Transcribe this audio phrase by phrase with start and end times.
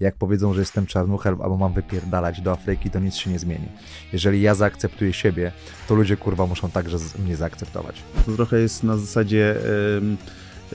[0.00, 3.68] Jak powiedzą, że jestem czarnuchem albo mam wypierdalać do Afryki, to nic się nie zmieni.
[4.12, 5.52] Jeżeli ja zaakceptuję siebie,
[5.88, 8.02] to ludzie kurwa muszą także mnie zaakceptować.
[8.26, 9.56] To trochę jest na zasadzie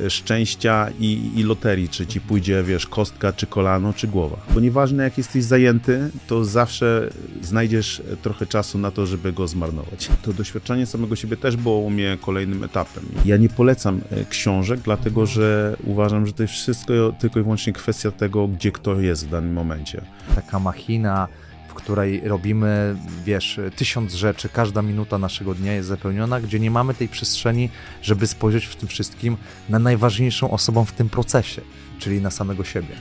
[0.10, 4.38] szczęścia i, i loterii, czy ci pójdzie, wiesz, kostka, czy kolano, czy głowa.
[4.54, 7.10] Bo nieważne jak jesteś zajęty, to zawsze
[7.42, 10.10] znajdziesz trochę czasu na to, żeby go zmarnować.
[10.22, 13.04] To doświadczenie samego siebie też było u mnie kolejnym etapem.
[13.26, 17.74] Ja nie polecam e, książek, dlatego że uważam, że to jest wszystko tylko i wyłącznie
[17.74, 20.02] kwestia tego, gdzie kto jest w danym momencie.
[20.36, 21.28] Taka machina
[21.72, 26.94] w której robimy, wiesz, tysiąc rzeczy, każda minuta naszego dnia jest zapełniona, gdzie nie mamy
[26.94, 27.70] tej przestrzeni,
[28.02, 29.38] żeby spojrzeć w tym wszystkim
[29.70, 31.62] na najważniejszą osobą w tym procesie,
[32.00, 32.96] czyli na samego siebie.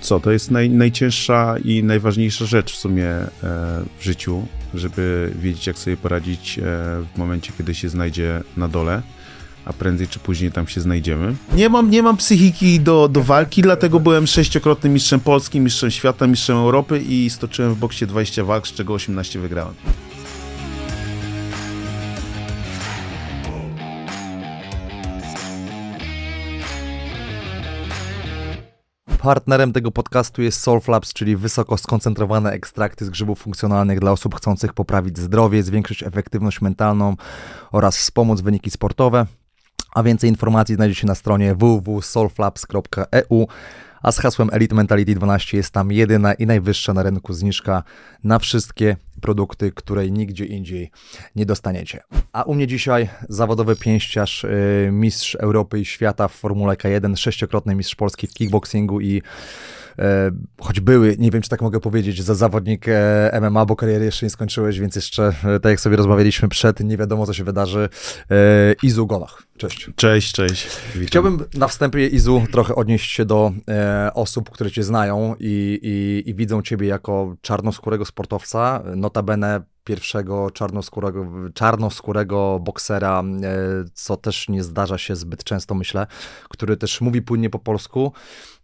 [0.00, 3.28] Co, to jest naj, najcięższa i najważniejsza rzecz w sumie e,
[3.98, 6.62] w życiu, żeby wiedzieć, jak sobie poradzić e,
[7.14, 9.02] w momencie, kiedy się znajdzie na dole
[9.64, 11.34] a prędzej czy później tam się znajdziemy.
[11.54, 16.26] Nie mam, nie mam psychiki do, do walki, dlatego byłem sześciokrotnym mistrzem Polski, mistrzem świata,
[16.26, 19.74] mistrzem Europy i stoczyłem w boksie 20 walk, z czego 18 wygrałem.
[29.24, 34.72] Partnerem tego podcastu jest Soulflabs, czyli wysoko skoncentrowane ekstrakty z grzybów funkcjonalnych dla osób chcących
[34.72, 37.16] poprawić zdrowie, zwiększyć efektywność mentalną
[37.72, 39.26] oraz wspomóc wyniki sportowe.
[39.94, 43.46] A więcej informacji znajdziecie na stronie www.solflabs.eu,
[44.02, 47.82] a z hasłem Elite Mentality 12 jest tam jedyna i najwyższa na rynku zniżka
[48.24, 50.90] na wszystkie produkty, której nigdzie indziej
[51.36, 52.00] nie dostaniecie.
[52.32, 57.74] A u mnie dzisiaj zawodowy pięściarz, y, mistrz Europy i świata w Formule K1, sześciokrotny
[57.74, 59.22] mistrz Polski w kickboxingu i
[60.60, 64.26] choć były, nie wiem czy tak mogę powiedzieć, za zawodnik e, MMA, bo kariery jeszcze
[64.26, 67.88] nie skończyłeś, więc jeszcze, e, tak jak sobie rozmawialiśmy przed, nie wiadomo co się wydarzy.
[68.82, 69.42] Izu Golach.
[69.56, 69.90] Cześć.
[69.96, 70.68] Cześć, cześć.
[70.94, 71.06] Witam.
[71.06, 76.30] Chciałbym na wstępie, Izu, trochę odnieść się do e, osób, które cię znają i, i,
[76.30, 83.24] i widzą ciebie jako czarnoskórego sportowca, notabene pierwszego czarnoskórego, czarnoskórego boksera, e,
[83.94, 86.06] co też nie zdarza się zbyt często, myślę,
[86.48, 88.12] który też mówi płynnie po polsku,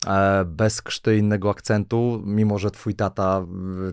[0.07, 3.47] e, bez krzty innego akcentu, mimo że twój tata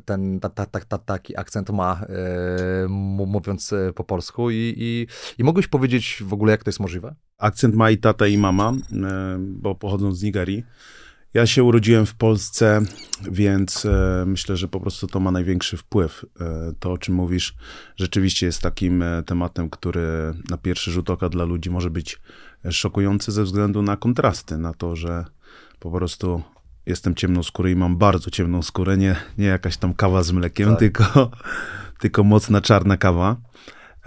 [0.06, 2.88] ten ta, ta, ta, taki akcent ma, e,
[3.28, 7.16] mówiąc po polsku i, i, i mogłeś powiedzieć w ogóle, jak to jest możliwe?
[7.38, 8.74] Akcent ma i tata i mama,
[9.40, 10.64] bo pochodzą z Nigerii.
[11.38, 12.82] Ja się urodziłem w Polsce,
[13.32, 16.26] więc e, myślę, że po prostu to ma największy wpływ.
[16.42, 17.56] E, to, o czym mówisz,
[17.96, 22.20] rzeczywiście jest takim e, tematem, który na pierwszy rzut oka dla ludzi może być
[22.70, 25.26] szokujący ze względu na kontrasty, na to, że
[25.80, 26.42] po prostu
[26.86, 30.80] jestem ciemnoskóry i mam bardzo ciemną skórę, nie, nie jakaś tam kawa z mlekiem, tak.
[30.80, 31.32] tylko,
[32.00, 33.36] tylko mocna czarna kawa.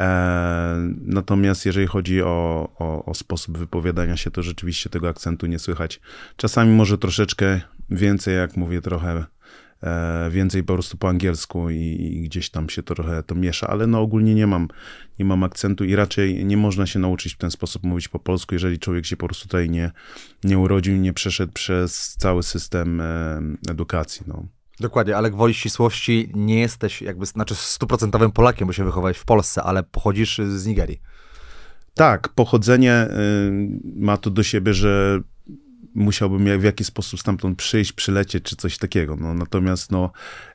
[0.00, 5.58] E, natomiast jeżeli chodzi o, o, o, sposób wypowiadania się, to rzeczywiście tego akcentu nie
[5.58, 6.00] słychać.
[6.36, 9.24] Czasami może troszeczkę więcej, jak mówię, trochę
[9.82, 13.86] e, więcej po prostu po angielsku i, i, gdzieś tam się trochę to miesza, ale
[13.86, 14.68] no ogólnie nie mam,
[15.18, 18.54] nie mam akcentu i raczej nie można się nauczyć w ten sposób mówić po polsku,
[18.54, 19.90] jeżeli człowiek się po prostu tutaj nie,
[20.44, 23.40] nie urodził, nie przeszedł przez cały system e,
[23.70, 24.22] edukacji.
[24.26, 24.59] No.
[24.80, 29.62] Dokładnie, ale gwoli ścisłości nie jesteś jakby, znaczy stuprocentowym Polakiem, bo się wychowałeś w Polsce,
[29.62, 31.00] ale pochodzisz z Nigerii.
[31.94, 33.52] Tak, pochodzenie y,
[33.96, 35.20] ma to do siebie, że
[35.94, 39.16] musiałbym w jakiś sposób stamtąd przyjść, przylecieć czy coś takiego.
[39.16, 40.12] No, natomiast no,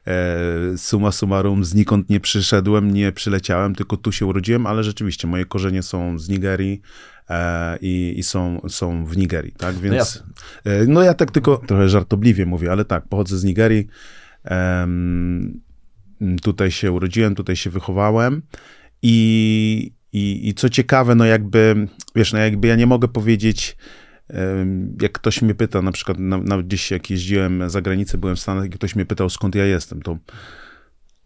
[0.07, 5.45] e, summa summarum znikąd nie przyszedłem, nie przyleciałem, tylko tu się urodziłem, ale rzeczywiście moje
[5.45, 6.81] korzenie są z Nigerii
[7.81, 9.75] i, i, są, są w Nigerii, tak?
[9.75, 10.23] No Więc
[10.65, 13.87] no, e, no ja tak tylko trochę żartobliwie mówię, ale tak, pochodzę z Nigerii.
[16.41, 18.41] tutaj się urodziłem, tutaj się wychowałem
[19.01, 23.77] i, i, i co ciekawe, no jakby, wiesz, no jakby ja nie mogę powiedzieć,
[25.01, 28.65] jak ktoś mnie pyta, na przykład nawet gdzieś jak jeździłem za granicę, byłem w Stanach
[28.65, 30.17] i ktoś mnie pytał, skąd ja jestem, to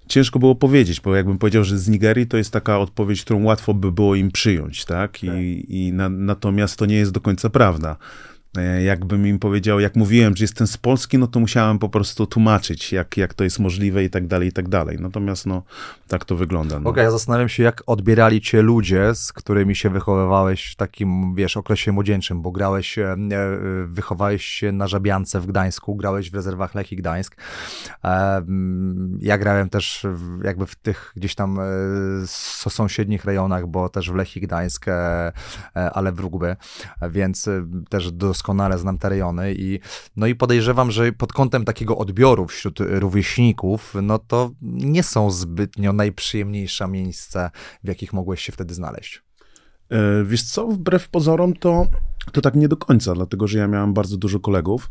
[0.10, 3.74] ciężko było powiedzieć, bo jakbym powiedział, że z Nigerii, to jest taka odpowiedź, którą łatwo
[3.74, 5.24] by było im przyjąć, tak?
[5.24, 5.38] I, tak.
[5.70, 7.98] i na, natomiast to nie jest do końca prawda.
[8.58, 12.28] E, jakbym im powiedział, jak mówiłem, że jestem z Polski, no to musiałem po prostu
[12.28, 14.98] tłumaczyć, jak, jak to jest możliwe i tak dalej, i tak dalej.
[15.00, 15.64] Natomiast no,
[16.08, 16.76] tak to wygląda.
[16.76, 16.82] No.
[16.82, 21.36] Okej, okay, ja zastanawiam się, jak odbierali cię ludzie, z którymi się wychowywałeś w takim,
[21.36, 23.16] wiesz, okresie młodzieńczym, bo grałeś, e,
[23.86, 27.36] wychowałeś się na Żabiance w Gdańsku, grałeś w rezerwach Lechii Gdańsk.
[29.20, 30.08] Ja grałem też
[30.44, 31.64] jakby w tych gdzieś tam e,
[32.70, 34.86] sąsiednich rejonach, bo też w Lechii Gdańsk,
[35.74, 36.56] ale w Rugby,
[37.10, 37.50] więc
[37.90, 39.80] też do doskonale znam te rejony i,
[40.16, 45.94] no i podejrzewam, że pod kątem takiego odbioru wśród rówieśników, no to nie są zbytnio
[45.94, 47.52] najprzyjemniejsze miejsca,
[47.84, 49.24] w jakich mogłeś się wtedy znaleźć.
[49.90, 51.88] E, wiesz co, wbrew pozorom to,
[52.32, 54.90] to tak nie do końca, dlatego że ja miałem bardzo dużo kolegów,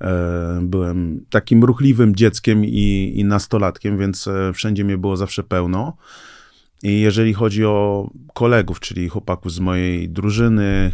[0.00, 5.96] E, byłem takim ruchliwym dzieckiem i, i nastolatkiem, więc e, wszędzie mnie było zawsze pełno.
[6.82, 10.92] I jeżeli chodzi o kolegów, czyli chłopaków z mojej drużyny,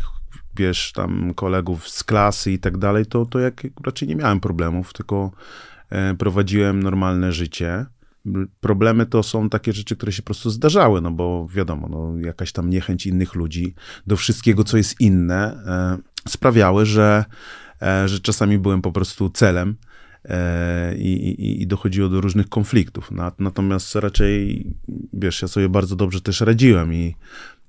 [0.59, 4.93] wiesz, tam kolegów z klasy i tak dalej, to, to jak raczej nie miałem problemów,
[4.93, 5.31] tylko
[5.91, 7.87] e, prowadziłem normalne życie.
[8.61, 12.53] Problemy to są takie rzeczy, które się po prostu zdarzały, no bo wiadomo, no, jakaś
[12.53, 13.75] tam niechęć innych ludzi
[14.07, 15.63] do wszystkiego, co jest inne,
[16.29, 17.25] sprawiały, że
[17.83, 19.77] E, że czasami byłem po prostu celem
[20.25, 23.11] e, i, i, i dochodziło do różnych konfliktów.
[23.39, 24.67] Natomiast raczej,
[25.13, 27.15] wiesz, ja sobie bardzo dobrze też radziłem i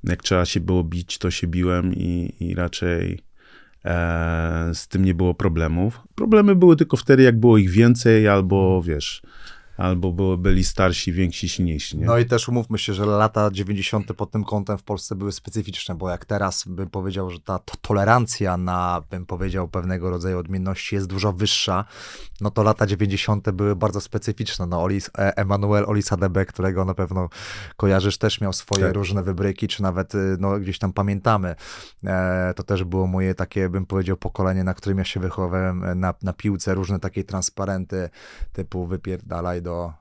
[0.04, 3.20] jak trzeba się było bić, to się biłem i, i raczej
[3.86, 6.02] e, z tym nie było problemów.
[6.16, 9.22] Problemy były tylko wtedy, jak było ich więcej, albo wiesz,
[9.78, 11.98] albo były, byli starsi, więksi, silniejsi.
[11.98, 12.06] Nie?
[12.06, 14.14] No i też umówmy się, że lata 90.
[14.14, 17.74] pod tym kątem w Polsce były specyficzne, bo jak teraz bym powiedział, że ta to
[17.82, 21.86] tolerancja na, bym powiedział, pewnego rodzaju odmienności jest dużo wyższa,
[22.42, 23.52] no to lata 90.
[23.52, 24.66] były bardzo specyficzne.
[24.66, 27.30] No Olis, e, Emanuel Olisadebe, którego na pewno
[27.78, 28.94] kojarzysz, też miał swoje tak.
[28.94, 31.56] różne wybryki, czy nawet y, no, gdzieś tam pamiętamy.
[32.04, 35.96] E, to też było moje takie, bym powiedział, pokolenie, na którym ja się wychowałem e,
[35.96, 38.10] na, na piłce, różne takie transparenty
[38.54, 39.94] typu wypierdalaj do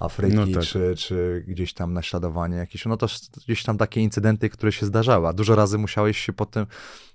[0.00, 0.62] Afryki, no tak.
[0.62, 3.06] czy, czy gdzieś tam naśladowanie jakieś, no to
[3.44, 6.66] gdzieś tam takie incydenty, które się zdarzały, a dużo razy musiałeś się pod tym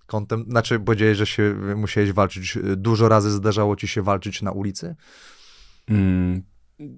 [0.05, 4.95] kątem, znaczy powiedziałeś, że się musiałeś walczyć, dużo razy zdarzało ci się walczyć na ulicy?
[5.89, 6.41] Mm.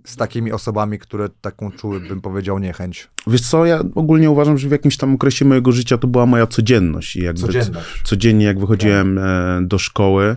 [0.06, 3.10] Z takimi osobami, które taką czuły, bym powiedział, niechęć.
[3.28, 6.48] Wiesz co, ja ogólnie uważam, że w jakimś tam okresie mojego życia to była moja
[6.48, 7.16] codzienność.
[7.16, 8.02] I jakby codzienność.
[8.04, 9.68] Codziennie, jak wychodziłem tak.
[9.68, 10.36] do szkoły,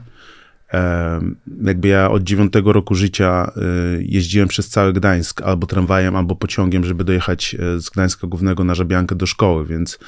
[1.64, 6.84] jakby ja od dziewiątego roku życia y, jeździłem przez cały Gdańsk albo tramwajem, albo pociągiem,
[6.84, 9.98] żeby dojechać e, z Gdańska Głównego na Żabiankę do szkoły, więc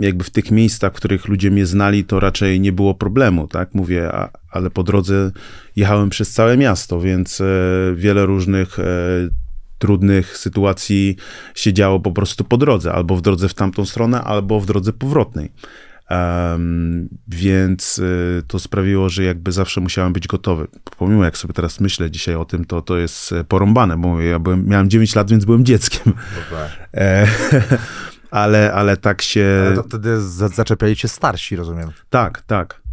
[0.00, 3.74] jakby w tych miejscach, w których ludzie mnie znali, to raczej nie było problemu, tak?
[3.74, 4.10] Mówię,
[4.50, 5.30] ale po drodze
[5.76, 7.44] jechałem przez całe miasto, więc e,
[7.94, 8.84] wiele różnych e,
[9.78, 11.16] trudnych sytuacji
[11.54, 14.92] się działo po prostu po drodze, albo w drodze w tamtą stronę, albo w drodze
[14.92, 15.50] powrotnej.
[16.10, 20.66] Um, więc y, to sprawiło, że jakby zawsze musiałem być gotowy.
[20.98, 24.38] Pomimo jak sobie teraz myślę dzisiaj o tym, to to jest e, porąbane, bo ja
[24.38, 26.12] byłem, miałem 9 lat, więc byłem dzieckiem.
[26.94, 27.26] E,
[28.30, 29.62] ale, ale tak się...
[29.66, 30.20] Ale to wtedy
[30.54, 31.90] zaczepiali cię starsi, rozumiem.
[32.10, 32.83] Tak, tak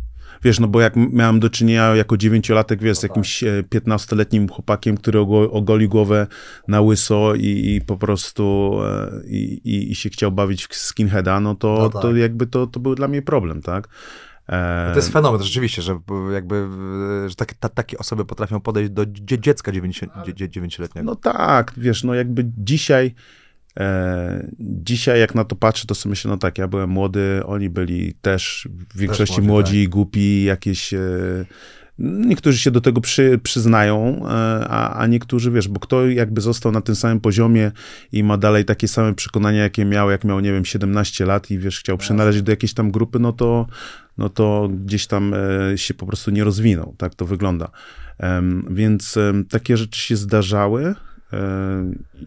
[0.43, 3.69] wiesz, no bo jak miałem do czynienia jako dziewięciolatek, wiesz, z no jakimś tak.
[3.69, 5.19] piętnastoletnim chłopakiem, który
[5.51, 6.27] ogoli głowę
[6.67, 11.55] na łyso i, i po prostu e, i, i, się chciał bawić w skinheada, no
[11.55, 12.01] to, no tak.
[12.01, 13.87] to jakby to, to był dla mnie problem, tak?
[14.47, 15.99] E, to jest fenomen rzeczywiście, że
[16.33, 16.67] jakby
[17.27, 19.05] że tak, ta, takie osoby potrafią podejść do
[19.37, 19.71] dziecka
[20.49, 21.05] dziewięcioletniego.
[21.05, 23.40] No tak, wiesz, no jakby dzisiaj E,
[24.59, 28.13] dzisiaj, jak na to patrzę, to sobie myślę, no tak, ja byłem młody, oni byli
[28.21, 29.91] też w większości też młodzi, tak.
[29.91, 30.93] głupi, jakieś.
[30.93, 30.99] E,
[31.99, 34.29] niektórzy się do tego przy, przyznają, e,
[34.69, 37.71] a, a niektórzy, wiesz, bo kto jakby został na tym samym poziomie
[38.11, 41.59] i ma dalej takie same przekonania, jakie miał, jak miał, nie wiem, 17 lat i
[41.59, 43.67] wiesz, chciał przynależeć do jakiejś tam grupy, no to,
[44.17, 45.35] no to gdzieś tam
[45.75, 46.95] się po prostu nie rozwinął.
[46.97, 47.71] Tak to wygląda.
[48.69, 49.17] Więc
[49.49, 50.95] takie rzeczy się zdarzały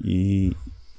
[0.05, 0.53] i,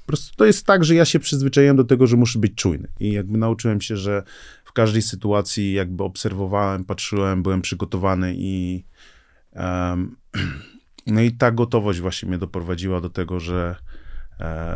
[0.06, 2.88] po prostu to jest tak, że ja się przyzwyczaiłem do tego, że muszę być czujny.
[3.00, 4.22] I jakby nauczyłem się, że
[4.64, 8.84] w każdej sytuacji jakby obserwowałem, patrzyłem, byłem przygotowany i
[9.52, 10.16] um,
[11.06, 13.76] no i ta gotowość właśnie mnie doprowadziła do tego, że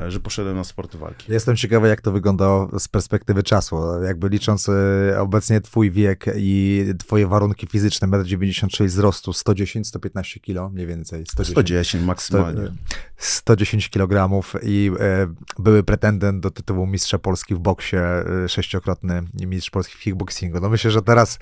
[0.09, 1.33] że poszedłem na sport walki.
[1.33, 4.03] Jestem ciekawy, jak to wyglądało z perspektywy czasu.
[4.03, 10.75] Jakby licząc e, obecnie twój wiek i twoje warunki fizyczne, 1,96 m wzrostu, 110-115 kg
[10.75, 11.25] mniej więcej.
[11.27, 12.73] 110, 110 maksymalnie.
[13.17, 15.27] 110 kg i e,
[15.59, 20.61] były pretendent do tytułu mistrza Polski w boksie, e, sześciokrotny mistrz Polski w kickboxingu.
[20.61, 21.39] No myślę, że teraz,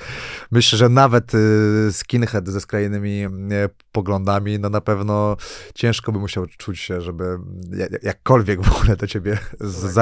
[0.51, 1.39] myślę, że nawet e,
[1.93, 3.29] skinhead ze skrajnymi e,
[3.93, 5.37] poglądami, no na pewno
[5.75, 7.39] ciężko by musiał czuć się, żeby
[8.09, 9.39] jakkolwiek w ogóle do ciebie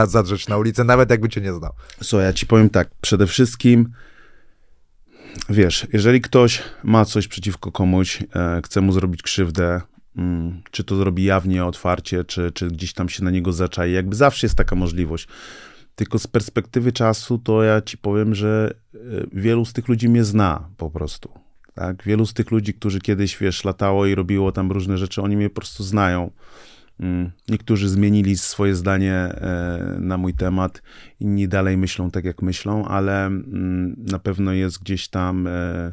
[0.06, 1.72] zadrzeć na ulicę, nawet jakby cię nie znał.
[2.04, 3.92] Co, ja ci powiem tak, przede wszystkim
[5.48, 9.80] wiesz, jeżeli ktoś ma coś przeciwko komuś, e, chce mu zrobić krzywdę,
[10.16, 14.16] mm, czy to zrobi jawnie, otwarcie, czy, czy gdzieś tam się na niego zaczai, jakby
[14.16, 15.28] zawsze jest taka możliwość.
[15.96, 18.98] Tylko z perspektywy czasu, to ja ci powiem, że e,
[19.32, 21.28] wielu z tych ludzi mnie zna po prostu.
[21.74, 22.02] Tak?
[22.04, 25.50] Wielu z tych ludzi, którzy kiedyś, wiesz, latało i robiło tam różne rzeczy, oni mnie
[25.50, 26.30] po prostu znają.
[27.00, 30.82] Mm, niektórzy zmienili swoje zdanie e, na mój temat,
[31.20, 35.92] inni dalej myślą tak, jak myślą, ale mm, na pewno jest gdzieś tam, e,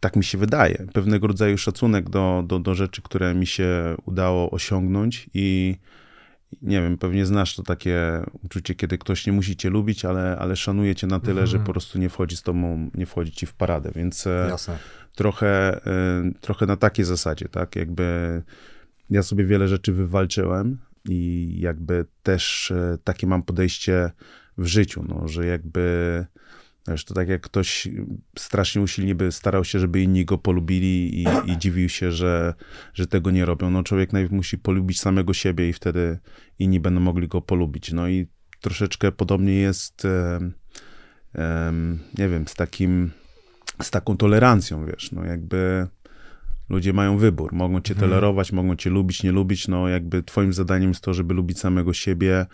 [0.00, 4.50] tak mi się wydaje, pewnego rodzaju szacunek do, do, do rzeczy, które mi się udało
[4.50, 5.76] osiągnąć i
[6.62, 10.56] nie wiem, pewnie znasz to takie uczucie, kiedy ktoś nie musi cię lubić, ale, ale
[10.56, 11.66] szanuje cię na tyle, że mhm.
[11.66, 14.78] po prostu nie wchodzi z tobą, nie wchodzi ci w paradę, więc e, Jasne.
[15.14, 15.80] trochę,
[16.40, 17.76] trochę na takiej zasadzie, tak?
[17.76, 18.42] Jakby
[19.10, 24.10] ja sobie wiele rzeczy wywalczyłem i jakby też y, takie mam podejście
[24.58, 26.26] w życiu, no, że jakby
[26.88, 27.88] Wiesz, to tak jak ktoś
[28.38, 32.54] strasznie usilnie by starał się, żeby inni go polubili i, i, dziwił się, że,
[32.94, 33.70] że tego nie robią.
[33.70, 36.18] No człowiek najpierw musi polubić samego siebie i wtedy
[36.58, 37.92] inni będą mogli go polubić.
[37.92, 38.26] No i
[38.60, 40.40] troszeczkę podobnie jest, e,
[41.34, 41.72] e,
[42.18, 43.10] nie wiem, z takim,
[43.82, 45.86] z taką tolerancją, wiesz, no jakby
[46.68, 47.52] ludzie mają wybór.
[47.52, 48.10] Mogą cię hmm.
[48.10, 51.92] tolerować, mogą cię lubić, nie lubić, no jakby twoim zadaniem jest to, żeby lubić samego
[51.92, 52.46] siebie,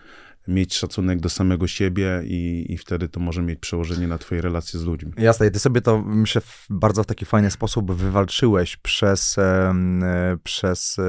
[0.49, 4.81] mieć szacunek do samego siebie i, i wtedy to może mieć przełożenie na twoje relacje
[4.81, 5.13] z ludźmi.
[5.19, 9.75] Jasne, i ty sobie to, myślę, w, bardzo w taki fajny sposób wywalczyłeś przez, e,
[10.45, 11.03] przez e,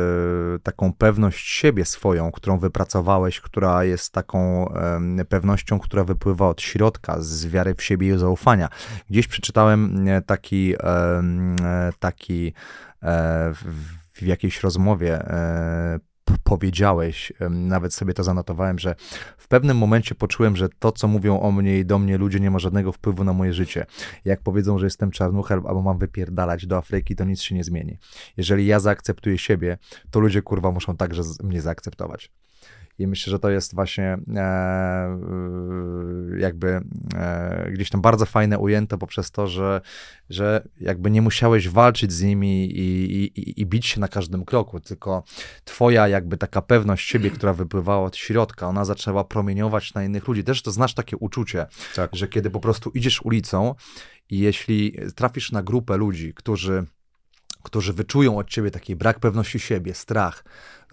[0.63, 7.15] taką pewność siebie swoją, którą wypracowałeś, która jest taką e, pewnością, która wypływa od środka,
[7.19, 8.69] z wiary w siebie i zaufania.
[9.09, 10.73] Gdzieś przeczytałem e, taki,
[11.99, 12.53] taki
[13.53, 13.63] w,
[14.13, 15.19] w jakiejś rozmowie
[16.43, 18.95] powiedziałeś, nawet sobie to zanotowałem, że
[19.37, 22.51] w pewnym momencie poczułem, że to, co mówią o mnie i do mnie ludzie, nie
[22.51, 23.85] ma żadnego wpływu na moje życie.
[24.25, 27.97] Jak powiedzą, że jestem czarnuchem albo mam wypierdalać do Afryki, to nic się nie zmieni.
[28.37, 29.77] Jeżeli ja zaakceptuję siebie,
[30.11, 32.31] to ludzie kurwa muszą także mnie zaakceptować.
[32.99, 35.19] I myślę, że to jest właśnie e,
[36.37, 36.81] jakby
[37.15, 39.81] e, gdzieś tam bardzo fajne ujęte poprzez to, że,
[40.29, 44.79] że jakby nie musiałeś walczyć z nimi i, i, i bić się na każdym kroku,
[44.79, 45.23] tylko
[45.63, 50.43] twoja jakby taka pewność siebie, która wypływała od środka, ona zaczęła promieniować na innych ludzi.
[50.43, 52.15] Też to znasz takie uczucie, tak.
[52.15, 53.75] że kiedy po prostu idziesz ulicą
[54.29, 56.85] i jeśli trafisz na grupę ludzi, którzy
[57.63, 60.43] którzy wyczują od ciebie taki brak pewności siebie, strach,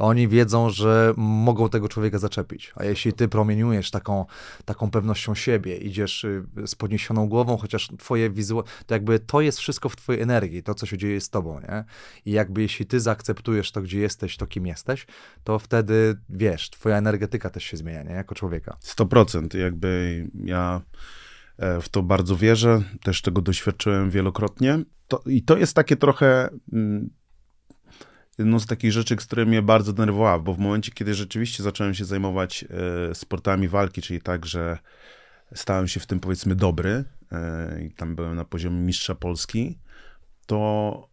[0.00, 2.72] oni wiedzą, że mogą tego człowieka zaczepić.
[2.76, 4.26] A jeśli ty promieniujesz taką,
[4.64, 9.58] taką pewnością siebie, idziesz y, z podniesioną głową, chociaż twoje wizualne, to jakby to jest
[9.58, 11.84] wszystko w twojej energii, to co się dzieje z tobą, nie?
[12.24, 15.06] I jakby jeśli ty zaakceptujesz to, gdzie jesteś, to kim jesteś,
[15.44, 18.12] to wtedy, wiesz, twoja energetyka też się zmienia, nie?
[18.12, 18.76] Jako człowieka.
[18.84, 19.58] 100%.
[19.58, 20.80] Jakby ja
[21.80, 24.78] w to bardzo wierzę, też tego doświadczyłem wielokrotnie.
[25.08, 27.10] To, I to jest takie trochę mm,
[28.38, 32.04] jedną z takich rzeczy, które mnie bardzo denerwowały, bo w momencie, kiedy rzeczywiście zacząłem się
[32.04, 32.64] zajmować
[33.10, 34.78] e, sportami walki, czyli tak, że
[35.54, 39.78] stałem się w tym powiedzmy dobry e, i tam byłem na poziomie mistrza Polski,
[40.46, 41.10] to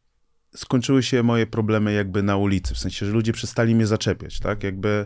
[0.56, 4.63] skończyły się moje problemy jakby na ulicy, w sensie, że ludzie przestali mnie zaczepiać, tak,
[4.63, 5.06] jakby,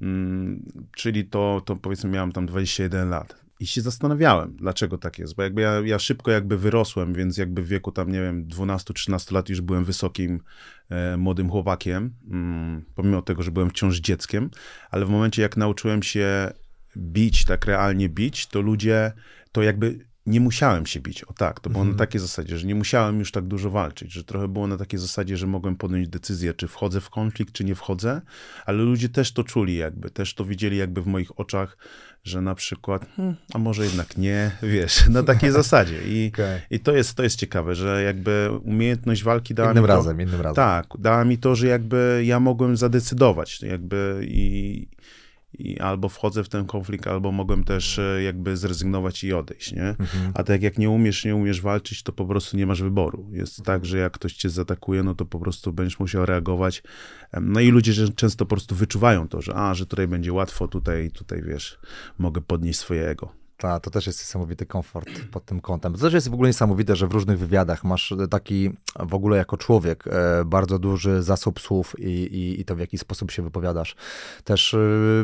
[0.00, 3.45] mm, czyli to, to powiedzmy miałem tam 21 lat.
[3.60, 7.62] I się zastanawiałem, dlaczego tak jest, bo jakby ja, ja szybko jakby wyrosłem, więc jakby
[7.62, 10.40] w wieku tam, nie wiem, 12-13 lat już byłem wysokim,
[10.90, 14.50] e, młodym chłopakiem, mm, pomimo tego, że byłem wciąż dzieckiem,
[14.90, 16.52] ale w momencie jak nauczyłem się
[16.96, 19.12] bić, tak realnie bić, to ludzie,
[19.52, 21.24] to jakby nie musiałem się bić.
[21.24, 21.96] O tak, to było mhm.
[21.96, 25.00] na takiej zasadzie, że nie musiałem już tak dużo walczyć, że trochę było na takiej
[25.00, 28.20] zasadzie, że mogłem podjąć decyzję, czy wchodzę w konflikt, czy nie wchodzę,
[28.66, 31.76] ale ludzie też to czuli jakby, też to widzieli jakby w moich oczach,
[32.24, 36.02] że na przykład, hmm, a może jednak nie, wiesz, na takiej zasadzie.
[36.08, 36.60] I, okay.
[36.70, 40.54] i to, jest, to jest ciekawe, że jakby umiejętność walki dała mi to, razem, razem.
[40.54, 44.88] Tak, dała mi to, że jakby ja mogłem zadecydować, jakby i
[45.58, 49.88] i albo wchodzę w ten konflikt, albo mogłem też e, jakby zrezygnować i odejść, nie?
[49.88, 50.32] Mhm.
[50.34, 53.26] A tak jak nie umiesz, nie umiesz walczyć, to po prostu nie masz wyboru.
[53.32, 56.82] Jest tak, że jak ktoś cię zaatakuje, no to po prostu będziesz musiał reagować.
[57.40, 61.10] No i ludzie często po prostu wyczuwają to, że a, że tutaj będzie łatwo, tutaj,
[61.10, 61.78] tutaj wiesz,
[62.18, 63.45] mogę podnieść swoje ego.
[63.56, 65.92] Ta, to też jest niesamowity komfort pod tym kątem.
[65.92, 68.70] To też jest w ogóle niesamowite, że w różnych wywiadach masz taki
[69.00, 72.98] w ogóle jako człowiek e, bardzo duży zasób słów i, i, i to w jaki
[72.98, 73.96] sposób się wypowiadasz.
[74.44, 74.78] Też e,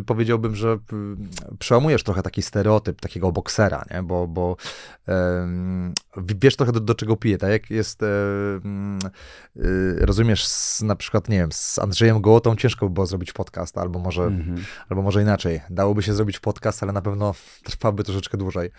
[0.07, 0.79] powiedziałbym, że
[1.59, 4.03] przełamujesz trochę taki stereotyp takiego boksera, nie?
[4.03, 4.57] bo, bo
[6.17, 8.07] wiesz trochę do, do czego pije, tak jak jest, e,
[9.99, 13.99] rozumiesz, z, na przykład, nie wiem, z Andrzejem Gołotą ciężko by było zrobić podcast, albo
[13.99, 14.61] może, mm -hmm.
[14.89, 15.61] albo może inaczej.
[15.71, 17.35] Dałoby się zrobić podcast, ale na pewno
[17.65, 18.71] trwałaby troszeczkę troszeczkę dłużej.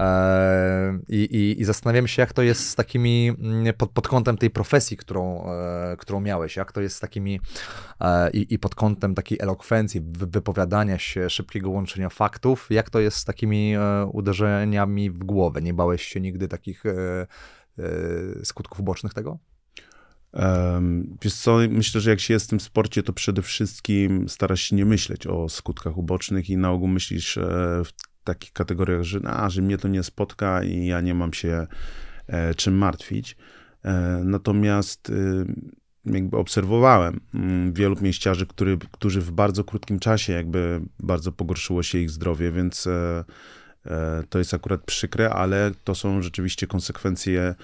[0.00, 4.36] E, I, i, i zastanawiam się, jak to jest z takimi, mm, pod, pod kątem
[4.36, 7.40] tej profesji, którą, e, którą miałeś, jak to jest z takimi
[8.00, 13.16] e, i, i pod kątem takiej elokwencji, wypowiadania się, szybkiego łączenia faktów, jak to jest
[13.16, 13.74] z takimi
[14.12, 15.62] uderzeniami w głowę?
[15.62, 16.84] Nie bałeś się nigdy takich
[18.42, 19.38] skutków bocznych tego?
[21.22, 24.76] Wiesz co, myślę, że jak się jest w tym sporcie, to przede wszystkim starasz się
[24.76, 27.38] nie myśleć o skutkach ubocznych i na ogół myślisz
[28.24, 31.66] takich kategoriach, że, a, że mnie to nie spotka i ja nie mam się
[32.26, 33.36] e, czym martwić.
[33.84, 40.80] E, natomiast e, jakby obserwowałem m, wielu mieściarzy, który, którzy w bardzo krótkim czasie jakby
[41.00, 43.24] bardzo pogorszyło się ich zdrowie, więc e,
[44.28, 47.54] to jest akurat przykre, ale to są rzeczywiście konsekwencje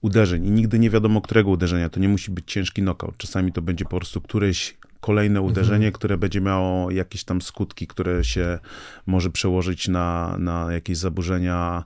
[0.00, 1.88] uderzeń i nigdy nie wiadomo, którego uderzenia.
[1.88, 3.16] To nie musi być ciężki knockout.
[3.16, 5.52] Czasami to będzie po prostu któreś kolejne mhm.
[5.52, 5.92] uderzenie, mhm.
[5.92, 8.58] które będzie miało jakieś tam skutki, które się
[9.06, 11.84] może przełożyć na, na jakieś zaburzenia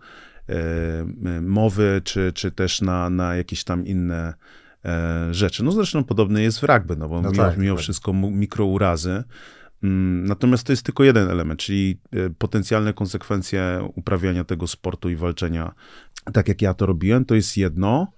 [0.48, 4.34] e, mowy, czy, czy też na, na jakieś tam inne
[4.84, 5.64] e, rzeczy.
[5.64, 7.82] No zresztą podobny jest w rugby, no bo no mimo, tak, mimo tak.
[7.82, 9.24] wszystko mikrourazy.
[9.82, 15.16] Mm, natomiast to jest tylko jeden element, czyli e, potencjalne konsekwencje uprawiania tego sportu i
[15.16, 15.74] walczenia,
[16.32, 18.12] tak jak ja to robiłem, to jest jedno,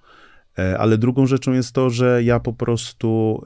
[0.79, 3.43] ale drugą rzeczą jest to, że ja po prostu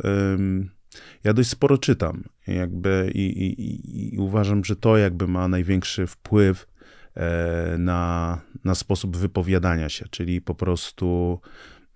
[1.25, 6.67] ja dość sporo czytam jakby i, i, i uważam, że to jakby ma największy wpływ
[7.15, 11.41] e, na, na sposób wypowiadania się, czyli po prostu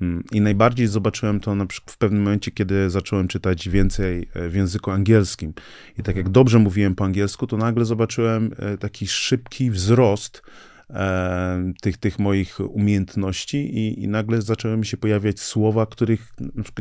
[0.01, 4.49] mm, i najbardziej zobaczyłem to na przykład w pewnym momencie, kiedy zacząłem czytać więcej e,
[4.49, 5.53] w języku angielskim.
[5.99, 10.43] I tak jak dobrze mówiłem po angielsku, to nagle zobaczyłem e, taki szybki wzrost
[11.81, 16.33] tych, tych moich umiejętności i, i nagle zaczęły mi się pojawiać słowa, których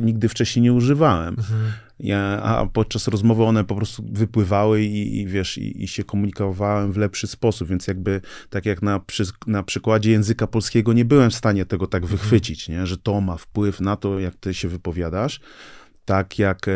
[0.01, 1.35] nigdy wcześniej nie używałem.
[1.37, 1.71] Mhm.
[1.99, 6.91] Ja, a podczas rozmowy one po prostu wypływały i, i wiesz, i, i, się komunikowałem
[6.91, 11.29] w lepszy sposób, więc jakby tak jak na, przy, na przykładzie języka polskiego nie byłem
[11.29, 12.19] w stanie tego tak mhm.
[12.19, 12.87] wychwycić, nie?
[12.87, 15.39] że to ma wpływ na to, jak ty się wypowiadasz
[16.05, 16.71] tak jak e,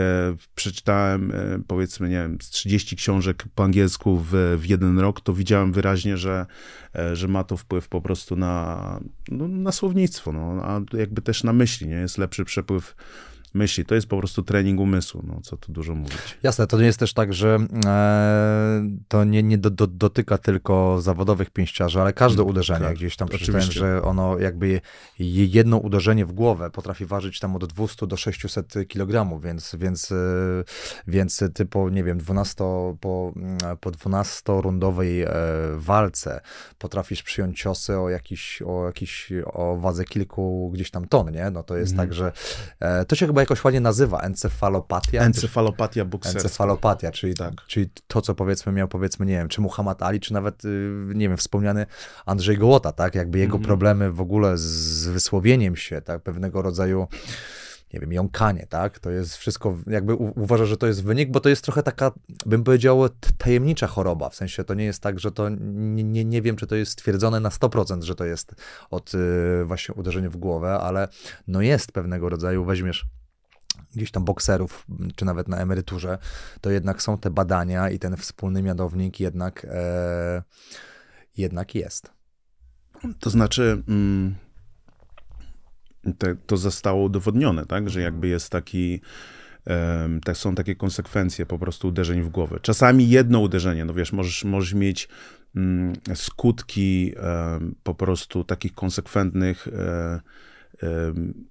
[0.56, 1.36] przeczytałem, e,
[1.68, 6.46] powiedzmy, nie wiem, 30 książek po angielsku w, w jeden rok, to widziałem wyraźnie, że,
[6.96, 9.00] e, że ma to wpływ po prostu na,
[9.32, 11.96] no, na słownictwo, no, a jakby też na myśli, nie?
[11.96, 12.96] Jest lepszy przepływ
[13.56, 13.86] myśli.
[13.86, 16.38] To jest po prostu trening umysłu, no co tu dużo mówić.
[16.44, 21.02] Jasne, to nie jest też tak, że e, to nie, nie do, do, dotyka tylko
[21.02, 24.82] zawodowych pięściarzy, ale każde mm, uderzenie, tak, gdzieś tam przeczytałem, że ono jakby
[25.20, 30.16] jedno uderzenie w głowę potrafi ważyć tam od 200 do 600 kg, więc, więc, e,
[31.08, 32.56] więc ty po, nie wiem, 12,
[33.00, 33.34] po,
[33.80, 35.30] po 12-rundowej e,
[35.76, 36.42] walce
[36.78, 41.50] potrafisz przyjąć ciosy o jakiś, o jakiś, o wadze kilku gdzieś tam ton, nie?
[41.52, 42.06] No to jest mm.
[42.06, 42.32] tak, że
[42.80, 45.22] e, to się chyba chyba jakoś ładnie nazywa, encefalopatia.
[45.22, 46.40] Encefalopatia bukserska.
[46.40, 47.54] Encefalopatia, czyli, tak.
[47.68, 51.30] czyli to, co powiedzmy miał, powiedzmy, nie wiem, czy Muhammad Ali, czy nawet, y, nie
[51.30, 51.86] wiem, wspomniany
[52.26, 53.68] Andrzej Gołota, tak, jakby jego mm -hmm.
[53.68, 57.08] problemy w ogóle z wysłowieniem się, tak, pewnego rodzaju
[57.94, 59.00] nie wiem, jąkanie, tak?
[59.00, 62.12] To jest wszystko, jakby uważa, że to jest wynik, bo to jest trochę taka,
[62.46, 64.30] bym powiedział, tajemnicza choroba.
[64.30, 66.92] W sensie to nie jest tak, że to, nie, nie, nie wiem, czy to jest
[66.92, 68.56] stwierdzone na 100%, że to jest
[68.90, 71.08] od y, właśnie uderzenia w głowę, ale
[71.48, 73.06] no jest pewnego rodzaju, weźmiesz
[73.96, 76.18] gdzieś tam bokserów, czy nawet na emeryturze,
[76.62, 80.44] to jednak są te badania i ten wspólny mianownik jednak, e,
[81.38, 82.12] jednak jest.
[83.20, 84.36] To znaczy, mm,
[86.18, 89.02] te, to zostało udowodnione, tak, że jakby jest taki,
[90.26, 92.60] tak są takie konsekwencje po prostu uderzeń w głowę.
[92.62, 95.10] Czasami jedno uderzenie, no wiesz, możesz, możesz mieć
[95.56, 97.14] mm, skutki
[97.84, 100.20] po prostu takich konsekwentnych um,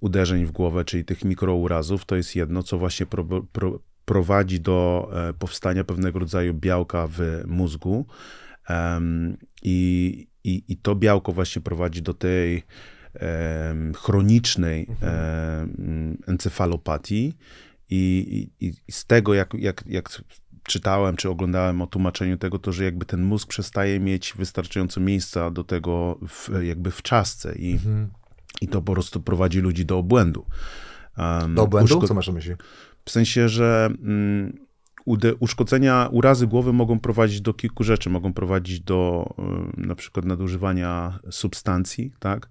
[0.01, 5.11] uderzeń w głowę, czyli tych mikrourazów, to jest jedno, co właśnie pro, pro, prowadzi do
[5.29, 8.07] e, powstania pewnego rodzaju białka w mózgu.
[9.62, 12.62] I, i, I to białko właśnie prowadzi do tej
[13.97, 16.19] chronicznej mhm.
[16.27, 17.35] encefalopatii.
[17.91, 20.23] I, i, I, z tego, jak, jak, jak
[20.69, 25.51] czytałem czy oglądałem o tłumaczeniu tego, to że jakby ten mózg przestaje mieć wystarczająco miejsca
[25.51, 28.09] do tego w, jakby w czasce i mhm.
[28.61, 30.47] I to po prostu prowadzi ludzi do obłędu.
[31.55, 31.95] Do obłędu?
[31.95, 32.09] Uszko...
[32.09, 32.55] Co masz na myśli?
[33.05, 34.59] W sensie, że um,
[35.41, 38.11] uszkodzenia, urazy głowy mogą prowadzić do kilku rzeczy.
[38.11, 39.27] Mogą prowadzić do
[39.77, 42.51] na przykład nadużywania substancji, tak?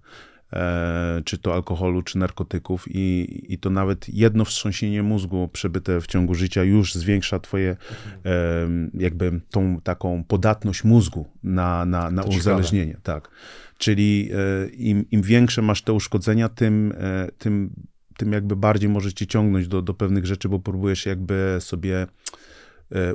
[0.52, 6.06] E, czy to alkoholu, czy narkotyków, i, i to nawet jedno wstrząsienie mózgu przebyte w
[6.06, 7.76] ciągu życia już zwiększa twoje
[8.24, 8.90] mhm.
[8.94, 12.96] jakby tą taką podatność mózgu na, na, na uzależnienie.
[13.02, 13.30] Tak.
[13.78, 17.70] Czyli e, im, im większe masz te uszkodzenia, tym, e, tym,
[18.16, 22.06] tym jakby bardziej możesz cię ciągnąć do, do pewnych rzeczy, bo próbujesz jakby sobie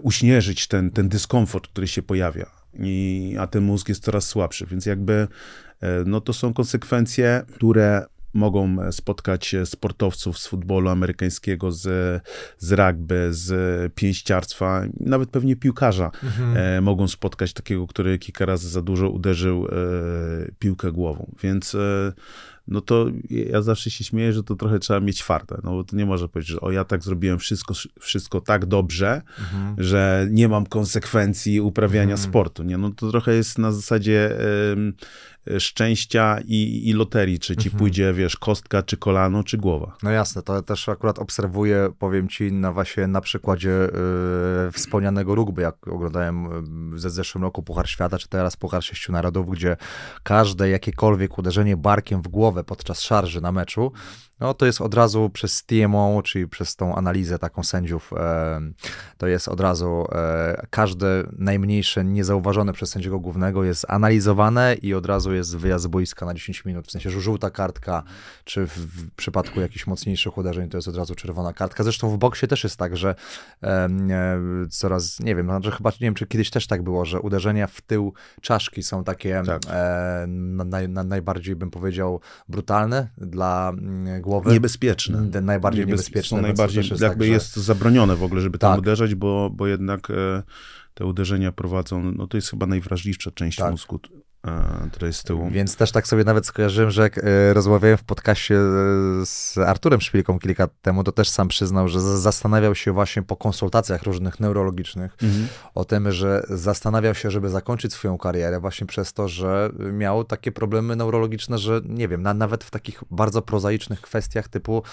[0.01, 2.63] uśnieżyć ten, ten dyskomfort, który się pojawia.
[2.79, 5.27] I, a ten mózg jest coraz słabszy, więc jakby
[6.05, 11.81] no to są konsekwencje, które mogą e, spotkać sportowców z futbolu amerykańskiego, z,
[12.57, 16.57] z rugby, z pięściarstwa, nawet pewnie piłkarza mhm.
[16.57, 19.69] e, mogą spotkać takiego, który kilka razy za dużo uderzył e,
[20.59, 21.31] piłkę głową.
[21.43, 22.13] Więc e,
[22.67, 25.95] no to ja zawsze się śmieję, że to trochę trzeba mieć fartę, no bo to
[25.95, 29.75] nie może powiedzieć, że o ja tak zrobiłem wszystko, wszystko tak dobrze, mhm.
[29.77, 32.29] że nie mam konsekwencji uprawiania mhm.
[32.29, 32.77] sportu, nie?
[32.77, 34.37] No to trochę jest na zasadzie
[35.59, 37.79] szczęścia i, i loterii, czy ci mhm.
[37.79, 39.97] pójdzie, wiesz, kostka, czy kolano, czy głowa.
[40.03, 45.61] No jasne, to też akurat obserwuję, powiem ci, na właśnie na przykładzie yy, wspomnianego rugby,
[45.61, 46.49] jak oglądałem
[46.93, 49.77] w zeszłym roku Puchar Świata, czy teraz Puchar Sześciu Narodów, gdzie
[50.23, 53.91] każde jakiekolwiek uderzenie barkiem w głowę podczas szarży na meczu,
[54.43, 58.61] no to jest od razu przez TMO, czyli przez tą analizę taką sędziów, e,
[59.17, 65.05] to jest od razu e, każde najmniejsze niezauważone przez sędziego głównego jest analizowane i od
[65.05, 68.03] razu jest wyjazd z boiska na 10 minut, w sensie, że żółta kartka,
[68.43, 71.83] czy w, przypadku jakichś mocniejszych uderzeń to jest od razu czerwona kartka.
[71.83, 73.15] Zresztą w boksie też jest tak, że
[73.63, 73.89] e,
[74.69, 77.81] coraz, nie wiem, znaczy chyba, nie wiem, czy kiedyś też tak było, że uderzenia w
[77.81, 79.61] tył czaszki są takie tak.
[80.27, 84.51] na, na, najbardziej, bym powiedział, brutalne dla mm, głowy.
[84.51, 85.41] Niebezpieczne.
[85.41, 85.99] Najbardziej Niebez...
[85.99, 86.37] niebezpieczne.
[86.37, 88.79] Są najbardziej, jest jakby tak, jest zabronione w ogóle, żeby tam tak.
[88.79, 90.43] uderzać, bo, bo jednak e,
[90.93, 93.71] te uderzenia prowadzą, no to jest chyba najwrażliwsza część tak.
[93.71, 93.99] mózgu
[94.91, 95.49] tutaj z tyłu.
[95.49, 98.59] Więc też tak sobie nawet skojarzyłem, że jak e, rozmawiałem w podcaście e,
[99.25, 103.35] z Arturem Szpilką kilka lat temu, to też sam przyznał, że zastanawiał się właśnie po
[103.35, 105.47] konsultacjach różnych neurologicznych mhm.
[105.75, 110.51] o tym, że zastanawiał się, żeby zakończyć swoją karierę właśnie przez to, że miał takie
[110.51, 114.83] problemy neurologiczne, że nie wiem, na, nawet w takich bardzo prozaicznych kwestiach typu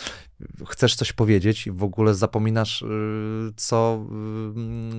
[0.68, 4.06] chcesz coś powiedzieć i w ogóle zapominasz, y, co,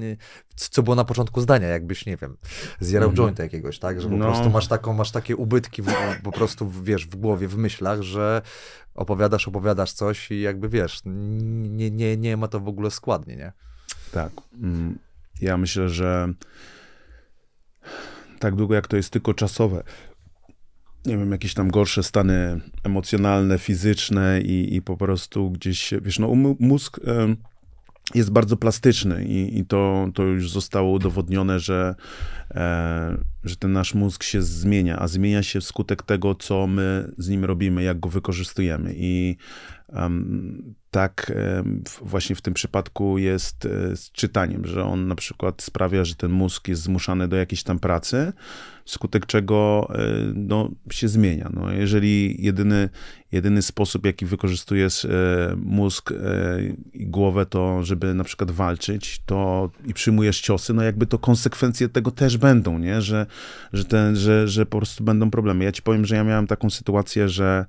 [0.01, 0.17] y,
[0.56, 2.38] co było na początku zdania, jakbyś, nie wiem,
[2.80, 3.25] zjarał mhm.
[3.25, 4.01] jointa jakiegoś, tak?
[4.01, 4.25] Że po no.
[4.25, 5.88] prostu masz, taką, masz takie ubytki w,
[6.23, 8.41] po prostu, wiesz, w głowie, w myślach, że
[8.95, 13.51] opowiadasz, opowiadasz coś i jakby, wiesz, nie, nie, nie ma to w ogóle składnie, nie?
[14.12, 14.32] Tak.
[14.54, 14.99] Mm,
[15.41, 16.34] ja myślę, że
[18.39, 19.84] tak długo jak to jest tylko czasowe,
[21.05, 26.35] nie wiem, jakieś tam gorsze stany emocjonalne, fizyczne i, i po prostu gdzieś, wiesz, no
[26.59, 26.99] mózg
[28.15, 31.95] jest bardzo plastyczny i, i to, to już zostało udowodnione, że,
[32.51, 37.29] e, że ten nasz mózg się zmienia, a zmienia się wskutek tego, co my z
[37.29, 38.93] nim robimy, jak go wykorzystujemy.
[38.95, 39.37] I
[40.91, 41.32] tak
[42.01, 46.32] właśnie w tym przypadku jest e, z czytaniem, że on na przykład sprawia, że ten
[46.32, 48.34] mózg jest zmuszany do jakiejś tam pracy,
[48.86, 50.04] wskutek czego e,
[50.36, 51.49] no, się zmienia.
[51.54, 52.89] No, jeżeli jedyny,
[53.32, 56.13] jedyny sposób, jaki wykorzystujesz e, mózg
[56.93, 61.89] i głowę, to żeby na przykład walczyć, to i przyjmujesz ciosy, no jakby to konsekwencje
[61.89, 63.01] tego też będą, nie?
[63.01, 63.25] Że,
[63.73, 65.63] że, ten, że, że po prostu będą problemy.
[65.63, 67.65] Ja ci powiem, że ja miałem taką sytuację, że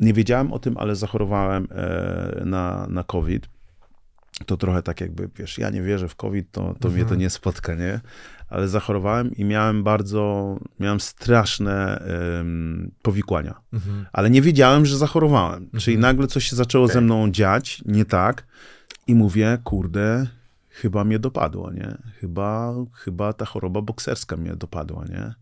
[0.00, 3.48] nie wiedziałem o tym, ale zachorowałem e, na, na COVID.
[4.46, 6.94] To trochę tak jakby, wiesz, ja nie wierzę w COVID, to, to mhm.
[6.94, 7.20] mnie to mhm.
[7.20, 8.00] nie spotka, nie?
[8.48, 12.04] Ale zachorowałem i miałem bardzo, miałem straszne
[12.38, 13.60] um, powikłania.
[13.72, 14.06] Mhm.
[14.12, 15.62] Ale nie wiedziałem, że zachorowałem.
[15.62, 15.80] Mhm.
[15.80, 16.94] Czyli nagle coś się zaczęło okay.
[16.94, 18.46] ze mną dziać, nie tak.
[19.06, 20.26] I mówię, kurde,
[20.68, 21.98] chyba mnie dopadło, nie?
[22.20, 25.34] Chyba, chyba ta choroba bokserska mnie dopadła, nie?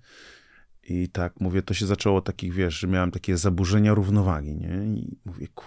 [0.92, 4.68] I tak mówię, to się zaczęło takich, wiesz, że miałem takie zaburzenia równowagi, nie?
[4.68, 5.64] I mówię, ku...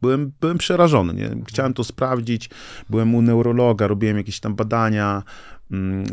[0.00, 1.44] byłem, byłem przerażony, nie?
[1.46, 2.50] Chciałem to sprawdzić,
[2.90, 5.22] byłem u neurologa, robiłem jakieś tam badania,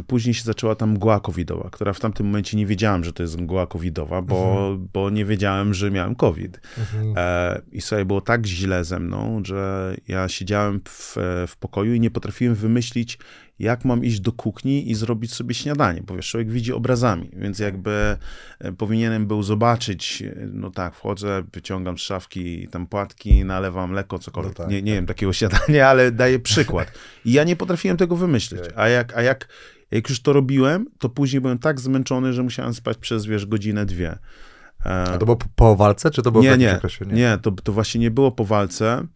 [0.07, 3.37] Później się zaczęła tam mgła covidowa, która w tamtym momencie nie wiedziałem, że to jest
[3.37, 4.87] mgła covidowa, bo, mhm.
[4.93, 6.59] bo nie wiedziałem, że miałem covid.
[6.77, 7.13] Mhm.
[7.17, 11.15] E, I sobie było tak źle ze mną, że ja siedziałem w,
[11.47, 13.17] w pokoju i nie potrafiłem wymyślić,
[13.59, 17.59] jak mam iść do kuchni i zrobić sobie śniadanie, bo wiesz, człowiek widzi obrazami, więc
[17.59, 18.17] jakby
[18.59, 24.19] e, powinienem był zobaczyć, e, no tak, wchodzę, wyciągam z szafki tam płatki, nalewam mleko,
[24.19, 24.95] cokolwiek, no tak, nie, nie tak.
[24.97, 26.91] wiem takiego śniadania, ale daję przykład.
[27.25, 29.47] I ja nie potrafiłem tego wymyślić, a jak, a jak,
[29.91, 33.85] jak już to robiłem, to później byłem tak zmęczony, że musiałem spać przez, wiesz, godzinę,
[33.85, 34.17] dwie.
[34.85, 37.51] E, a to było po walce, czy to było nie, w nie, Nie, nie to,
[37.51, 39.07] to właśnie nie było po walce.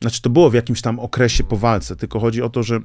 [0.00, 2.80] Znaczy, to było w jakimś tam okresie po walce, tylko chodzi o to, że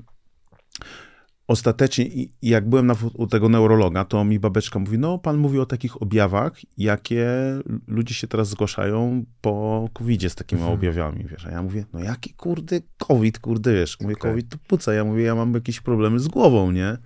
[1.50, 2.06] ostatecznie,
[2.42, 6.02] jak byłem na, u tego neurologa, to mi babeczka mówi, no pan mówi o takich
[6.02, 7.28] objawach, jakie
[7.88, 10.80] ludzie się teraz zgłaszają po covid z takimi mhm.
[10.80, 14.32] objawami, wiesz, a ja mówię, no jaki kurde COVID, kurde, wiesz, mówię, okay.
[14.32, 16.98] COVID to puca, ja mówię, ja mam jakieś problemy z głową, nie?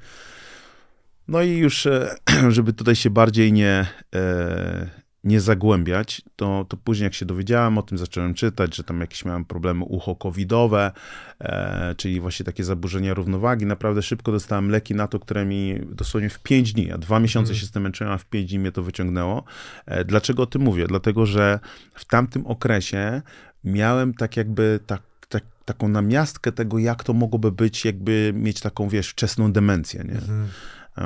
[1.28, 2.16] No i już, e,
[2.50, 4.90] żeby tutaj się bardziej nie, e,
[5.24, 9.26] nie zagłębiać, to, to później jak się dowiedziałem o tym, zacząłem czytać, że tam jakieś
[9.26, 10.92] miałem problemy ucho-covidowe,
[11.40, 13.66] e, czyli właśnie takie zaburzenia równowagi.
[13.66, 17.52] Naprawdę szybko dostałem leki na to, które mi dosłownie w 5 dni, a dwa miesiące
[17.52, 17.60] mm.
[17.60, 19.44] się z tym męczyłem, a w 5 dni mnie to wyciągnęło.
[19.86, 20.88] E, dlaczego o tym mówię?
[20.88, 21.60] Dlatego, że
[21.94, 23.22] w tamtym okresie
[23.64, 28.90] miałem tak jakby tak, tak taką namiastkę tego, jak to mogłoby być, jakby mieć taką,
[28.90, 30.18] wiesz, wczesną demencję, nie?
[30.18, 30.48] Mm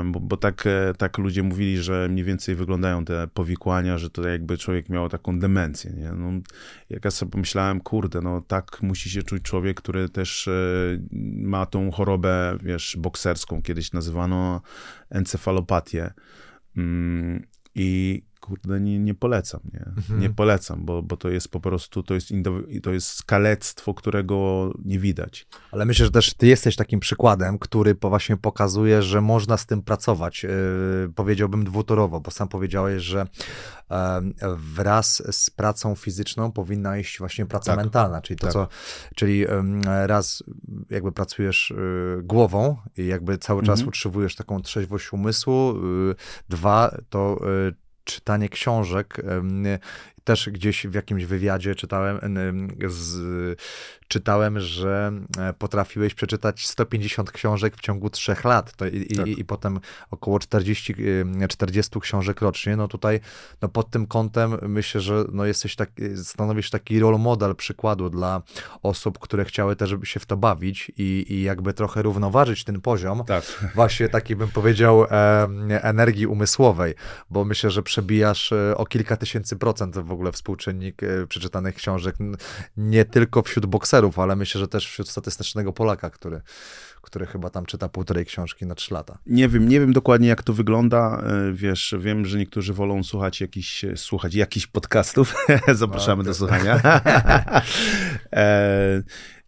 [0.05, 4.27] bo, bo tak, e, tak ludzie mówili, że mniej więcej wyglądają te powikłania, że to
[4.27, 6.11] jakby człowiek miał taką demencję, nie?
[6.11, 6.31] No,
[6.89, 10.51] jak ja sobie pomyślałem, kurde, no tak musi się czuć człowiek, który też e,
[11.41, 14.61] ma tą chorobę, wiesz, bokserską, kiedyś nazywano
[15.09, 16.13] encefalopatię.
[16.77, 19.85] Mm, I kurde, nie, nie polecam, nie?
[19.97, 20.19] Mhm.
[20.19, 22.27] Nie polecam, bo, bo to jest po prostu, to jest,
[22.83, 25.47] to jest skalectwo, którego nie widać.
[25.71, 29.81] Ale myślę, że też ty jesteś takim przykładem, który właśnie pokazuje, że można z tym
[29.81, 30.43] pracować.
[30.43, 30.49] Yy,
[31.15, 33.27] powiedziałbym dwutorowo, bo sam powiedziałeś, że
[33.89, 33.97] yy,
[34.57, 37.85] wraz z pracą fizyczną powinna iść właśnie praca tak.
[37.85, 38.53] mentalna, czyli to, tak.
[38.53, 38.67] co,
[39.15, 39.47] czyli yy,
[40.07, 40.43] raz
[40.89, 43.87] jakby pracujesz y, głową i jakby cały czas mhm.
[43.87, 45.71] utrzymujesz taką trzeźwość umysłu,
[46.11, 46.15] y,
[46.49, 49.21] dwa, to y, czytanie książek.
[50.27, 52.19] Też gdzieś w jakimś wywiadzie czytałem
[52.87, 53.59] z
[54.07, 59.27] czytałem, że e, potrafiłeś przeczytać 150 książek w ciągu trzech lat to i, tak.
[59.27, 59.79] i, i, potem
[60.11, 60.95] około 40,
[61.49, 62.75] 40 książek rocznie.
[62.75, 63.19] No tutaj
[63.61, 65.89] no pod tym kątem myślę, że no jesteś tak,
[66.23, 68.41] stanowisz taki role model przykładu dla
[68.83, 73.23] osób, które chciały też się w to bawić i, i jakby trochę równoważyć ten poziom.
[73.27, 73.43] Tak.
[73.75, 75.07] Właśnie taki bym powiedział e,
[75.81, 76.93] energii umysłowej,
[77.29, 82.15] bo myślę, że przebijasz e, o kilka tysięcy procent w ogóle współczynnik e, przeczytanych książek,
[82.77, 86.41] nie tylko wśród bokserów, ale myślę, że też wśród statystycznego Polaka, który,
[87.01, 89.17] który chyba tam czyta półtorej książki na trzy lata.
[89.25, 91.23] Nie wiem, nie wiem dokładnie jak to wygląda.
[91.23, 95.35] E, wiesz, wiem, że niektórzy wolą słuchać jakichś, słuchać jakichś podcastów.
[95.73, 96.81] Zapraszamy do słuchania.
[98.33, 99.03] E,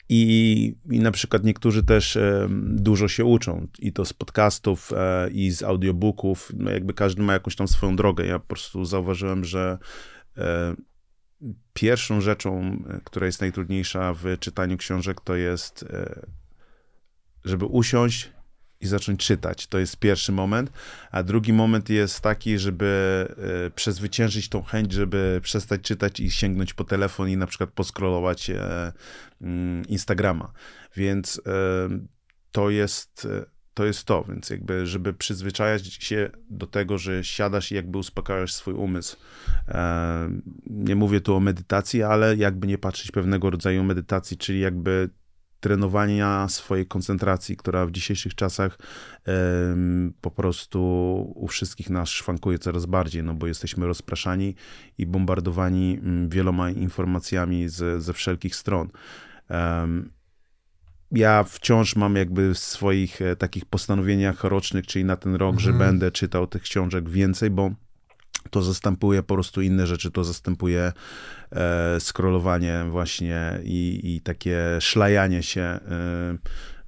[0.09, 4.91] I, I na przykład niektórzy też e, dużo się uczą, i to z podcastów,
[5.31, 6.51] i z audiobooków.
[6.57, 8.25] No jakby każdy ma jakąś tam swoją drogę.
[8.25, 9.77] Ja po prostu zauważyłem, że
[11.73, 16.27] Pierwszą rzeczą, e, która jest najtrudniejsza w czytaniu książek, to jest, e,
[17.45, 18.31] żeby usiąść
[18.81, 19.67] i zacząć czytać.
[19.67, 20.71] To jest pierwszy moment.
[21.11, 23.27] A drugi moment jest taki, żeby
[23.67, 28.51] e, przezwyciężyć tą chęć, żeby przestać czytać i sięgnąć po telefon i na przykład poskrolować
[29.41, 30.51] mm, Instagrama.
[30.95, 31.41] Więc
[32.51, 33.27] to jest
[33.73, 38.53] to jest to, więc jakby, żeby przyzwyczajać się do tego, że siadasz i jakby uspokajasz
[38.53, 39.17] swój umysł.
[39.67, 40.29] E,
[40.65, 45.09] nie mówię tu o medytacji, ale jakby nie patrzeć pewnego rodzaju medytacji, czyli jakby
[45.59, 48.77] trenowania swojej koncentracji, która w dzisiejszych czasach
[50.21, 50.81] po prostu
[51.35, 54.55] u wszystkich nas szwankuje coraz bardziej, no bo jesteśmy rozpraszani
[54.97, 58.89] i bombardowani mm, wieloma informacjami ze wszelkich stron
[61.11, 65.59] ja wciąż mam jakby w swoich e, takich postanowieniach rocznych, czyli na ten rok, mhm.
[65.59, 67.71] że będę czytał tych książek więcej, bo
[68.49, 70.91] to zastępuje po prostu inne rzeczy, to zastępuje
[71.51, 75.79] e, scrollowanie właśnie i, i takie szlajanie się e,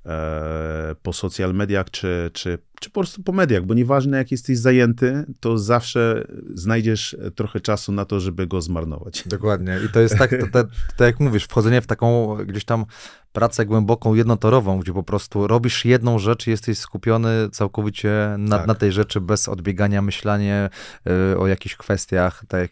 [0.05, 4.57] e, po social mediach, czy, czy, czy po prostu po mediach, bo nieważne jak jesteś
[4.57, 9.23] zajęty, to zawsze znajdziesz trochę czasu na to, żeby go zmarnować.
[9.27, 12.85] Dokładnie i to jest tak, to, to, to jak mówisz, wchodzenie w taką gdzieś tam
[13.33, 18.67] pracę głęboką, jednotorową, gdzie po prostu robisz jedną rzecz i jesteś skupiony całkowicie na, tak.
[18.67, 20.69] na tej rzeczy bez odbiegania, myślenie
[21.33, 22.71] y, o jakichś kwestiach, tak jak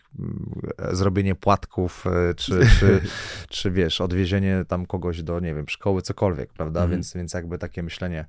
[0.91, 3.01] y, zrobienie płatków, y, czy, czy,
[3.49, 6.79] czy wiesz, odwiezienie tam kogoś do, nie wiem, szkoły, cokolwiek, prawda?
[6.79, 6.91] Mhm.
[6.91, 8.25] Więc, więc jakby takie myślenie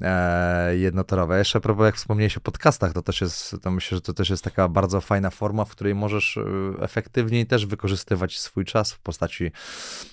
[0.00, 1.38] e, jednotorowe.
[1.38, 4.44] Jeszcze propos, jak wspomniałeś o podcastach, to też jest, to myślę, że to też jest
[4.44, 6.42] taka bardzo fajna forma, w której możesz y,
[6.80, 9.52] efektywniej też wykorzystywać swój czas w postaci,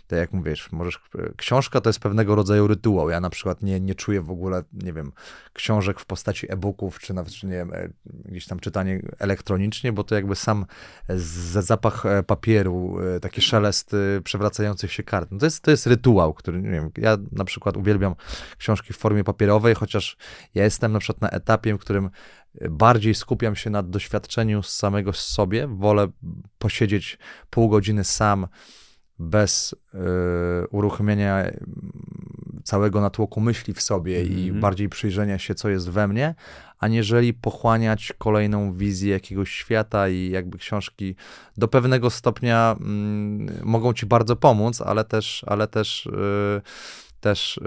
[0.08, 1.00] tak jak mówisz, możesz
[1.38, 3.10] książki książka to jest pewnego rodzaju rytuał.
[3.10, 5.12] Ja na przykład nie, nie czuję w ogóle, nie wiem,
[5.54, 10.04] książek w postaci e-booków, czy nawet, czy nie wiem, e, gdzieś tam czytanie elektronicznie, bo
[10.04, 10.66] to jakby sam
[11.60, 15.32] zapach e, papieru, e, taki szelest przewracających się kart.
[15.32, 18.16] No to, jest, to jest rytuał, który, nie wiem, ja na przykład uwielbiam
[18.58, 20.18] książki w formie papierowej, chociaż
[20.56, 22.10] ja jestem na przykład na etapie, w którym
[22.70, 26.08] bardziej skupiam się na doświadczeniu samego sobie, wolę
[26.58, 27.18] posiedzieć
[27.50, 28.48] pół godziny sam,
[29.21, 29.97] bez y,
[30.67, 31.51] uruchomienia
[32.63, 34.38] całego natłoku myśli w sobie mm -hmm.
[34.38, 34.62] i mhm.
[34.62, 36.36] bardziej przyjrzenia się, co jest we mnie,
[36.79, 41.15] aniżeli pochłaniać kolejną wizję jakiegoś świata i jakby książki
[41.57, 46.62] do pewnego stopnia mm, mogą ci bardzo pomóc, ale też, ale też, y,
[47.19, 47.62] też y,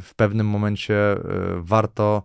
[0.00, 1.16] w pewnym momencie
[1.56, 2.22] warto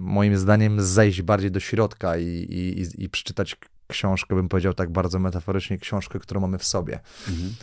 [0.00, 3.56] moim zdaniem zejść bardziej do środka i, i, i przeczytać
[3.88, 7.00] książkę, bym powiedział tak bardzo metaforycznie, książkę, którą mamy w sobie.
[7.28, 7.54] Mhm.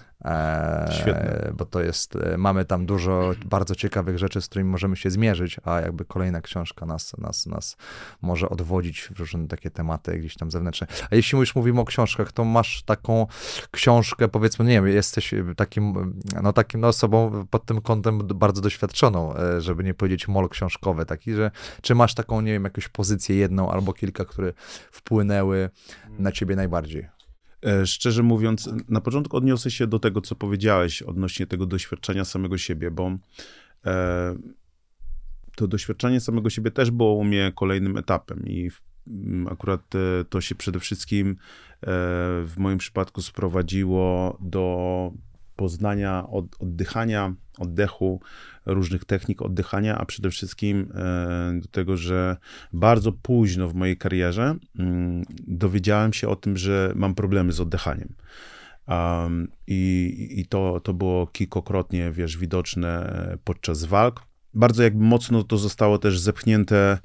[0.92, 1.52] Świetne.
[1.58, 5.58] bo to jest, e, mamy tam dużo bardzo ciekawych rzeczy, z którymi możemy się zmierzyć,
[5.64, 7.78] a jakby kolejna książka nas, nas, nas
[8.22, 10.88] może odwodzić w różne takie tematy gdzieś tam zewnętrzne.
[11.12, 13.28] A jeśli już mówimy o książkach, to masz taką
[13.72, 19.36] książkę, powiedzmy, nie wiem, jesteś takim, no takim no, osobą pod tym kątem bardzo doświadczoną,
[19.36, 21.52] e, żeby nie powiedzieć mol książkowy, taki, że
[21.82, 24.54] czy masz taką, nie wiem, jakąś pozycję jedną albo kilka, które
[24.92, 25.70] wpłynęły
[26.20, 27.15] na ciebie najbardziej?
[27.66, 32.58] E, szczerze mówiąc, na początku odniosę się do tego, co powiedziałeś odnośnie tego doświadczenia samego
[32.58, 33.18] siebie, bo
[33.86, 34.36] e,
[35.56, 38.72] to doświadczenie samego siebie też było u mnie kolejnym etapem i
[39.50, 39.82] akurat
[40.30, 41.36] to się przede wszystkim
[42.46, 45.12] w moim przypadku sprowadziło do
[45.56, 48.22] poznania, od, oddychania, oddechu,
[48.66, 52.38] różnych technik oddychania, a przede wszystkim e, do tego, że
[52.74, 58.16] bardzo późno w mojej karierze mm, dowiedziałem się o tym, że mam problemy z oddychaniem.
[58.88, 64.22] Um, I i to, to było kilkokrotnie, wiesz, widoczne podczas walk.
[64.54, 66.98] Bardzo jakby mocno to zostało też zepchnięte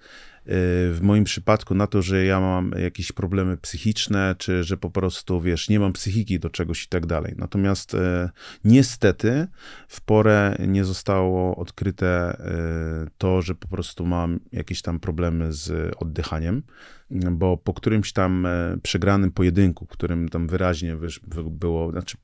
[0.46, 5.40] w moim przypadku na to, że ja mam jakieś problemy psychiczne, czy że po prostu,
[5.40, 7.34] wiesz, nie mam psychiki do czegoś i tak dalej.
[7.36, 8.30] Natomiast e,
[8.64, 9.46] niestety
[9.88, 15.94] w porę nie zostało odkryte e, to, że po prostu mam jakieś tam problemy z
[15.96, 16.62] oddychaniem,
[17.10, 18.46] bo po którymś tam
[18.82, 22.16] przegranym pojedynku, którym tam wyraźnie wiesz, było, znaczy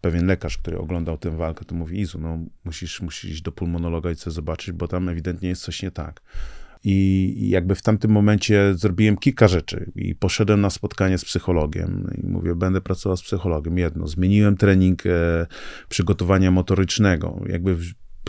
[0.00, 4.10] pewien lekarz, który oglądał tę walkę, to mówi, Izu, no musisz, musisz iść do pulmonologa
[4.10, 6.20] i coś zobaczyć, bo tam ewidentnie jest coś nie tak.
[6.84, 12.26] I jakby w tamtym momencie zrobiłem kilka rzeczy i poszedłem na spotkanie z psychologiem i
[12.26, 13.78] mówię, będę pracował z psychologiem.
[13.78, 15.46] Jedno, zmieniłem trening e,
[15.88, 17.40] przygotowania motorycznego.
[17.46, 17.76] Jakby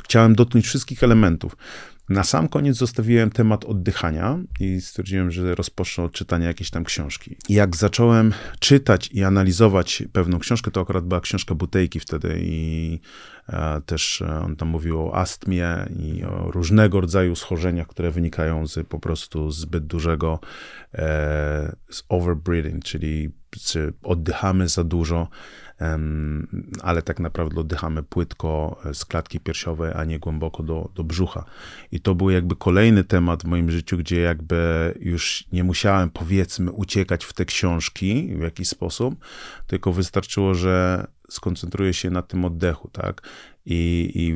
[0.03, 1.55] chciałem dotknąć wszystkich elementów.
[2.09, 7.35] Na sam koniec zostawiłem temat oddychania i stwierdziłem, że rozpocznę od czytania jakiejś tam książki.
[7.49, 12.99] Jak zacząłem czytać i analizować pewną książkę, to akurat była książka Butejki wtedy i
[13.49, 18.67] e, też e, on tam mówił o astmie i o różnego rodzaju schorzeniach, które wynikają
[18.67, 20.39] z po prostu zbyt dużego
[20.93, 25.27] e, z overbreathing, czyli czy oddychamy za dużo,
[26.83, 31.45] ale tak naprawdę oddychamy płytko z klatki piersiowej, a nie głęboko do, do brzucha.
[31.91, 36.71] I to był jakby kolejny temat w moim życiu, gdzie jakby już nie musiałem, powiedzmy,
[36.71, 39.15] uciekać w te książki w jakiś sposób,
[39.67, 43.21] tylko wystarczyło, że skoncentruję się na tym oddechu, tak?
[43.65, 44.35] I, i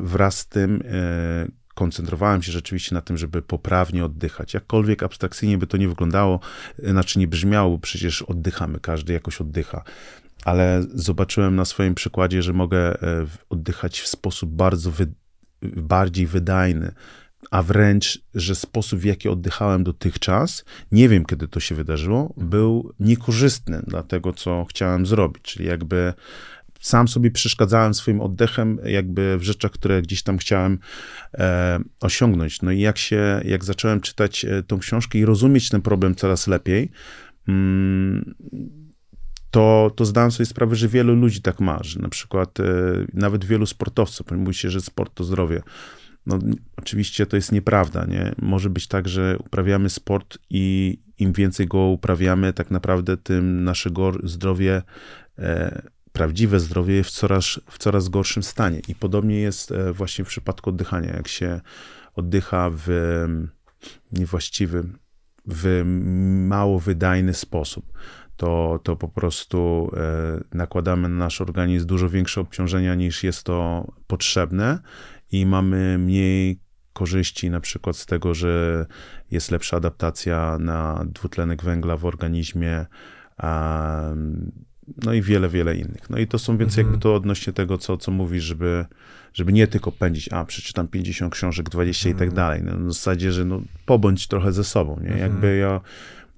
[0.00, 4.54] wraz z tym e, koncentrowałem się rzeczywiście na tym, żeby poprawnie oddychać.
[4.54, 6.40] Jakkolwiek abstrakcyjnie by to nie wyglądało,
[6.78, 9.82] znaczy nie brzmiało, bo przecież oddychamy, każdy jakoś oddycha.
[10.44, 15.12] Ale zobaczyłem na swoim przykładzie, że mogę e, oddychać w sposób bardzo wy,
[15.62, 16.92] bardziej wydajny,
[17.50, 22.94] a wręcz, że sposób, w jaki oddychałem dotychczas, nie wiem kiedy to się wydarzyło, był
[23.00, 25.42] niekorzystny dla tego, co chciałem zrobić.
[25.42, 26.14] Czyli jakby
[26.80, 30.78] sam sobie przeszkadzałem swoim oddechem, jakby w rzeczach, które gdzieś tam chciałem
[31.34, 32.62] e, osiągnąć.
[32.62, 36.46] No i jak się, jak zacząłem czytać e, tą książkę i rozumieć ten problem coraz
[36.46, 36.90] lepiej,
[37.48, 38.34] mm,
[39.50, 42.64] to, to zdałem sobie sprawę, że wielu ludzi tak ma, że na przykład e,
[43.14, 45.62] nawet wielu sportowców, mówi się, że sport to zdrowie.
[46.26, 46.38] No,
[46.76, 48.32] oczywiście to jest nieprawda, nie?
[48.38, 53.90] Może być tak, że uprawiamy sport i im więcej go uprawiamy, tak naprawdę tym nasze
[54.22, 54.82] zdrowie
[55.38, 55.82] e,
[56.12, 58.80] prawdziwe zdrowie jest w coraz, w coraz gorszym stanie.
[58.88, 61.12] I podobnie jest e, właśnie w przypadku oddychania.
[61.16, 61.60] Jak się
[62.14, 62.88] oddycha w
[64.12, 64.84] niewłaściwy,
[65.46, 65.82] w
[66.48, 67.92] mało wydajny sposób,
[68.40, 73.86] to, to po prostu e, nakładamy na nasz organizm dużo większe obciążenia niż jest to
[74.06, 74.78] potrzebne
[75.32, 76.60] i mamy mniej
[76.92, 78.86] korzyści na przykład z tego, że
[79.30, 82.86] jest lepsza adaptacja na dwutlenek węgla w organizmie,
[85.04, 86.10] no i wiele, wiele innych.
[86.10, 86.86] No i to są więc mhm.
[86.86, 88.84] jakby to odnośnie tego, co, co mówisz, żeby,
[89.32, 92.16] żeby nie tylko pędzić, a przeczytam 50 książek, 20 mhm.
[92.16, 92.36] i tak mhm.
[92.36, 92.78] dalej.
[92.80, 95.12] No, w zasadzie, że no, pobądź trochę ze sobą, nie?
[95.12, 95.20] Mhm.
[95.20, 95.80] Jakby ja,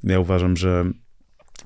[0.05, 0.85] ja uważam, że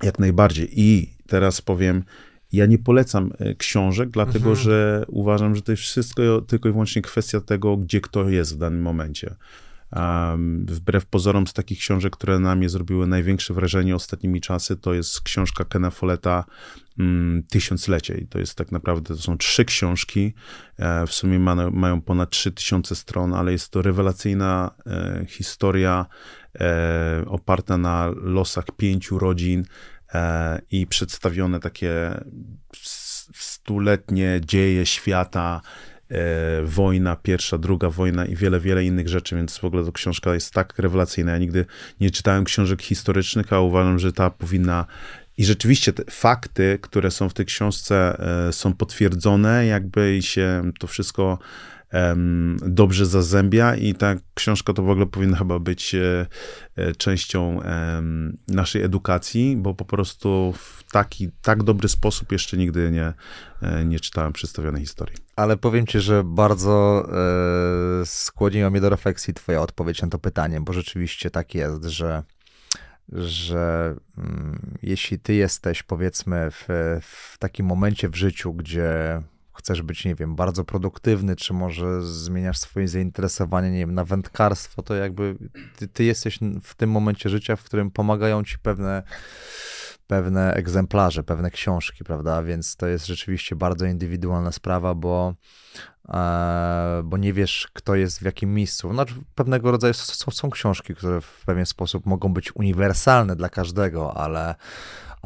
[0.02, 0.68] jak najbardziej.
[0.80, 2.04] I teraz powiem,
[2.52, 4.56] ja nie polecam e, książek, dlatego mhm.
[4.56, 8.58] że uważam, że to jest wszystko tylko i wyłącznie kwestia tego, gdzie kto jest w
[8.58, 9.34] danym momencie.
[9.92, 14.94] Um, wbrew pozorom z takich książek, które na mnie zrobiły największe wrażenie ostatnimi czasy, to
[14.94, 16.44] jest książka Kena Folletta
[16.98, 18.18] um, Tysiąclecie.
[18.18, 20.34] I to jest tak naprawdę, to są trzy książki,
[20.78, 26.06] e, w sumie ma, mają ponad 3000 stron, ale jest to rewelacyjna e, historia
[26.60, 29.64] e, oparta na losach pięciu rodzin
[30.14, 32.20] e, i przedstawione takie
[33.34, 35.60] stuletnie dzieje świata,
[36.10, 40.34] e, wojna, pierwsza, druga wojna i wiele, wiele innych rzeczy, więc w ogóle ta książka
[40.34, 41.32] jest tak rewelacyjna.
[41.32, 41.64] Ja nigdy
[42.00, 44.86] nie czytałem książek historycznych, a uważam, że ta powinna
[45.38, 48.18] i rzeczywiście te fakty, które są w tej książce,
[48.52, 51.38] są potwierdzone, jakby i się to wszystko
[52.56, 56.26] dobrze zazębia i ta książka to w ogóle powinna chyba być e,
[56.76, 57.60] e, częścią
[58.48, 63.12] naszej edukacji, bo po prostu w taki, tak dobry sposób jeszcze nigdy nie,
[63.62, 65.16] e, nie czytałem przedstawionej historii.
[65.36, 67.06] Ale powiem ci, że bardzo
[68.04, 72.22] skłoniła mnie do refleksji twoja odpowiedź na to pytanie, bo rzeczywiście tak jest, że
[73.12, 76.66] że mm, jeśli ty jesteś powiedzmy w,
[77.02, 79.22] w takim momencie w życiu, gdzie
[79.66, 84.82] chcesz być, nie wiem, bardzo produktywny, czy może zmieniasz swoje zainteresowanie, nie wiem, na wędkarstwo,
[84.82, 85.36] to jakby
[85.76, 89.02] ty, ty jesteś w tym momencie życia, w którym pomagają ci pewne
[90.06, 92.42] pewne egzemplarze, pewne książki, prawda?
[92.42, 95.34] Więc to jest rzeczywiście bardzo indywidualna sprawa, bo,
[96.08, 98.92] e, bo nie wiesz, kto jest w jakim miejscu.
[98.92, 104.16] Znaczy, pewnego rodzaju są, są książki, które w pewien sposób mogą być uniwersalne dla każdego,
[104.16, 104.54] ale,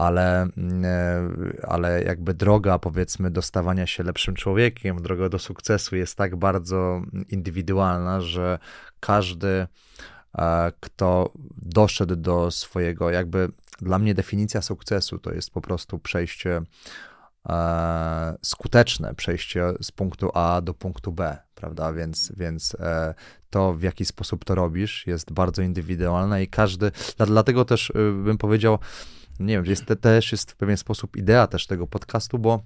[0.01, 5.97] ale, mm, e, ale jakby droga, powiedzmy, do stawania się lepszym człowiekiem, droga do sukcesu
[5.97, 8.59] jest tak bardzo indywidualna, że
[9.01, 9.67] każdy,
[10.39, 11.33] e, kto
[11.63, 13.49] doszedł do swojego, jakby
[13.81, 16.63] dla mnie definicja sukcesu to jest po prostu przejście
[17.49, 21.93] e, skuteczne, przejście z punktu A do punktu B, prawda?
[21.93, 22.77] Więc, więc
[23.51, 26.93] to, w jaki sposób to robisz, jest bardzo indywidualne i każdy,
[27.27, 27.93] dlatego też
[28.25, 28.79] bym powiedział,
[29.41, 32.63] nie wiem, jest, też jest w pewien sposób idea też tego podcastu, bo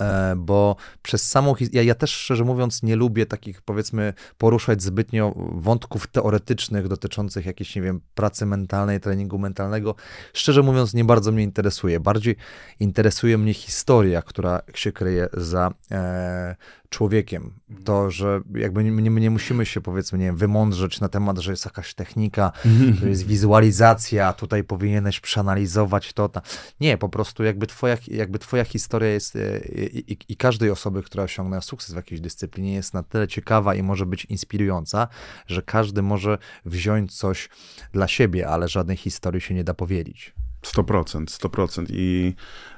[0.00, 5.32] E, bo przez samą ja, ja też szczerze mówiąc nie lubię takich powiedzmy poruszać zbytnio
[5.36, 9.94] wątków teoretycznych dotyczących jakiejś, nie wiem, pracy mentalnej, treningu mentalnego.
[10.32, 12.00] Szczerze mówiąc nie bardzo mnie interesuje.
[12.00, 12.36] Bardziej
[12.80, 16.56] interesuje mnie historia, która się kryje za e,
[16.94, 17.42] człowiekiem.
[17.42, 17.84] Mhm.
[17.84, 21.64] To, że jakby nie, nie, musimy się powiedzmy, nie wiem, wymądrzeć na temat, że jest
[21.64, 22.96] jakaś technika, mhm.
[22.96, 26.28] to jest wizualizacja, tutaj powinieneś przeanalizować to.
[26.28, 26.42] Ta.
[26.80, 31.02] Nie, po prostu jakby twoja, jakby twoja historia jest e, i, i, i każdej osoby,
[31.02, 35.08] która osiągnęła sukces w jakiejś dyscyplinie jest na tyle ciekawa i może być inspirująca,
[35.46, 37.48] że każdy może wziąć coś
[37.92, 40.34] dla siebie, ale żadnej historii się nie da powiedzieć.
[40.62, 41.86] 100%, 100%.
[41.88, 42.34] I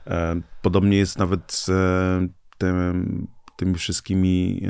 [0.06, 3.26] e, podobnie jest nawet z e, tym
[3.56, 4.62] tymi wszystkimi,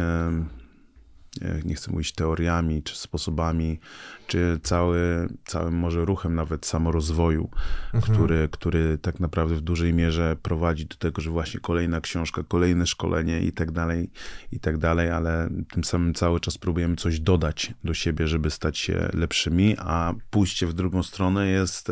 [1.65, 3.81] nie chcę mówić teoriami, czy sposobami,
[4.27, 7.51] czy cały, całym może ruchem nawet samorozwoju,
[7.95, 8.15] mhm.
[8.15, 12.87] który, który tak naprawdę w dużej mierze prowadzi do tego, że właśnie kolejna książka, kolejne
[12.87, 14.11] szkolenie i tak dalej,
[14.53, 18.79] i tak dalej, ale tym samym cały czas próbujemy coś dodać do siebie, żeby stać
[18.79, 21.91] się lepszymi, a pójście w drugą stronę jest...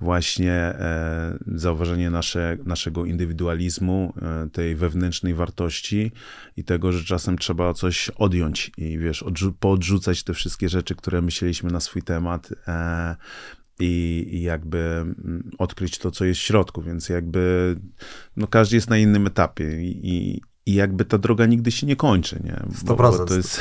[0.00, 6.12] Właśnie e, zauważenie nasze, naszego indywidualizmu, e, tej wewnętrznej wartości
[6.56, 11.22] i tego, że czasem trzeba coś odjąć i wiesz, odrzu- poodrzucać te wszystkie rzeczy, które
[11.22, 12.48] myśleliśmy na swój temat.
[12.68, 13.16] E,
[13.80, 17.76] i, i, jakby mm, odkryć to, co jest w środku, więc jakby
[18.36, 22.40] no każdy jest na innym etapie i, i jakby ta droga nigdy się nie kończy,
[22.44, 22.62] nie?
[22.84, 23.18] Bo, 100%.
[23.18, 23.60] Bo to jest...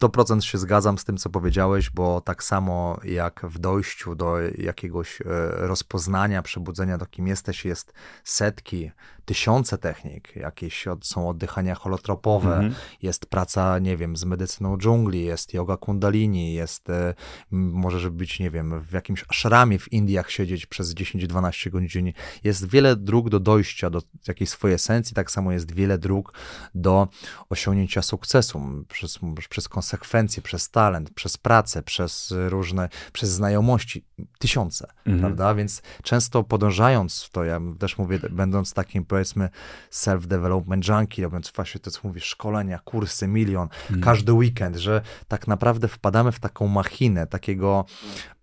[0.00, 5.20] 100% się zgadzam z tym, co powiedziałeś, bo tak samo jak w dojściu do jakiegoś
[5.20, 7.92] e, rozpoznania, przebudzenia do kim jesteś, jest
[8.24, 8.90] setki,
[9.26, 10.36] tysiące technik.
[10.36, 12.74] Jakieś są oddychania holotropowe, mhm.
[13.02, 17.14] jest praca, nie wiem, z medycyną dżungli, jest yoga kundalini, jest, e,
[17.50, 22.12] możesz być, nie wiem, w jakimś ashramie w Indiach siedzieć przez 10-12 godzin.
[22.44, 26.32] Jest wiele dróg do dojścia do jakiejś swojej esencji, tak samo jest wiele dróg
[26.74, 27.08] do
[27.50, 29.18] osiągnięcia sukcesu przez,
[29.48, 34.04] przez konsekwencje, przez talent, przez pracę, przez różne, przez znajomości,
[34.38, 35.20] tysiące, mhm.
[35.20, 35.54] prawda?
[35.54, 39.48] Więc często podążając w to, ja też mówię, będąc takim powiedzmy
[39.90, 44.00] self-development junkie, robiąc właśnie to, co mówisz, szkolenia, kursy, milion, mhm.
[44.00, 47.84] każdy weekend, że tak naprawdę wpadamy w taką machinę, takiego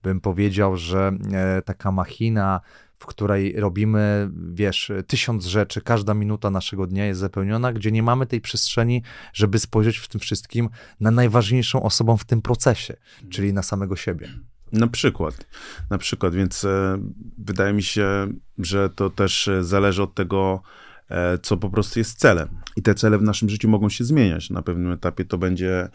[0.03, 2.61] bym powiedział, że e, taka machina
[2.99, 8.25] w której robimy, wiesz, tysiąc rzeczy, każda minuta naszego dnia jest zapełniona, gdzie nie mamy
[8.25, 9.03] tej przestrzeni,
[9.33, 10.69] żeby spojrzeć w tym wszystkim
[10.99, 12.93] na najważniejszą osobą w tym procesie,
[13.29, 14.29] czyli na samego siebie.
[14.73, 15.47] Na przykład,
[15.89, 16.97] na przykład, więc e,
[17.37, 20.61] wydaje mi się, że to też e, zależy od tego,
[21.09, 22.49] e, co po prostu jest celem.
[22.75, 24.49] I te cele w naszym życiu mogą się zmieniać.
[24.49, 25.89] Na pewnym etapie to będzie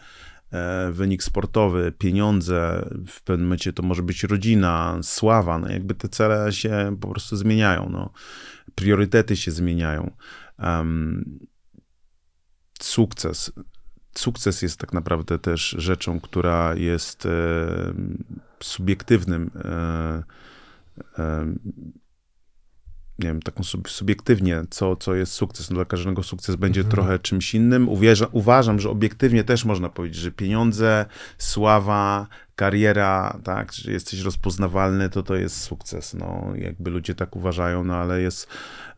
[0.91, 6.53] wynik sportowy, pieniądze, w pewnym momencie to może być rodzina, sława, no jakby te cele
[6.53, 8.13] się po prostu zmieniają, no.
[8.75, 10.11] priorytety się zmieniają.
[10.59, 11.39] Um,
[12.81, 13.51] sukces.
[14.15, 17.29] Sukces jest tak naprawdę też rzeczą, która jest e,
[18.59, 20.23] subiektywnym e,
[21.19, 21.53] e
[23.19, 25.69] nie wiem, taką subiektywnie, co, co jest sukces.
[25.69, 26.91] No dla każdego sukces będzie mhm.
[26.91, 27.89] trochę czymś innym.
[27.89, 31.05] Uwierza, uważam, że obiektywnie też można powiedzieć, że pieniądze,
[31.37, 32.27] sława,
[32.59, 36.13] kariera, tak, że jesteś rozpoznawalny, to to jest sukces.
[36.13, 38.47] No, jakby ludzie tak uważają, no ale jest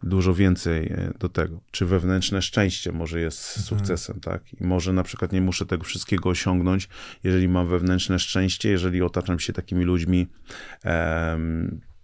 [0.03, 1.61] dużo więcej e, do tego.
[1.71, 3.65] Czy wewnętrzne szczęście może jest mhm.
[3.65, 4.53] sukcesem, tak?
[4.61, 6.89] I może na przykład nie muszę tego wszystkiego osiągnąć,
[7.23, 10.27] jeżeli mam wewnętrzne szczęście, jeżeli otaczam się takimi ludźmi,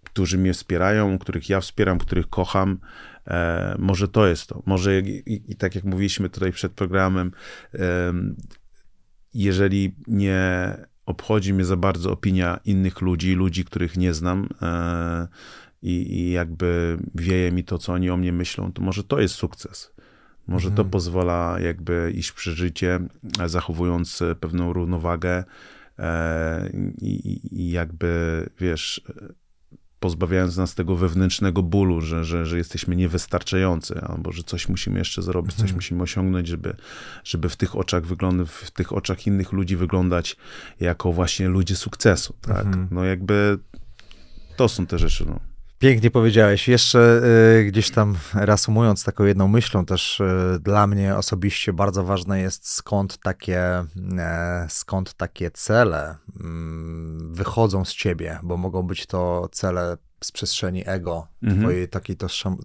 [0.04, 2.78] którzy mnie wspierają, których ja wspieram, których kocham.
[3.26, 4.62] E, może to jest to.
[4.66, 7.32] Może i, i, tak jak mówiliśmy tutaj przed programem,
[7.74, 8.12] e,
[9.34, 10.76] jeżeli nie
[11.08, 15.28] obchodzi mnie za bardzo opinia innych ludzi, ludzi, których nie znam, e,
[15.82, 19.34] i, i jakby wieje mi to, co oni o mnie myślą, to może to jest
[19.34, 19.92] sukces.
[20.46, 23.00] Może to pozwala jakby iść przez życie,
[23.40, 25.44] e, zachowując e, pewną równowagę
[25.98, 29.02] e, i, i jakby, wiesz,
[30.00, 35.22] pozbawiając nas tego wewnętrznego bólu, że, że, że jesteśmy niewystarczający, albo że coś musimy jeszcze
[35.22, 36.76] zrobić, coś musimy osiągnąć, żeby,
[37.24, 40.36] żeby w tych oczach wyglądać, w tych oczach innych ludzi wyglądać
[40.80, 42.66] jako właśnie ludzie sukcesu, tak?
[42.90, 43.58] No jakby
[44.56, 45.40] to są te rzeczy, no.
[45.78, 46.68] Pięknie powiedziałeś.
[46.68, 47.20] Jeszcze
[47.60, 52.68] y, gdzieś tam reasumując taką jedną myślą, też y, dla mnie osobiście bardzo ważne jest
[52.68, 53.84] skąd takie, y,
[54.68, 61.26] skąd takie cele mm, wychodzą z ciebie, bo mogą być to cele z przestrzeni ego,
[61.42, 61.62] mhm.
[61.62, 62.56] twojej takiej tożsam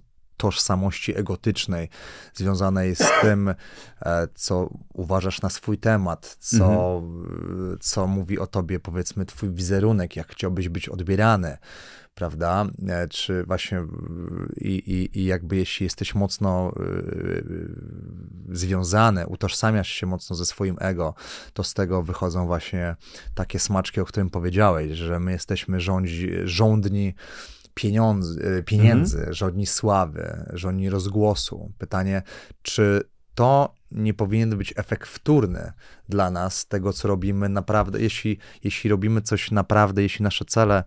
[0.44, 1.90] tożsamości egotycznej,
[2.34, 3.50] związanej z tym,
[4.02, 7.78] e, co uważasz na swój temat, co, mhm.
[7.80, 11.58] co mówi o tobie, powiedzmy, twój wizerunek, jak chciałbyś być odbierany
[12.16, 12.66] prawda?
[12.88, 13.82] E, czy właśnie
[14.58, 21.14] i, i, i jakby jeśli jesteś mocno yy, związany, utożsamiasz się mocno ze swoim ego,
[21.54, 22.96] to z tego wychodzą właśnie
[23.36, 27.14] takie smaczki, o którym powiedziałeś, że my jesteśmy rządzi, rządni
[27.74, 29.66] pieniądze, pieniędzy, mhm.
[29.66, 31.72] sławy, żądni rozgłosu.
[31.78, 32.22] Pytanie,
[32.62, 33.04] czy
[33.36, 35.72] to nie powinien być efekt wtórny
[36.10, 38.02] dla nas tego, co robimy naprawdę.
[38.02, 40.84] Jeśli, jeśli robimy coś naprawdę, jeśli nasze cele,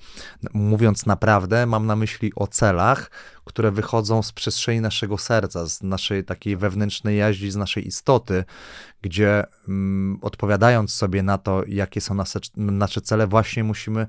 [0.55, 3.11] mówiąc naprawdę, mam na myśli o celach,
[3.45, 8.45] które wychodzą z przestrzeni naszego serca, z naszej takiej wewnętrznej jaźni, z naszej istoty,
[9.03, 14.07] gdzie mm, odpowiadając sobie na to, jakie są nasze, nasze cele, właśnie musimy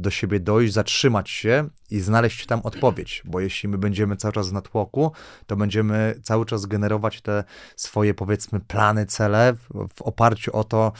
[0.00, 4.50] do siebie dojść, zatrzymać się i znaleźć tam odpowiedź, bo jeśli my będziemy cały czas
[4.50, 5.12] w natłoku,
[5.46, 7.44] to będziemy cały czas generować te
[7.76, 9.54] swoje, powiedzmy, plany, cele
[9.94, 10.92] w, oparciu o to,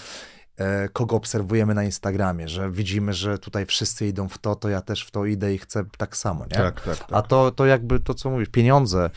[0.57, 4.81] e, kogo obserwujemy na Instagramie, że widzimy, że tutaj wszyscy idą w to, to ja
[4.81, 6.57] też w to idę i chcę tak samo, nie?
[6.57, 7.09] Tak, tak, tak.
[7.13, 9.11] A to, to jakby to, co mówisz, pieniądze,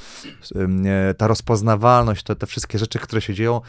[0.86, 3.62] e, ta rozpoznawalność, te, te wszystkie rzeczy, które się dzieją,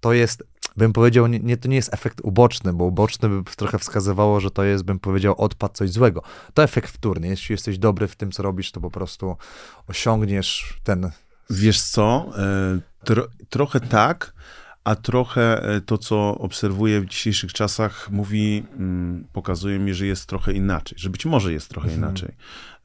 [0.00, 0.42] to jest,
[0.78, 4.64] bym powiedział, nie, to nie jest efekt uboczny, bo uboczny by trochę wskazywało, że to
[4.64, 6.22] jest, bym powiedział, odpad coś złego.
[6.54, 7.28] To efekt wtórny.
[7.28, 9.36] Jeśli jesteś dobry w tym, co robisz, to po prostu
[9.86, 11.10] osiągniesz ten.
[11.50, 12.30] Wiesz co?
[12.38, 14.32] E, tro, trochę tak,
[14.84, 20.26] a trochę e, to, co obserwuję w dzisiejszych czasach, mówi, mm, pokazuje mi, że jest
[20.26, 22.04] trochę inaczej, że być może jest trochę mhm.
[22.04, 22.34] inaczej.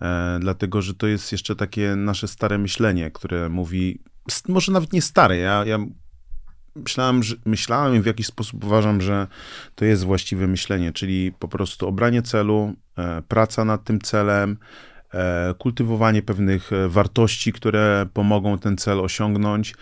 [0.02, 4.00] E, dlatego, że to jest jeszcze takie nasze stare myślenie, które mówi,
[4.48, 5.80] może nawet nie stare, ja, ja
[6.76, 9.28] myślałem, że, myślałem i w jakiś sposób uważam, że
[9.76, 14.58] to jest właściwe myślenie, czyli po prostu obranie celu, e, praca nad tym celem,
[15.14, 19.76] e, kultywowanie pewnych e, wartości, które pomogą ten cel osiągnąć.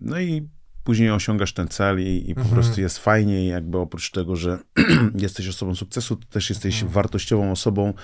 [0.00, 0.48] No i
[0.84, 2.54] później osiągasz ten cel i, i po mhm.
[2.54, 4.58] prostu jest fajnie i jakby oprócz tego, że
[5.14, 6.92] jesteś osobą sukcesu, to też jesteś mhm.
[6.92, 7.94] wartościową osobą,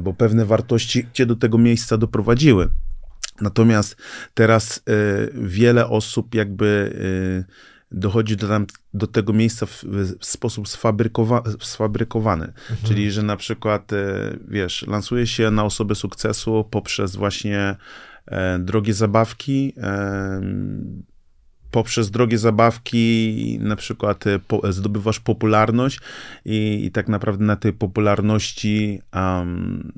[0.00, 2.68] bo pewne wartości cię do tego miejsca doprowadziły.
[3.40, 3.96] Natomiast
[4.34, 4.82] teraz y,
[5.34, 6.64] wiele osób jakby
[7.50, 9.84] y, dochodzi do, tam, do tego miejsca w,
[10.20, 12.44] w sposób sfabrykowa, sfabrykowany.
[12.44, 12.78] Mhm.
[12.84, 13.96] Czyli, że na przykład, y,
[14.48, 17.76] wiesz, lansuje się na osobę sukcesu poprzez właśnie
[18.26, 20.40] e, drogie zabawki, e,
[21.70, 26.00] poprzez drogie zabawki na przykład po, zdobywasz popularność
[26.44, 29.92] i, i, tak naprawdę na tej popularności um,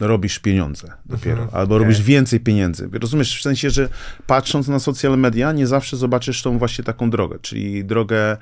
[0.00, 1.84] robisz pieniądze dopiero, mhm, albo okay.
[1.84, 2.88] robisz więcej pieniędzy.
[2.92, 3.88] Rozumiesz, w sensie, że
[4.26, 8.36] patrząc na social media, nie zawsze zobaczysz tą właśnie taką drogę, czyli drogę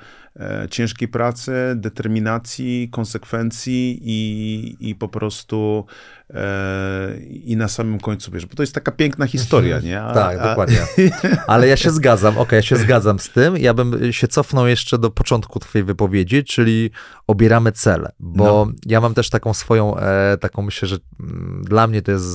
[0.69, 5.85] ciężkiej pracy, determinacji, konsekwencji i, i po prostu
[6.29, 10.01] e, i na samym końcu, wiesz, bo to jest taka piękna historia, nie?
[10.01, 10.49] A, tak, a...
[10.49, 10.77] dokładnie.
[11.47, 13.57] Ale ja się zgadzam, okej, okay, ja się zgadzam z tym.
[13.57, 16.91] Ja bym się cofnął jeszcze do początku twojej wypowiedzi, czyli
[17.27, 18.71] obieramy cele, bo no.
[18.85, 22.25] ja mam też taką swoją, e, taką myślę, że mm, dla mnie to jest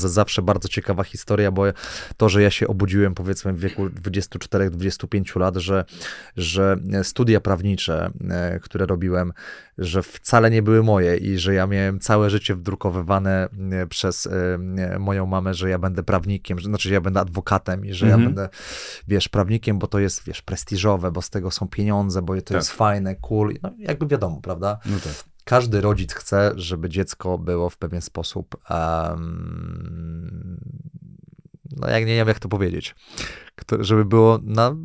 [0.00, 1.64] zawsze bardzo ciekawa historia, bo
[2.16, 5.84] to, że ja się obudziłem powiedzmy w wieku 24-25 lat, że,
[6.36, 9.32] że studia prawnicze, e, które robiłem,
[9.78, 14.98] że wcale nie były moje i że ja miałem całe życie wdrukowywane e, przez e,
[14.98, 18.22] moją mamę, że ja będę prawnikiem, że, znaczy, że ja będę adwokatem i że mhm.
[18.22, 18.48] ja będę,
[19.08, 22.56] wiesz, prawnikiem, bo to jest, wiesz, prestiżowe, bo z tego są pieniądze, bo to tak.
[22.56, 24.78] jest fajne, cool, no jakby wiadomo, prawda?
[24.86, 25.24] No tak.
[25.44, 30.60] Każdy rodzic chce, żeby dziecko było w pewien sposób um,
[31.76, 32.94] no jak nie wiem jak to powiedzieć,
[33.80, 34.76] żeby było na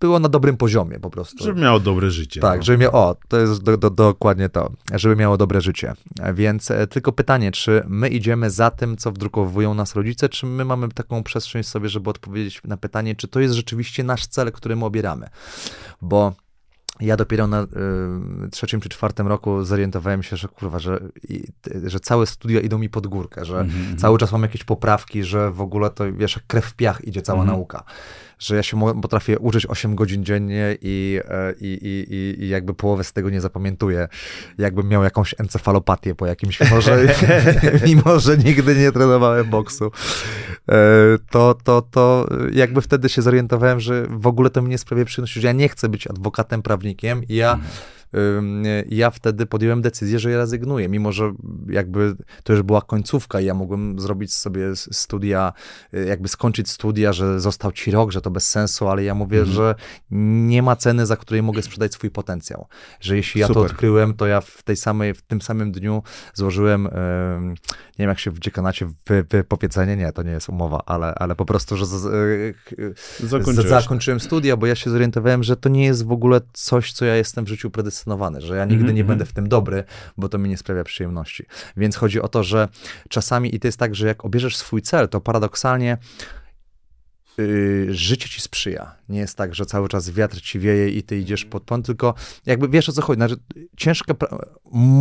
[0.00, 1.44] było na dobrym poziomie po prostu.
[1.44, 2.40] Żeby miało dobre życie.
[2.40, 2.62] Tak, no.
[2.62, 5.94] żeby miało, o, to jest do, do, dokładnie to, żeby miało dobre życie.
[6.34, 10.64] Więc e, tylko pytanie, czy my idziemy za tym, co wdrukowują nas rodzice, czy my
[10.64, 14.76] mamy taką przestrzeń sobie, żeby odpowiedzieć na pytanie, czy to jest rzeczywiście nasz cel, który
[14.76, 15.28] my obieramy.
[16.02, 16.32] Bo
[17.00, 17.66] ja dopiero na y,
[18.50, 21.44] trzecim czy czwartym roku zorientowałem się, że kurwa, że, i,
[21.84, 23.96] że całe studia idą mi pod górkę, że mm-hmm.
[23.96, 27.22] cały czas mam jakieś poprawki, że w ogóle to, wiesz, jak krew w piach idzie
[27.22, 27.46] cała mm-hmm.
[27.46, 27.84] nauka
[28.40, 31.78] że ja się potrafię uczyć 8 godzin dziennie i, e, i,
[32.10, 34.08] i, i jakby połowę z tego nie zapamiętuję.
[34.58, 37.14] Jakbym miał jakąś encefalopatię po jakimś, mimo że,
[37.86, 39.90] mimo że nigdy nie trenowałem boksu.
[40.68, 40.76] E,
[41.30, 45.40] to, to, to jakby wtedy się zorientowałem, że w ogóle to mi nie sprawia przyjemności,
[45.40, 47.70] że ja nie chcę być adwokatem, prawnikiem i ja mhm
[48.88, 51.32] ja wtedy podjąłem decyzję, że je rezygnuję, mimo że
[51.68, 55.52] jakby to już była końcówka i ja mogłem zrobić sobie studia,
[55.94, 59.38] y, jakby skończyć studia, że został ci rok, że to bez sensu, ale ja mówię,
[59.38, 59.56] mhm.
[59.56, 59.74] że
[60.10, 62.66] nie ma ceny, za której mogę sprzedać swój potencjał.
[63.00, 63.62] Że jeśli ja Super.
[63.62, 66.02] to odkryłem, to ja w tej samej, w tym samym dniu
[66.34, 66.82] złożyłem,
[67.98, 71.36] nie wiem jak się w dziekanacie wy, wypowiedzenie, nie, to nie jest umowa, ale, ale
[71.36, 72.56] po prostu, że z, z,
[73.68, 77.16] zakończyłem studia, bo ja się zorientowałem, że to nie jest w ogóle coś, co ja
[77.16, 77.99] jestem w życiu predysponowany
[78.40, 78.94] że ja nigdy mm -hmm.
[78.94, 79.06] nie mhm.
[79.06, 79.84] będę w tym dobry,
[80.16, 81.44] bo to mi nie sprawia przyjemności.
[81.76, 82.68] Więc chodzi o to, że
[83.08, 85.98] czasami i to jest tak, że jak obierzesz swój cel, to paradoksalnie
[87.38, 88.96] yy, życie ci sprzyja.
[89.08, 92.14] Nie jest tak, że cały czas wiatr ci wieje i ty idziesz pod prąd, tylko
[92.46, 93.18] jakby wiesz o co chodzi.
[93.18, 93.36] Znaczy,
[93.76, 94.14] ciężka,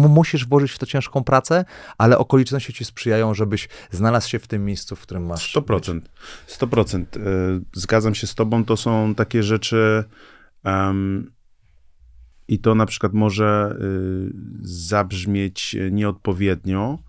[0.10, 1.66] musisz włożyć w to ciężką pracę,
[1.98, 5.94] ale okoliczności ci sprzyjają, żebyś znalazł się w tym miejscu, w którym masz 100%.
[5.94, 6.10] Być.
[6.48, 7.06] 100%.
[7.16, 8.66] Yy, zgadzam się z tobą.
[8.66, 10.04] To są takie rzeczy...
[10.66, 11.32] Um,
[12.50, 14.32] i to na przykład może y,
[14.62, 17.00] zabrzmieć nieodpowiednio,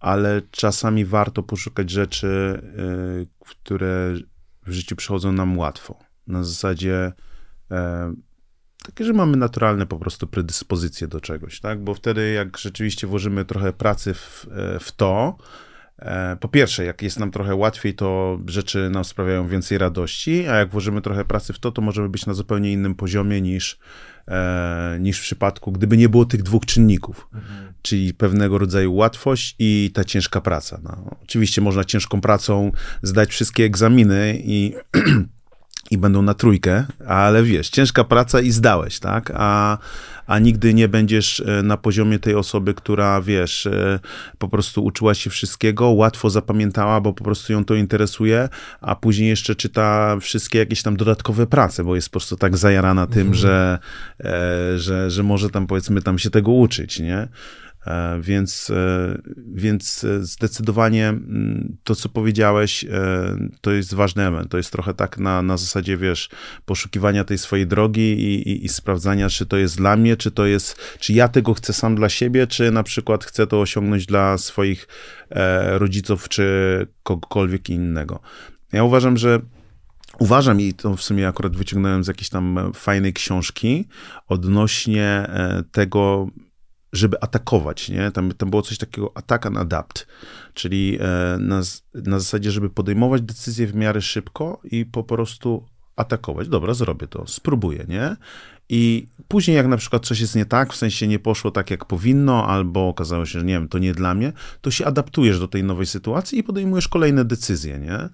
[0.00, 2.62] ale czasami warto poszukać rzeczy,
[3.22, 4.14] y, które
[4.66, 5.98] w życiu przychodzą nam łatwo.
[6.26, 7.12] Na zasadzie
[7.70, 8.14] e,
[8.82, 11.84] takie, że mamy naturalne po prostu predyspozycje do czegoś, tak?
[11.84, 15.69] Bo wtedy, jak rzeczywiście włożymy trochę pracy w, e, w to, e,
[16.40, 20.70] po pierwsze, jak jest nam trochę łatwiej, to rzeczy nam sprawiają więcej radości, a jak
[20.70, 23.78] włożymy trochę pracy w to, to możemy być na zupełnie innym poziomie niż
[24.28, 27.72] e, niż w przypadku, gdyby nie było tych dwóch czynników, mhm.
[27.82, 30.80] czyli pewnego rodzaju łatwość i ta ciężka praca.
[30.82, 32.72] No, oczywiście można ciężką pracą
[33.02, 34.74] zdać wszystkie egzaminy i
[35.90, 39.32] i będą na trójkę, ale wiesz, ciężka praca i zdałeś, tak?
[39.34, 39.78] A,
[40.26, 44.00] a nigdy nie będziesz e, na poziomie tej osoby, która, wiesz, e,
[44.38, 48.48] po prostu uczyła się wszystkiego, łatwo zapamiętała, bo po prostu ją to interesuje,
[48.80, 53.06] a później jeszcze czyta wszystkie jakieś tam dodatkowe prace, bo jest po prostu tak zajarana
[53.06, 53.34] tym, mhm.
[53.34, 53.78] że,
[54.20, 57.28] e, że, że może tam powiedzmy tam się tego uczyć, nie?
[57.86, 59.18] E, więc, e,
[59.54, 62.88] więc zdecydowanie mm, to, co powiedziałeś, e,
[63.60, 64.50] to jest ważny element.
[64.50, 66.30] To jest trochę tak na, na zasadzie, wiesz,
[66.64, 70.46] poszukiwania tej swojej drogi i, i, i sprawdzania, czy to jest dla mnie, czy to
[70.46, 74.38] jest, czy ja tego chcę sam dla siebie, czy na przykład chcę to osiągnąć dla
[74.38, 74.88] swoich
[75.72, 78.20] rodziców, czy kogokolwiek innego.
[78.72, 79.40] Ja uważam, że
[80.18, 83.88] Uważam i to w sumie akurat wyciągnąłem z jakiejś tam fajnej książki
[84.28, 85.26] odnośnie
[85.72, 86.30] tego,
[86.92, 88.10] żeby atakować, nie?
[88.10, 90.06] Tam, tam było coś takiego attack and adapt,
[90.54, 91.60] czyli e, na,
[91.94, 95.66] na zasadzie, żeby podejmować decyzje w miarę szybko i po prostu
[95.96, 96.48] atakować.
[96.48, 98.16] Dobra, zrobię to, spróbuję, nie?
[98.72, 101.84] I później, jak na przykład coś jest nie tak, w sensie nie poszło tak, jak
[101.84, 105.48] powinno, albo okazało się, że nie wiem, to nie dla mnie, to się adaptujesz do
[105.48, 108.08] tej nowej sytuacji i podejmujesz kolejne decyzje, nie?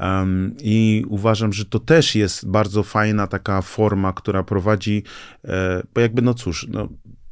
[0.00, 5.02] Um, I uważam, że to też jest bardzo fajna taka forma, która prowadzi,
[5.44, 6.88] e, bo jakby, no cóż, no,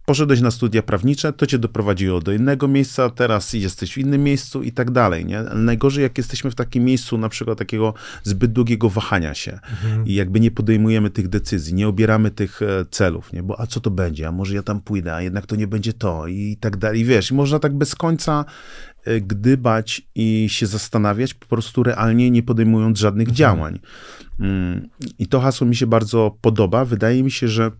[0.06, 4.62] poszedłeś na studia prawnicze, to cię doprowadziło do innego miejsca, teraz jesteś w innym miejscu
[4.62, 5.42] i tak dalej, nie?
[5.42, 10.06] Najgorzej, jak jesteśmy w takim miejscu, na przykład takiego zbyt długiego wahania się mhm.
[10.06, 13.42] i jakby nie podejmujemy tych decyzji, nie obieramy tych e, celów, nie?
[13.42, 14.28] Bo a co to będzie?
[14.28, 17.04] A może ja tam pójdę, a jednak to nie będzie to i tak dalej.
[17.04, 18.44] Wiesz, można tak bez końca
[19.04, 23.36] e, gdybać i się zastanawiać, po prostu realnie nie podejmując żadnych mhm.
[23.36, 23.80] działań.
[24.40, 24.88] Mm,
[25.18, 26.84] I to hasło mi się bardzo podoba.
[26.84, 27.70] Wydaje mi się, że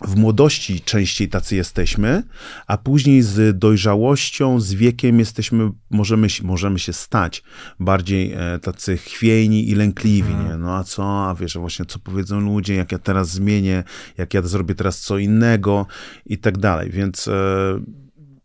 [0.00, 2.22] w młodości częściej tacy jesteśmy,
[2.66, 7.42] a później z dojrzałością, z wiekiem jesteśmy, możemy, możemy się stać
[7.80, 10.48] bardziej e, tacy chwiejni i lękliwi, hmm.
[10.48, 10.56] nie?
[10.56, 13.84] No a co, a wiesz, właśnie co powiedzą ludzie, jak ja teraz zmienię,
[14.18, 15.86] jak ja zrobię teraz co innego
[16.26, 17.32] i tak dalej, więc e,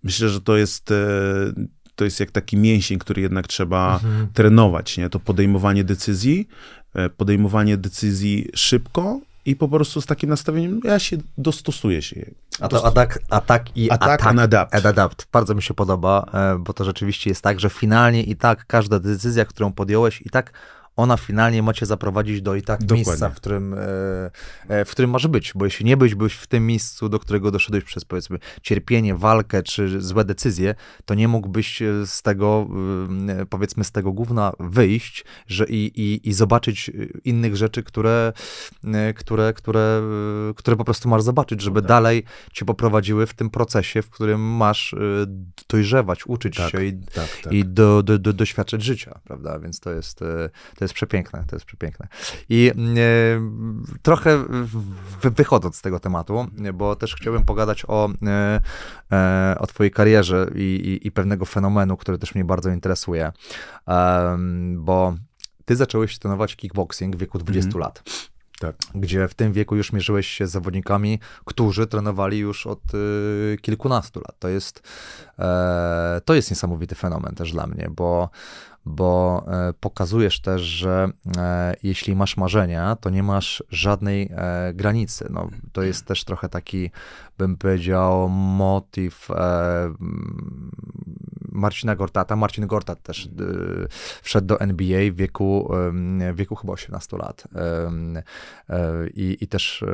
[0.04, 0.96] myślę, że to jest e,
[1.96, 4.28] to jest jak taki mięsień, który jednak trzeba mhm.
[4.34, 5.10] trenować, nie?
[5.10, 6.48] To podejmowanie decyzji,
[6.94, 12.26] e, podejmowanie decyzji szybko i po prostu z takim nastawieniem ja się dostosuję się.
[12.60, 14.76] A to atak, atak i atak, atak and adapt.
[14.76, 15.28] and adapt.
[15.32, 19.00] Bardzo mi się podoba, e, bo to rzeczywiście jest tak, że finalnie i tak każda
[19.00, 20.54] decyzja, którą podjąłeś, i tak
[21.00, 23.06] ona finalnie macie zaprowadzić do i tak Dokładnie.
[23.06, 23.76] miejsca, w którym,
[24.86, 27.84] w którym masz być, bo jeśli nie byś, byś w tym miejscu, do którego doszedłeś
[27.84, 30.76] przez powiedzmy cierpienie, walkę czy złe decyzje,
[31.06, 32.68] to nie mógłbyś z tego,
[33.50, 36.92] powiedzmy z tego gówna wyjść że i, i, i zobaczyć
[37.24, 38.34] innych rzeczy, które,
[39.16, 40.02] które, które,
[40.56, 41.90] które po prostu masz zobaczyć, żeby no tak.
[41.90, 42.24] dalej
[42.54, 44.96] cię poprowadziły w tym procesie, w którym masz
[45.70, 47.54] dojrzewać, uczyć tak, się i, tak, tak.
[47.54, 49.60] i do, do, do, doświadczać życia, prawda?
[49.60, 50.20] Więc to jest,
[50.78, 52.08] to jest przepiękne, to jest przepiękne.
[52.50, 52.74] I e,
[54.02, 54.46] trochę
[55.24, 58.62] wychodząc z tego tematu, bo też chciałbym pogadać o, e,
[59.12, 63.32] e, o twojej karierze i, i, i, pewnego fenomenu, który też mnie bardzo interesuje,
[64.76, 65.16] bo
[65.66, 67.80] ty zacząłeś trenować kickboxing w wieku 20 mm.
[67.80, 68.04] lat.
[68.60, 68.76] Tak.
[68.96, 74.20] Gdzie w tym wieku już mierzyłeś się z zawodnikami, którzy trenowali już od y, kilkunastu
[74.20, 74.40] lat.
[74.40, 74.84] To jest,
[75.40, 78.30] e, to jest niesamowity fenomen też dla mnie, bo
[78.86, 84.30] bo e, pokazujesz też, że e, jeśli masz marzenia, to nie masz żadnej
[84.74, 85.28] granicy.
[85.30, 86.92] No, to jest też trochę taki,
[87.38, 89.28] bym powiedział, motyw
[91.52, 92.36] Marcina Gortata.
[92.36, 93.30] Marcin Gortat też
[94.22, 95.72] wszedł do NBA w wieku,
[96.34, 97.48] w wieku chyba 18 lat.
[99.14, 99.86] I, i też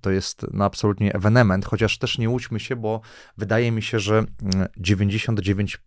[0.00, 3.00] to jest no, absolutnie ewenement, chociaż też nie łudźmy się, bo
[3.38, 4.24] wydaje mi się, że
[4.76, 5.78] 99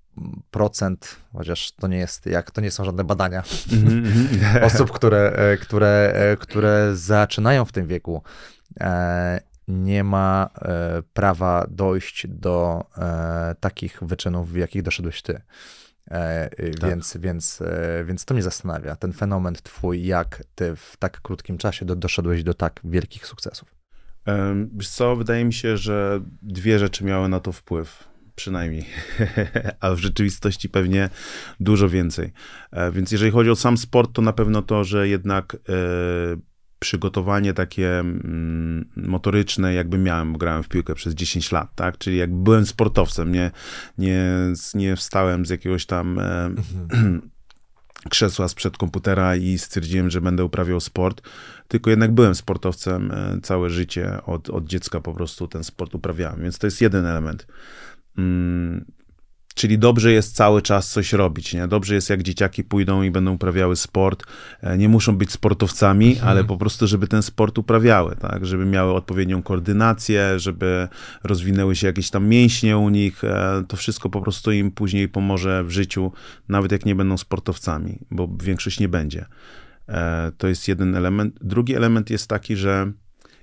[0.51, 4.63] procent, chociaż to nie jest, jak to nie są żadne badania mm -hmm.
[4.67, 8.23] osób, które, które, które zaczynają w tym wieku,
[8.79, 10.49] e, nie ma
[11.13, 12.85] prawa dojść do
[13.59, 15.41] takich wyczynów, w jakich doszedłeś ty.
[16.79, 16.89] Tak.
[16.89, 17.63] Więc, więc,
[18.05, 22.43] więc to mnie zastanawia, ten fenomen twój, jak ty w tak krótkim czasie do, doszedłeś
[22.43, 23.75] do tak wielkich sukcesów.
[24.73, 28.85] Wiesz co, wydaje mi się, że dwie rzeczy miały na to wpływ przynajmniej,
[29.79, 31.09] a w rzeczywistości pewnie
[31.59, 32.33] dużo więcej.
[32.71, 35.57] E, więc jeżeli chodzi o sam sport, to na pewno to, że jednak e,
[36.79, 41.97] przygotowanie takie mm, motoryczne, jakby miałem, grałem w piłkę przez 10 lat, tak?
[41.97, 43.51] Czyli jak byłem sportowcem, nie,
[43.97, 44.29] nie,
[44.73, 47.21] nie wstałem z jakiegoś tam e, mhm.
[48.09, 51.21] krzesła sprzed komputera i stwierdziłem, że będę uprawiał sport,
[51.67, 53.13] tylko jednak byłem sportowcem
[53.43, 57.47] całe życie, od, od dziecka po prostu ten sport uprawiałem, więc to jest jeden element.
[58.17, 58.85] Mm,
[59.55, 61.67] czyli dobrze jest cały czas coś robić, nie?
[61.67, 64.23] Dobrze jest, jak dzieciaki pójdą i będą uprawiały sport.
[64.61, 66.27] E, nie muszą być sportowcami, mhm.
[66.27, 68.45] ale po prostu, żeby ten sport uprawiały, tak?
[68.45, 70.87] Żeby miały odpowiednią koordynację, żeby
[71.23, 73.23] rozwinęły się jakieś tam mięśnie u nich.
[73.23, 76.11] E, to wszystko po prostu im później pomoże w życiu,
[76.49, 79.25] nawet jak nie będą sportowcami, bo większość nie będzie.
[79.89, 81.35] E, to jest jeden element.
[81.41, 82.91] Drugi element jest taki, że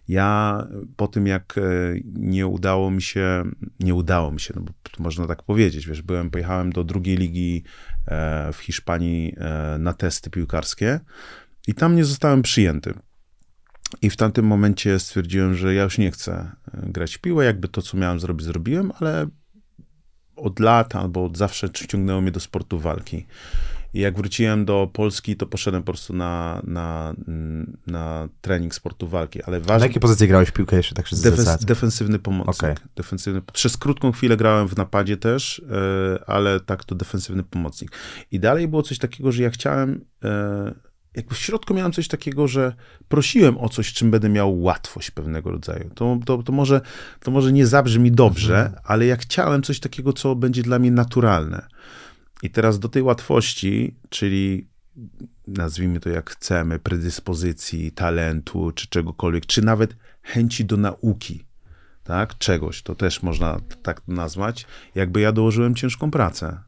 [0.08, 1.62] ja po tym, jak e,
[2.04, 3.44] nie udało mi się,
[3.80, 7.62] nie udało mi się, no bo można tak powiedzieć, wiesz, byłem, pojechałem do drugiej ligi
[8.06, 11.00] e, w Hiszpanii e, na testy piłkarskie
[11.66, 12.94] i tam nie zostałem przyjęty.
[14.02, 17.82] I w tamtym momencie stwierdziłem, że ja już nie chcę grać w piłę, jakby to,
[17.82, 19.26] co miałem zrobić, zrobiłem, ale
[20.36, 23.26] od lat albo od zawsze ciągnęło mnie do sportu walki.
[23.94, 27.14] I jak wróciłem do Polski, to poszedłem po prostu na, na,
[27.86, 29.42] na trening sportu walki.
[29.42, 32.56] Ale ważne, na jakiej pozycji grałeś w piłkę jeszcze tak się Defens, Defensywny pomocnik.
[32.56, 32.74] Okay.
[32.96, 37.92] Defensywny, przez krótką chwilę grałem w napadzie też, e, ale tak to defensywny pomocnik.
[38.30, 40.74] I dalej było coś takiego, że ja chciałem e,
[41.16, 42.74] jakby w środku miałem coś takiego, że
[43.08, 45.90] prosiłem o coś, czym będę miał łatwość pewnego rodzaju.
[45.94, 46.80] To, to, to, może,
[47.20, 48.82] to może nie zabrzmi dobrze, mhm.
[48.84, 51.66] ale ja chciałem coś takiego, co będzie dla mnie naturalne.
[52.42, 54.68] I teraz do tej łatwości, czyli
[55.46, 61.44] nazwijmy to jak chcemy, predyspozycji, talentu, czy czegokolwiek, czy nawet chęci do nauki,
[62.04, 66.58] tak, czegoś, to też można tak nazwać, jakby ja dołożyłem ciężką pracę.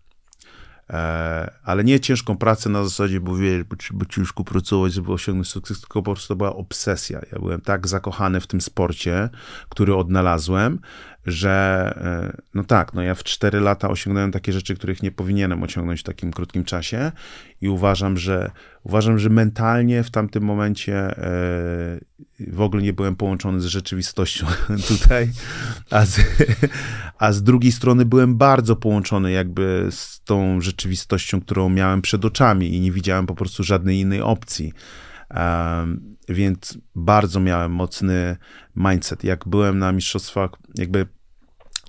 [0.91, 5.81] E, ale nie ciężką pracę na zasadzie, bo wie, bo ciężko pracować, żeby osiągnąć sukces,
[5.81, 7.21] tylko po prostu to była obsesja.
[7.33, 9.29] Ja byłem tak zakochany w tym sporcie,
[9.69, 10.79] który odnalazłem,
[11.27, 15.63] że e, no tak, no ja w 4 lata osiągnąłem takie rzeczy, których nie powinienem
[15.63, 17.13] osiągnąć w takim krótkim czasie
[17.61, 18.51] i uważam, że
[18.83, 22.01] uważam, że mentalnie w tamtym momencie e,
[22.53, 24.47] w ogóle nie byłem połączony z rzeczywistością
[24.89, 25.31] tutaj,
[25.91, 26.21] a z,
[27.19, 32.75] a z drugiej strony byłem bardzo połączony jakby z tą rzeczywistością, którą miałem przed oczami
[32.75, 34.73] i nie widziałem po prostu żadnej innej opcji.
[35.31, 38.37] Um, więc bardzo miałem mocny
[38.77, 39.25] mindset.
[39.25, 41.07] Jak byłem na mistrzostwach, jakby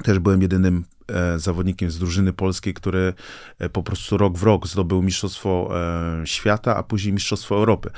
[0.03, 3.13] też byłem jedynym e, zawodnikiem z drużyny polskiej, który
[3.59, 5.69] e, po prostu rok w rok zdobył mistrzostwo
[6.21, 7.89] e, świata, a później mistrzostwo Europy.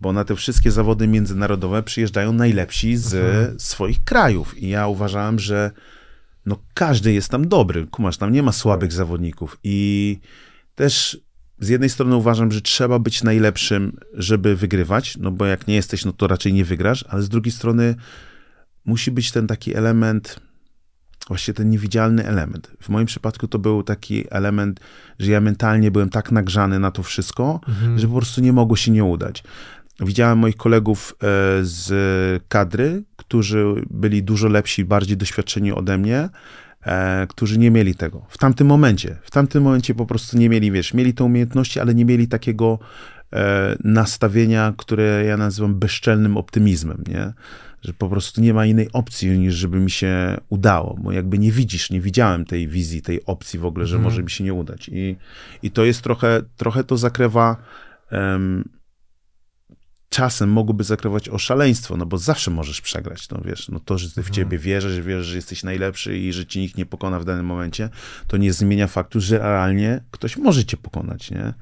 [0.00, 3.60] Bo na te wszystkie zawody międzynarodowe przyjeżdżają najlepsi z mhm.
[3.60, 4.58] swoich krajów.
[4.58, 5.70] I ja uważałem, że
[6.46, 7.86] no każdy jest tam dobry.
[7.86, 9.58] Kumasz, tam nie ma słabych zawodników.
[9.64, 10.18] I
[10.74, 11.20] też
[11.60, 16.04] z jednej strony uważam, że trzeba być najlepszym, żeby wygrywać, no bo jak nie jesteś,
[16.04, 17.94] no to raczej nie wygrasz, ale z drugiej strony
[18.84, 20.40] musi być ten taki element,
[21.28, 22.70] właśnie ten niewidzialny element.
[22.80, 24.80] W moim przypadku to był taki element,
[25.18, 27.98] że ja mentalnie byłem tak nagrzany na to wszystko, mhm.
[27.98, 29.44] że po prostu nie mogło się nie udać.
[30.00, 31.26] Widziałem moich kolegów e,
[31.62, 36.28] z kadry, którzy byli dużo lepsi, bardziej doświadczeni ode mnie,
[36.82, 38.26] e, którzy nie mieli tego.
[38.28, 41.94] W tamtym momencie, w tamtym momencie po prostu nie mieli, wiesz, mieli te umiejętności, ale
[41.94, 42.78] nie mieli takiego
[43.32, 47.32] e, nastawienia, które ja nazywam bezczelnym optymizmem, nie?
[47.82, 51.52] Że po prostu nie ma innej opcji niż żeby mi się udało, bo jakby nie
[51.52, 54.04] widzisz, nie widziałem tej wizji, tej opcji w ogóle, że hmm.
[54.04, 54.90] może mi się nie udać.
[54.92, 55.16] I,
[55.62, 57.56] i to jest trochę, trochę to zakrywa
[58.12, 58.64] um,
[60.08, 64.06] czasem mogłoby zakrywać o szaleństwo, no bo zawsze możesz przegrać, no wiesz, no to, że
[64.08, 64.34] ty w mhm.
[64.34, 67.46] ciebie wierzysz, że wierzysz, że jesteś najlepszy i że ci nikt nie pokona w danym
[67.46, 67.88] momencie,
[68.26, 71.54] to nie zmienia faktu, że realnie ktoś może cię pokonać, nie?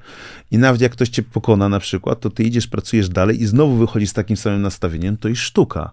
[0.51, 3.77] I nawet jak ktoś cię pokona na przykład, to ty idziesz, pracujesz dalej i znowu
[3.77, 5.91] wychodzisz z takim samym nastawieniem, to jest sztuka.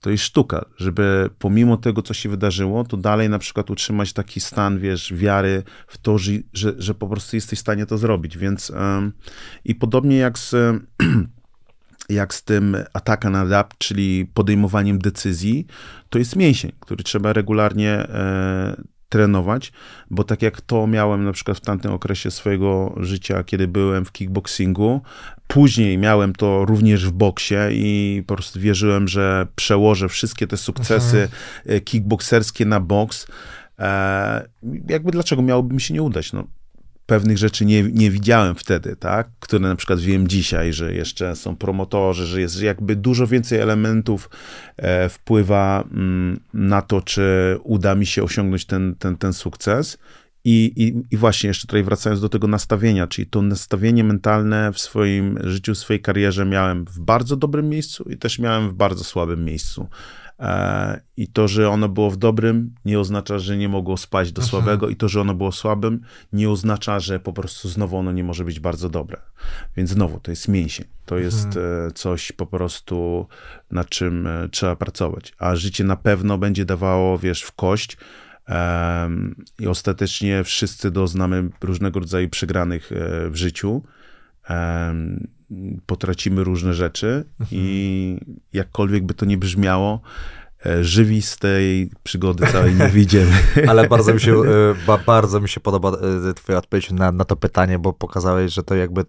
[0.00, 4.40] To jest sztuka, żeby pomimo tego, co się wydarzyło, to dalej na przykład utrzymać taki
[4.40, 8.38] stan, wiesz, wiary w to, że, że, że po prostu jesteś w stanie to zrobić,
[8.38, 8.72] więc
[9.64, 10.54] i podobnie jak z
[12.08, 15.66] jak z tym ataka na rap, czyli podejmowaniem decyzji,
[16.10, 19.72] to jest mięsień, który trzeba regularnie e, trenować,
[20.10, 24.12] bo tak jak to miałem na przykład w tamtym okresie swojego życia, kiedy byłem w
[24.12, 25.00] kickboxingu,
[25.46, 31.22] później miałem to również w boksie i po prostu wierzyłem, że przełożę wszystkie te sukcesy
[31.22, 31.30] mhm.
[31.66, 33.26] E, kickboxerskie na boks.
[33.78, 34.48] E,
[34.88, 36.32] jakby dlaczego miałoby mi się nie udać?
[36.32, 36.44] No,
[37.08, 39.28] pewnych rzeczy nie, nie widziałem wtedy, tak?
[39.40, 44.30] Które na przykład wiem dzisiaj, że jeszcze są promotorzy, że jest jakby dużo więcej elementów
[44.76, 49.98] e, wpływa mm, na to, czy uda mi się osiągnąć ten, ten, ten sukces.
[50.50, 54.78] I, i, I właśnie jeszcze tutaj wracając do tego nastawienia, czyli to nastawienie mentalne w
[54.78, 59.04] swoim życiu, w swojej karierze miałem w bardzo dobrym miejscu i też miałem w bardzo
[59.04, 59.88] słabym miejscu.
[60.40, 64.42] E, I to, że ono było w dobrym, nie oznacza, że nie mogło spaść do
[64.42, 66.00] słabego, i to, że ono było słabym,
[66.32, 69.20] nie oznacza, że po prostu znowu ono nie może być bardzo dobre.
[69.76, 70.86] Więc znowu, to jest mięsień.
[71.04, 71.92] To jest mhm.
[71.94, 73.26] coś po prostu,
[73.70, 75.34] nad czym e, trzeba pracować.
[75.38, 77.96] A życie na pewno będzie dawało, wiesz, w kość.
[79.58, 82.90] I ostatecznie wszyscy doznamy różnego rodzaju przegranych
[83.30, 83.82] w życiu.
[85.86, 88.16] Potracimy różne rzeczy i
[88.52, 90.37] jakkolwiek by to nie brzmiało, e,
[90.80, 93.32] żywi z tej przygody całej nie wyjdziemy.
[93.68, 95.92] Ale bardzo mi się, e, ba, bardzo mi się podoba
[96.30, 99.04] e, twoja odpowiedź na, na to pytanie, bo pokazałeś, że to jakby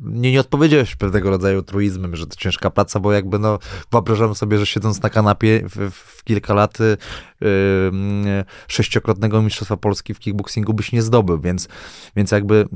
[0.00, 3.58] nie, nie odpowiedziałeś pewnego rodzaju truizmem, że to ciężka praca, bo jakby no
[3.92, 6.78] wyobrażam sobie, że siedząc na kanapie w, w kilka lat
[8.68, 11.68] sześciokrotnego mistrzostwa Polski w kickboxingu byś nie zdobył, więc,
[12.16, 12.68] więc jakby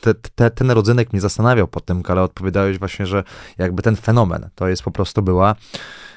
[0.00, 3.24] te, te, ten rodzynek mnie zastanawiał po tym, ale odpowiadałeś właśnie, że
[3.58, 6.07] jakby ten fenomen to jest po prostu była e,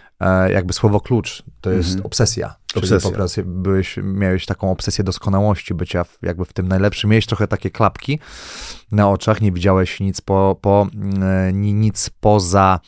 [0.50, 2.06] jakby słowo klucz, to jest mm -hmm.
[2.06, 2.56] obsesja.
[2.68, 3.10] Czyli obsesja.
[3.10, 7.10] po prostu byłeś, miałeś taką obsesję doskonałości, bycia w, jakby w tym najlepszym.
[7.10, 8.20] Miałeś trochę takie klapki
[8.92, 10.88] na oczach, nie widziałeś nic, po, po,
[11.22, 12.80] e, nic poza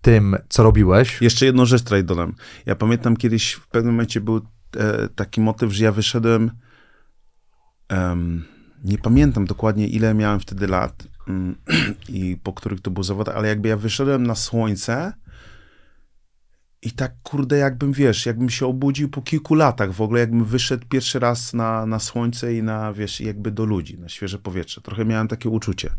[0.00, 1.22] tym, co robiłeś.
[1.22, 2.34] Jeszcze jedną rzecz tutaj dodam.
[2.66, 4.36] Ja pamiętam kiedyś w pewnym momencie był
[4.76, 6.50] e, taki motyw, że ja wyszedłem.
[8.84, 11.56] Nie pamiętam dokładnie, ile miałem wtedy lat um,
[12.08, 15.12] i po których to był zawód, ale jakby ja wyszedłem na słońce
[16.84, 20.86] i tak, kurde, jakbym, wiesz, jakbym się obudził po kilku latach w ogóle, jakbym wyszedł
[20.88, 24.80] pierwszy raz na, na słońce i na, wiesz, jakby do ludzi, na świeże powietrze.
[24.80, 25.90] Trochę miałem takie uczucie.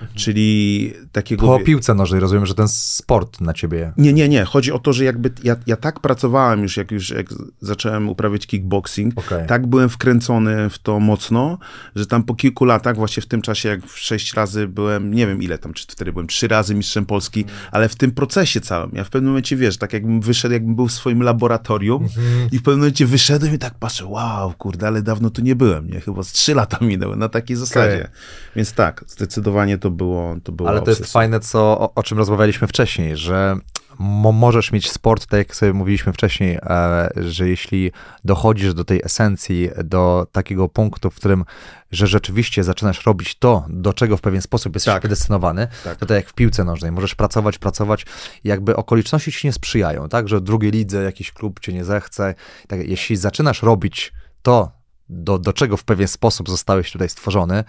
[0.00, 0.18] Mhm.
[0.18, 1.46] Czyli takiego...
[1.46, 3.92] Po piłce nożnej, rozumiem, że ten sport na ciebie...
[3.96, 4.44] Nie, nie, nie.
[4.44, 7.26] Chodzi o to, że jakby ja, ja tak pracowałem już, jak już jak
[7.60, 9.46] zacząłem uprawiać kickboxing, okay.
[9.46, 11.58] tak byłem wkręcony w to mocno,
[11.96, 15.26] że tam po kilku latach, właśnie w tym czasie, jak w sześć razy byłem, nie
[15.26, 17.58] wiem ile tam, czy wtedy byłem trzy razy mistrzem Polski, mhm.
[17.72, 20.88] ale w tym procesie całym, ja w pewnym momencie, wiesz, tak jakbym wyszedł, jakbym był
[20.88, 22.48] w swoim laboratorium mm-hmm.
[22.52, 25.90] i w pewnym momencie wyszedłem i tak patrzę, wow, kurde, ale dawno tu nie byłem,
[25.90, 26.00] nie?
[26.00, 27.96] Chyba z trzy lata minęły na takiej zasadzie.
[27.96, 28.10] Okay.
[28.56, 32.18] Więc tak, zdecydowanie to było to było Ale to jest fajne, co, o, o czym
[32.18, 33.56] rozmawialiśmy wcześniej, że
[33.98, 37.92] mo możesz mieć sport, tak jak sobie mówiliśmy wcześniej, e, że jeśli
[38.24, 41.44] dochodzisz do tej esencji, do takiego punktu, w którym,
[41.90, 45.02] że rzeczywiście zaczynasz robić to, do czego w pewien sposób jesteś tak.
[45.02, 45.98] predestynowany, tak.
[45.98, 48.06] to tak jak w piłce nożnej, możesz pracować, pracować,
[48.44, 52.34] jakby okoliczności ci nie sprzyjają, tak, że w drugiej lidze jakiś klub cię nie zechce,
[52.68, 54.12] tak, jeśli zaczynasz robić
[54.42, 54.72] to,
[55.08, 57.64] do, do czego w pewien sposób zostałeś tutaj stworzony,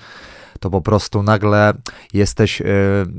[0.64, 1.74] to po prostu nagle
[2.14, 2.66] jesteś, e,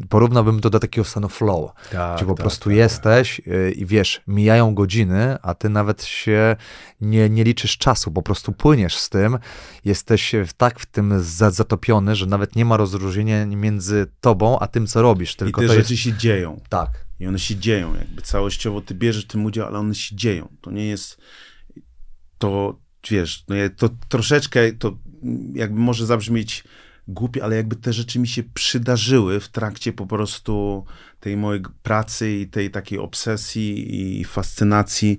[0.08, 3.86] porównałbym to do takiego stanu flow, Tak, gdzie po tak, prostu tak, jesteś e, i
[3.86, 6.56] wiesz, mijają godziny, a ty nawet się
[7.00, 9.38] nie, nie liczysz czasu, po prostu płyniesz z tym,
[9.84, 14.86] jesteś tak w tym za- zatopiony, że nawet nie ma rozróżnienia między tobą, a tym,
[14.86, 16.02] co robisz, I tylko te to rzeczy jest...
[16.02, 16.60] się dzieją.
[16.68, 16.90] Tak.
[17.20, 20.48] I one się dzieją, jakby całościowo ty bierzesz w tym udział, ale one się dzieją.
[20.60, 21.18] To nie jest
[22.38, 22.78] to,
[23.10, 24.96] wiesz, no to troszeczkę, to
[25.54, 26.64] jakby może zabrzmieć
[27.08, 30.84] głupie, ale jakby te rzeczy mi się przydarzyły w trakcie po prostu
[31.20, 35.18] tej mojej pracy i tej takiej obsesji i fascynacji.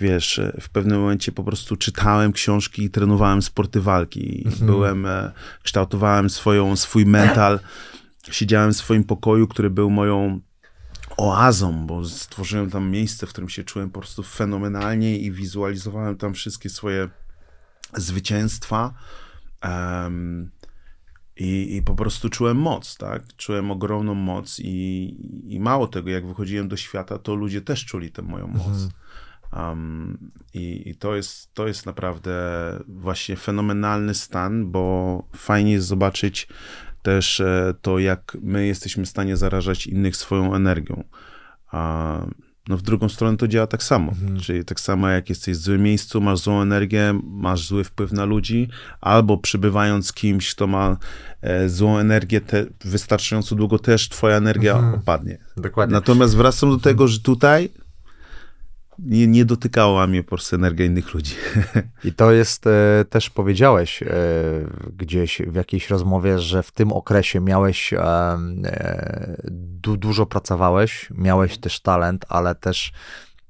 [0.00, 4.48] Wiesz, w pewnym momencie po prostu czytałem książki i trenowałem sporty walki.
[4.48, 7.60] I Byłem, e, kształtowałem swoją, swój mental.
[8.30, 10.40] Siedziałem w swoim pokoju, który był moją
[11.16, 16.34] oazą, bo stworzyłem tam miejsce, w którym się czułem po prostu fenomenalnie i wizualizowałem tam
[16.34, 17.08] wszystkie swoje
[17.94, 18.94] zwycięstwa.
[19.60, 20.50] Em,
[21.40, 23.36] i, I po prostu czułem moc, tak?
[23.36, 25.16] Czułem ogromną moc i,
[25.54, 28.88] i mało tego, jak wychodziłem do świata, to ludzie też czuli tę moją moc.
[29.56, 32.32] Um, i, I to jest, to jest naprawdę
[32.88, 36.48] właśnie fenomenalny stan, bo fajnie jest zobaczyć
[37.02, 41.04] też e, to, jak my jesteśmy w stanie zarażać innych swoją energią.
[41.70, 42.20] A
[42.70, 44.12] no w drugą stronę to działa tak samo.
[44.42, 48.24] Czyli tak samo jak jesteś w złym miejscu, masz złą energię, masz zły wpływ na
[48.24, 48.68] ludzi,
[49.00, 50.96] albo przybywając z kimś, kto ma
[51.42, 55.38] e, złą energię, te, wystarczająco długo też twoja energia opadnie.
[55.56, 55.92] Dokładnie.
[55.92, 57.68] Natomiast wracam do tego, że tutaj
[59.04, 61.34] nie, nie dotykała mnie po prostu energia innych ludzi.
[62.04, 64.06] I to jest, e, też powiedziałeś e,
[64.96, 68.38] gdzieś w jakiejś rozmowie, że w tym okresie miałeś, e,
[69.50, 72.92] du, dużo pracowałeś, miałeś też talent, ale też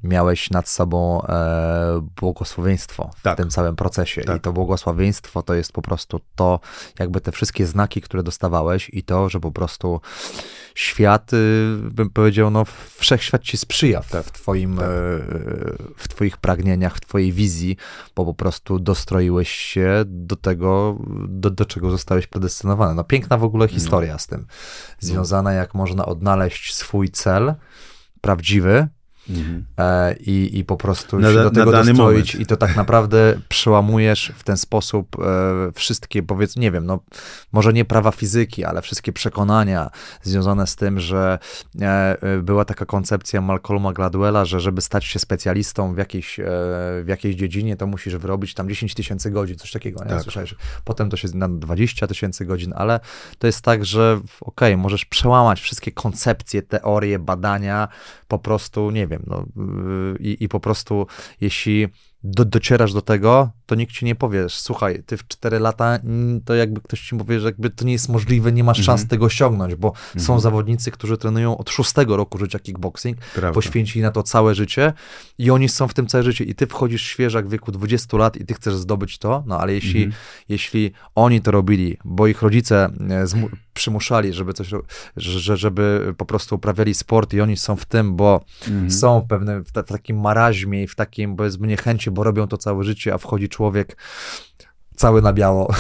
[0.03, 3.37] miałeś nad sobą e, błogosławieństwo w Tak.
[3.37, 4.21] tym całym procesie.
[4.21, 4.43] I Tak.
[4.43, 6.61] to błogosławieństwo to jest po prostu to,
[6.99, 10.01] jakby te wszystkie znaki, które dostawałeś i to, że po prostu
[10.75, 11.37] świat, y,
[11.83, 12.65] bym powiedział, no
[12.99, 14.85] wszechświat ci sprzyja w, w, twoim, Tak.
[14.85, 14.89] e,
[15.97, 17.77] w twoich pragnieniach, w twojej wizji,
[18.17, 20.97] bo po prostu dostroiłeś się do tego,
[21.29, 22.95] do, do czego zostałeś predestynowany.
[22.95, 24.47] No piękna w ogóle historia z tym,
[24.99, 27.55] związana jak można odnaleźć swój cel
[28.21, 28.89] prawdziwy,
[29.79, 34.33] e, i, i po prostu Na się do tego dostroić i to tak naprawdę przełamujesz
[34.37, 37.01] w ten sposób e, wszystkie, powiedz, nie wiem, no
[37.53, 39.91] może nie prawa fizyki, ale wszystkie przekonania
[40.23, 41.39] związane z tym, że
[41.81, 46.41] e, była taka koncepcja Malcolma Gladwella, że żeby stać się specjalistą w jakiejś,
[47.03, 50.11] w jakiejś dziedzinie, to musisz wyrobić tam 10 tysięcy godzin, coś takiego, nie?
[50.11, 50.23] Tak.
[50.23, 50.55] Słyszałeś?
[50.85, 53.01] Potem to się na 20 tysięcy godzin, ale
[53.39, 57.89] to jest tak, że okej, możesz przełamać wszystkie koncepcje, teorie, badania,
[58.29, 61.07] po prostu, nie wiem, no yy, i, i po prostu
[61.41, 61.89] jeśli
[62.23, 65.99] do, docierasz do tego, to nikt ci nie powie, słuchaj, ty w 4 lata,
[66.45, 68.99] to jakby ktoś ci powie, że jakby to nie jest możliwe, nie masz Mhm.
[68.99, 73.55] szans tego osiągnąć, bo są zawodnicy, którzy trenują od szóstego roku życia kickboxing, Prawda.
[73.55, 74.93] poświęcili na to całe życie
[75.39, 78.37] i oni są w tym całe życie i ty wchodzisz świeżak w wieku 20 lat
[78.37, 80.23] i ty chcesz zdobyć to, no ale jeśli, Mhm.
[80.49, 83.27] jeśli oni to robili, bo ich rodzice e,
[83.75, 84.71] przymuszali, żeby coś,
[85.17, 88.91] że, żeby po prostu uprawiali sport i oni są w tym, bo Mhm.
[88.91, 92.47] są w pewnym, w, ta, w takim maraźmie i w takim, powiedzmy, niechęci, bo robią
[92.47, 93.60] to całe życie, a wchodzi człowiek
[95.01, 95.75] cały na biało.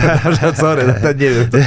[0.54, 1.58] Sorry, to nie wiem, to,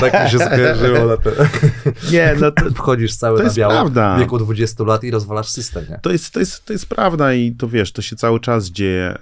[0.00, 1.30] tak mi się skojarzyło na to.
[2.12, 4.16] Nie, no to, Wchodzisz cały To na biało prawda.
[4.16, 5.98] w wieku 20 lat i rozwalasz system, nie?
[6.02, 9.18] to, jest, to, jest, to jest prawda i to wiesz, to się cały czas dzieje,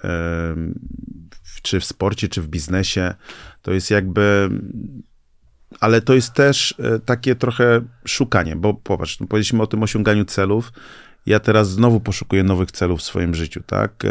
[1.62, 3.14] czy w sporcie, czy w biznesie.
[3.62, 4.50] To jest jakby...
[5.80, 10.24] Ale to jest też e, takie trochę szukanie, bo popatrz, no powiedzieliśmy o tym osiąganiu
[10.24, 10.72] celów.
[11.26, 14.04] Ja teraz znowu poszukuję nowych celów w swoim życiu, tak?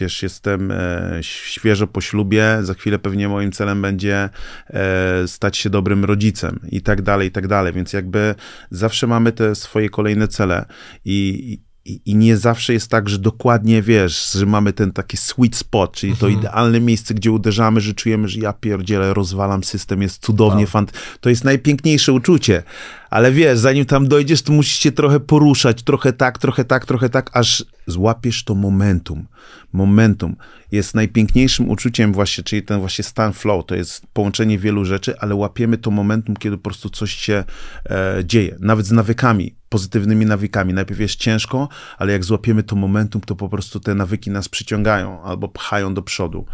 [0.00, 4.28] Wiesz, jestem e, świeżo po ślubie, za chwilę pewnie moim celem będzie
[4.70, 7.72] e, stać się dobrym rodzicem i tak dalej, i tak dalej.
[7.72, 8.34] Więc jakby
[8.70, 10.64] zawsze mamy te swoje kolejne cele
[11.04, 15.56] i, i, i nie zawsze jest tak, że dokładnie wiesz, że mamy ten taki sweet
[15.56, 20.22] spot, czyli to idealne miejsce, gdzie uderzamy, że czujemy, że ja pierdzielę, rozwalam system, jest
[20.22, 22.62] cudownie, fant- to jest najpiękniejsze uczucie.
[23.10, 27.08] Ale wiesz, zanim tam dojdziesz, to musisz się trochę poruszać, trochę tak, trochę tak, trochę
[27.08, 29.26] tak, aż złapiesz to momentum.
[29.72, 30.36] Momentum
[30.72, 35.34] jest najpiękniejszym uczuciem właśnie, czyli ten właśnie stan flow, to jest połączenie wielu rzeczy, ale
[35.34, 37.44] łapiemy to momentum, kiedy po prostu coś się
[37.90, 38.56] e, dzieje.
[38.60, 40.74] Nawet z nawykami, pozytywnymi nawykami.
[40.74, 41.68] Najpierw jest ciężko,
[41.98, 46.02] ale jak złapiemy to momentum, to po prostu te nawyki nas przyciągają albo pchają do
[46.02, 46.46] przodu.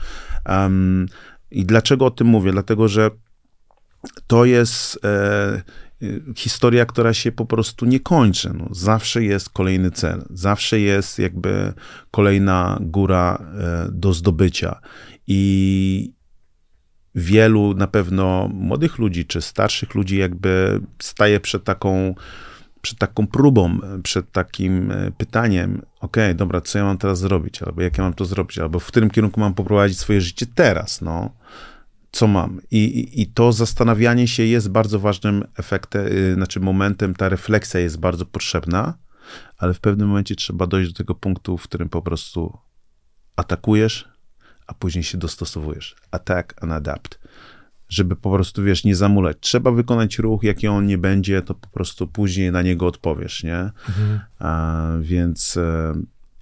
[0.47, 1.07] Um,
[1.51, 2.53] I dlaczego o tym mówię?
[2.53, 3.11] Dlatego, że
[4.27, 5.63] to jest e,
[6.37, 8.51] historia, która się po prostu nie kończy.
[8.55, 11.73] No, zawsze jest kolejny cel, zawsze jest jakby
[12.11, 14.81] kolejna góra e, do zdobycia.
[15.27, 16.13] I
[17.15, 22.15] wielu na pewno młodych ludzi czy starszych ludzi jakby staje przed taką
[22.89, 27.83] przed taką próbą, przed takim e, pytaniem, ok, dobra, co ja mam teraz zrobić, albo
[27.83, 31.31] jak ja mam to zrobić, albo w którym kierunku mam poprowadzić swoje życie teraz, no,
[32.13, 32.61] co mam.
[32.71, 37.81] I, i, i to zastanawianie się jest bardzo ważnym efektem, y, znaczy momentem, ta refleksja
[37.81, 38.95] jest bardzo potrzebna,
[39.59, 42.59] ale w pewnym momencie trzeba dojść do tego punktu, w którym po prostu
[43.37, 44.09] atakujesz,
[44.67, 45.97] a później się dostosowujesz.
[46.11, 47.19] Attack and adapt
[47.89, 49.37] żeby po prostu, wiesz, nie zamulać.
[49.41, 53.59] Trzeba wykonać ruch, jaki on nie będzie, to po prostu później na niego odpowiesz, nie?
[53.89, 54.21] Mhm.
[54.39, 55.95] A, więc, e,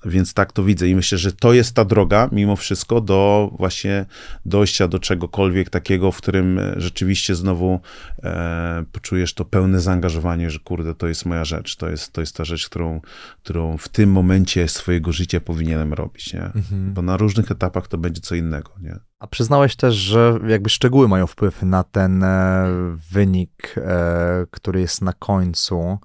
[0.07, 4.07] więc tak to widzę i myślę, że to jest ta droga, mimo wszystko, do właśnie
[4.44, 7.80] dojścia do czegokolwiek takiego, w którym rzeczywiście znowu
[8.22, 12.36] e, poczujesz to pełne zaangażowanie, że kurde, to jest moja rzecz, to jest, to jest
[12.36, 13.00] ta rzecz, którą,
[13.42, 16.44] którą w tym momencie swojego życia powinienem robić, nie?
[16.44, 16.94] Mhm.
[16.94, 18.98] Bo na różnych etapach to będzie co innego, nie?
[19.18, 22.66] A przyznałeś też, że jakby szczegóły mają wpływ na ten e,
[23.12, 25.98] wynik, e, który jest na końcu,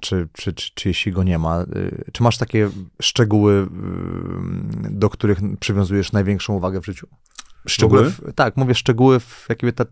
[0.00, 1.58] czy, czy, czy, czy jeśli go nie ma.
[1.58, 1.66] E,
[2.12, 2.70] czy masz takie
[3.02, 3.68] szczegóły,
[4.90, 7.06] do których przywiązujesz największą uwagę w życiu?
[7.66, 8.10] Szczegóły?
[8.10, 9.84] W, tak, mówię szczegóły w jakby ta,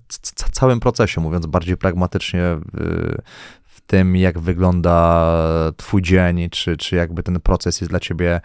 [0.53, 2.41] całym procesie, mówiąc bardziej pragmatycznie
[2.73, 3.17] w,
[3.65, 5.27] w tym, jak wygląda
[5.77, 8.41] twój dzień, czy, czy jakby ten proces jest dla ciebie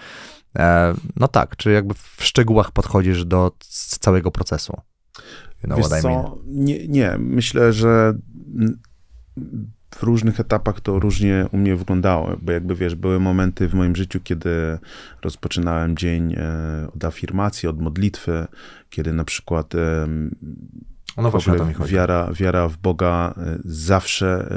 [0.59, 3.51] E, no tak, czy jakby w szczegółach podchodzisz do
[3.99, 4.73] całego procesu?
[5.63, 6.37] You know Wiesz co?
[6.45, 8.13] Nie, nie, myślę, że
[9.95, 13.95] w różnych etapach to różnie u mnie wyglądało, bo jakby wiesz, były momenty w moim
[13.95, 14.49] życiu, kiedy
[15.21, 18.47] rozpoczynałem dzień e, od afirmacji, od modlitwy,
[18.89, 19.73] kiedy na przykład
[21.17, 21.93] no właśnie to mi chodzi.
[21.93, 24.49] Wiara, wiara w Boga e, zawsze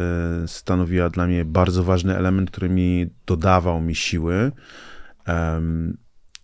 [0.47, 4.53] stanowiła dla mnie bardzo ważny element, który mi dodawał mi siły.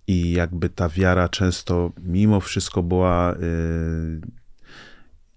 [0.07, 3.34] I jakby ta wiara często mimo wszystko była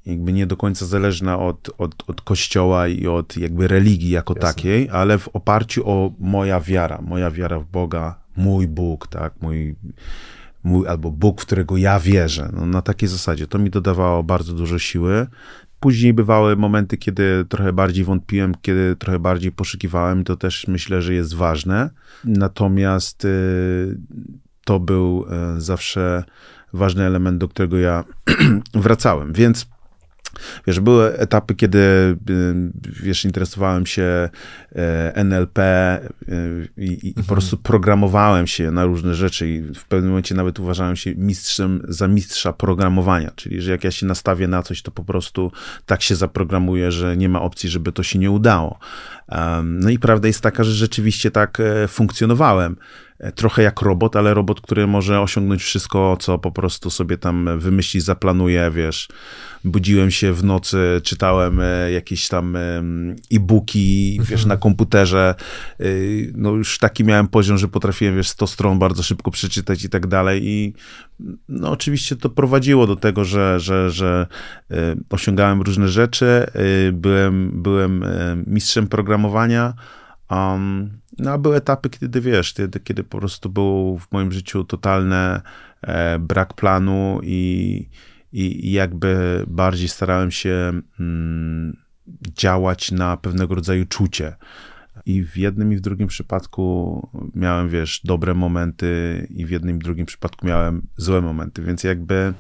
[0.08, 4.48] jakby nie do końca zależna od, od, od kościoła i od jakby religii jako Jasne.
[4.48, 9.76] takiej, ale w oparciu o moja wiara, moja wiara w Boga, mój Bóg, tak, mój,
[10.64, 12.50] mój albo Bóg, w którego ja wierzę.
[12.54, 13.48] No, na takiej zasadzie.
[13.48, 15.28] To mi dodawało bardzo dużo siły.
[15.80, 21.14] Później bywały momenty, kiedy trochę bardziej wątpiłem, kiedy trochę bardziej poszukiwałem, to też myślę, że
[21.14, 21.90] jest ważne.
[22.24, 23.98] Natomiast y,
[24.66, 25.26] to był
[25.58, 26.24] y, zawsze
[26.74, 28.04] ważny element, do którego ja
[28.74, 29.34] wracałem.
[29.34, 29.68] Więc
[30.68, 31.80] Wiesz, były etapy, kiedy,
[32.30, 32.56] y,
[33.04, 34.30] wiesz, interesowałem się
[34.76, 37.26] e, NLP y, i, i mhm.
[37.28, 41.82] po prostu programowałem się na różne rzeczy i w pewnym momencie nawet uważałem się mistrzem
[41.88, 45.52] za mistrza programowania, czyli, że jak ja się nastawię na coś, to po prostu
[45.86, 48.80] tak się zaprogramuję, że nie ma opcji, żeby to się nie udało.
[49.64, 52.76] No i prawda jest taka, że rzeczywiście tak e, funkcjonowałem.
[53.20, 57.60] E, trochę jak robot, ale robot, który może osiągnąć wszystko, co po prostu sobie tam
[57.60, 59.08] wymyśli, zaplanuje, wiesz.
[59.64, 62.58] Budziłem się w nocy, czytałem e, jakieś tam
[63.32, 65.36] e-booki, wiesz, na komputerze.
[66.34, 70.08] No już taki miałem poziom, że potrafiłem, wiesz, 100 stron bardzo szybko przeczytać i tak
[70.08, 70.74] dalej i
[71.50, 74.28] no oczywiście to prowadziło do tego, że, że, że
[75.10, 76.46] osiągałem różne rzeczy,
[76.94, 78.06] byłem, byłem
[78.48, 79.74] mistrzem programowania,
[80.30, 80.90] um,
[81.20, 85.42] no a były etapy, kiedy wiesz, kiedy, kiedy po prostu był w moim życiu totalny
[85.82, 87.90] e, brak planu i,
[88.32, 91.78] i, jakby bardziej starałem się mm,
[92.38, 94.36] działać na pewnego rodzaju czucie.
[95.06, 99.80] I w jednym i w drugim przypadku miałem, wiesz, dobre momenty, i w jednym i
[99.80, 102.34] w drugim przypadku miałem złe momenty, więc jakby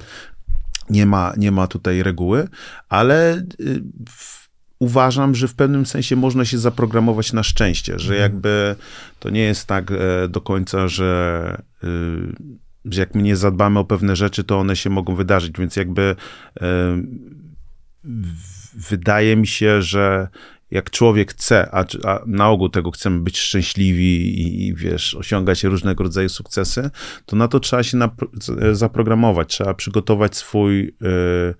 [0.89, 2.47] nie ma, nie ma tutaj reguły,
[2.89, 4.46] ale y, w,
[4.79, 8.21] uważam, że w pewnym sensie można się zaprogramować na szczęście, że mhm.
[8.21, 8.75] jakby
[9.19, 11.87] to nie jest tak e, do końca, że, y,
[12.85, 16.15] że jak my nie zadbamy o pewne rzeczy, to one się mogą wydarzyć, więc jakby
[16.61, 17.01] e,
[18.89, 20.27] wydaje mi się, że
[20.71, 25.63] jak człowiek chce, a, a, na ogół tego chcemy być szczęśliwi i, i, wiesz, osiągać
[25.63, 26.89] różnego rodzaju sukcesy,
[27.25, 27.97] to na to trzeba się
[28.71, 31.53] zaprogramować, trzeba przygotować swój E,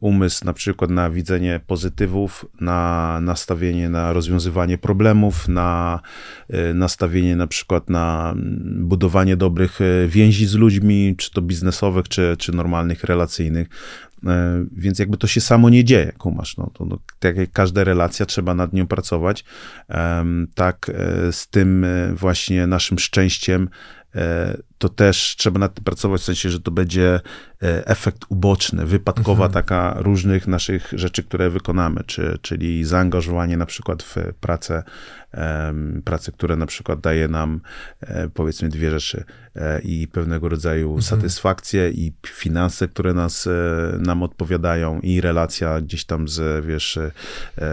[0.00, 6.00] umysł na przykład na widzenie pozytywów, na nastawienie na rozwiązywanie problemów, na
[6.48, 12.08] e, nastawienie na przykład na mm, budowanie dobrych e, więzi z ludźmi, czy to biznesowych,
[12.08, 13.68] czy, czy normalnych, relacyjnych.
[14.72, 16.56] Więc jakby to się samo nie dzieje, kumasz.
[16.56, 19.44] No, to, no, tak jak każda relacja, trzeba nad nią pracować.
[20.54, 20.90] Tak
[21.30, 23.68] z tym właśnie naszym szczęściem
[24.78, 27.20] to też trzeba nad tym pracować, w sensie, że to będzie
[27.62, 29.52] e, efekt uboczny, wypadkowa mhm.
[29.52, 34.82] taka różnych naszych rzeczy, które wykonamy, czy, czyli zaangażowanie na przykład w pracę,
[36.04, 37.60] pracę, które na przykład daje nam
[38.00, 39.24] e, powiedzmy dwie rzeczy
[39.56, 41.02] e, i pewnego rodzaju mhm.
[41.02, 43.48] satysfakcję i finanse, które nas,
[43.98, 46.98] nam odpowiadają i relacja gdzieś tam z, wiesz,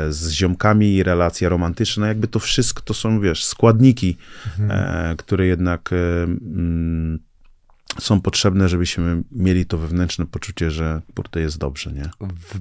[0.10, 4.18] z ziomkami i relacja romantyczna, jakby to wszystko to są, wiesz, składniki,
[4.60, 5.18] mhm.
[5.18, 7.20] które jednak mm,
[8.00, 12.10] są potrzebne, żebyśmy mieli to wewnętrzne poczucie, że kurde jest dobrze, nie?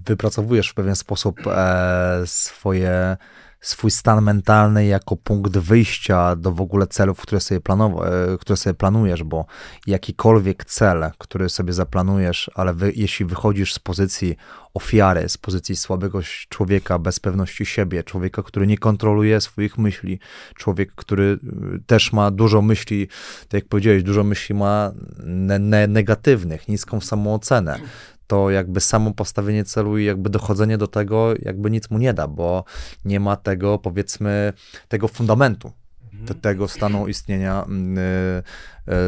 [0.06, 3.16] Wypracowujesz w pewien sposób e, swoje
[3.62, 8.56] swój stan mentalny jako punkt wyjścia do w ogóle celów, które sobie, planow- e, które
[8.56, 9.46] sobie planujesz, bo
[9.86, 14.36] jakikolwiek cel, który sobie zaplanujesz, ale wy, jeśli wychodzisz z pozycji
[14.74, 20.18] ofiary, z pozycji słabego człowieka, bez pewności siebie, człowieka, który nie kontroluje swoich myśli,
[20.54, 21.38] człowiek, który
[21.74, 23.08] e, też ma dużo myśli,
[23.42, 24.92] tak jak powiedziałeś, dużo myśli ma
[25.24, 27.78] ne- ne- negatywnych, niską samoocenę,
[28.26, 32.28] to jakby samo postawienie celu i jakby dochodzenie do tego jakby nic mu nie da,
[32.28, 32.64] bo
[33.04, 34.52] nie ma tego powiedzmy
[34.88, 35.72] tego fundamentu,
[36.12, 36.40] mhm.
[36.40, 38.42] tego stanu istnienia, mm, y,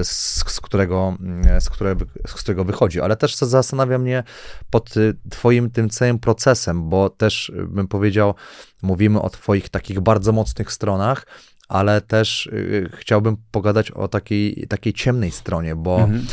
[0.00, 3.00] y, z, z, którego, mm, z, którego, z którego wychodzi.
[3.00, 4.22] Ale też zastanawia mnie
[4.70, 8.34] pod y, twoim tym całym procesem, bo też bym powiedział,
[8.82, 11.26] mówimy o twoich takich bardzo mocnych stronach,
[11.68, 12.50] ale też
[12.92, 16.26] chciałbym pogadać o takiej, takiej ciemnej stronie, bo mhm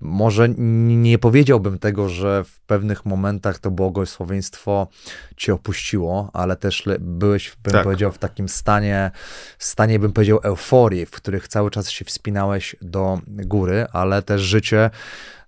[0.00, 4.88] może nie powiedziałbym tego, że w pewnych momentach to błogosławieństwo
[5.36, 7.84] cię opuściło, ale też byłeś, bym tak.
[7.84, 9.10] powiedział, w takim stanie,
[9.58, 14.90] stanie, bym powiedział, euforii, w których cały czas się wspinałeś do góry, ale też życie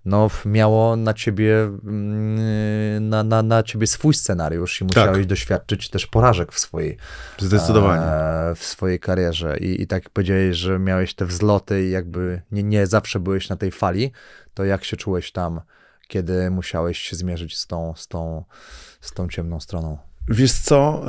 [0.07, 5.25] no, miało na ciebie, mm, na, na, na ciebie swój scenariusz i musiałeś tak.
[5.25, 6.97] doświadczyć też porażek w swojej,
[7.39, 8.05] Zdecydowanie.
[8.05, 9.57] E, w swojej karierze.
[9.57, 13.55] I, I tak powiedziałeś, że miałeś te wzloty i jakby nie, nie zawsze byłeś na
[13.55, 14.11] tej fali,
[14.53, 15.61] to jak się czułeś tam,
[16.07, 18.43] kiedy musiałeś się zmierzyć z tą, z tą,
[19.01, 19.97] z tą ciemną stroną?
[20.27, 21.05] Wiesz co,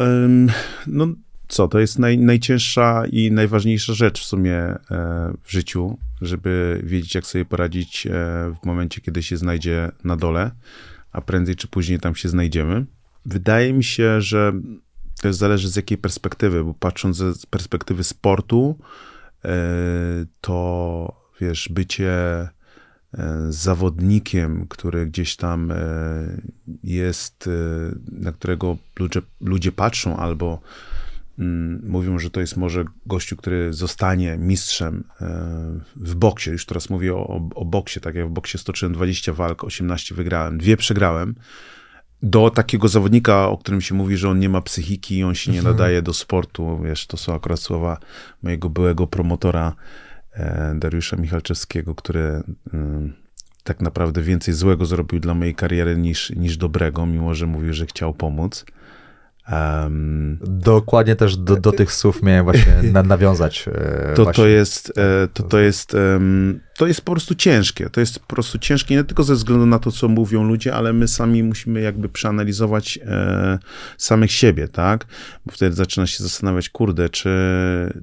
[0.87, 1.07] no
[1.49, 4.79] co, to jest naj, najcięższa i najważniejsza rzecz w sumie e,
[5.43, 8.11] w życiu, żeby wiedzieć, jak sobie poradzić e,
[8.63, 10.51] w momencie, kiedy się znajdzie na dole,
[11.13, 12.87] a prędzej czy później tam się znajdziemy.
[13.27, 14.53] Wydaje mi się, że
[15.23, 18.79] to zależy z jakiej perspektywy, bo patrząc z perspektywy sportu,
[19.45, 19.51] e,
[20.41, 22.13] to wiesz, bycie
[23.49, 25.73] zawodnikiem, który gdzieś tam
[26.85, 27.49] jest,
[28.13, 30.61] na którego ludzie, ludzie patrzą, albo
[31.83, 35.27] mówią, że to jest może gościu, który zostanie mistrzem e,
[35.97, 36.51] w boksie.
[36.51, 40.59] Już teraz mówię o, o boksie, tak jak w boksie stoczyłem 20 walk, 18 wygrałem,
[40.59, 41.35] dwie przegrałem.
[42.23, 45.59] Do takiego zawodnika, o którym się mówi, że on nie ma psychiki, on się nie
[45.59, 45.77] mhm.
[45.77, 46.81] nadaje do sportu.
[46.85, 47.99] Wiesz, to są akurat słowa
[48.43, 49.75] mojego byłego promotora
[50.33, 52.43] e, Dariusza Michalczewskiego, który
[52.73, 53.13] mm,
[53.65, 57.87] tak naprawdę więcej złego zrobił dla mojej kariery niż, niż dobrego, mimo że mówił, że
[57.87, 58.65] chciał pomóc.
[59.53, 62.73] Um, Dokładnie też do, do, tych słów miałem właśnie
[63.05, 63.69] nawiązać.
[63.69, 64.45] E, to, właśnie.
[64.45, 65.97] to jest, e, to, to jest,
[66.77, 67.91] to jest po prostu ciężkie.
[67.91, 70.93] To jest po prostu ciężkie nie tylko ze względu na to, co mówią ludzie, ale
[70.93, 73.59] my sami musimy jakby przeanalizować e,
[73.99, 75.07] samych siebie, tak?
[75.47, 77.31] Bo wtedy zaczyna się zastanawiać, kurde, czy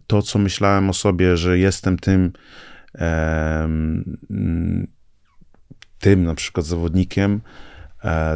[0.08, 2.32] to, co myślałem o sobie, że jestem tym,
[6.00, 7.75] tym na przykład zawodnikiem, E,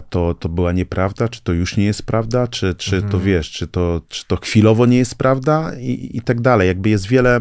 [0.10, 3.12] to, to była nieprawda, czy to już nie jest prawda, czy, czy mhm.
[3.12, 6.68] to wiesz, czy to, czy to chwilowo nie jest prawda i, i tak dalej.
[6.68, 7.40] Jakby jest wiele,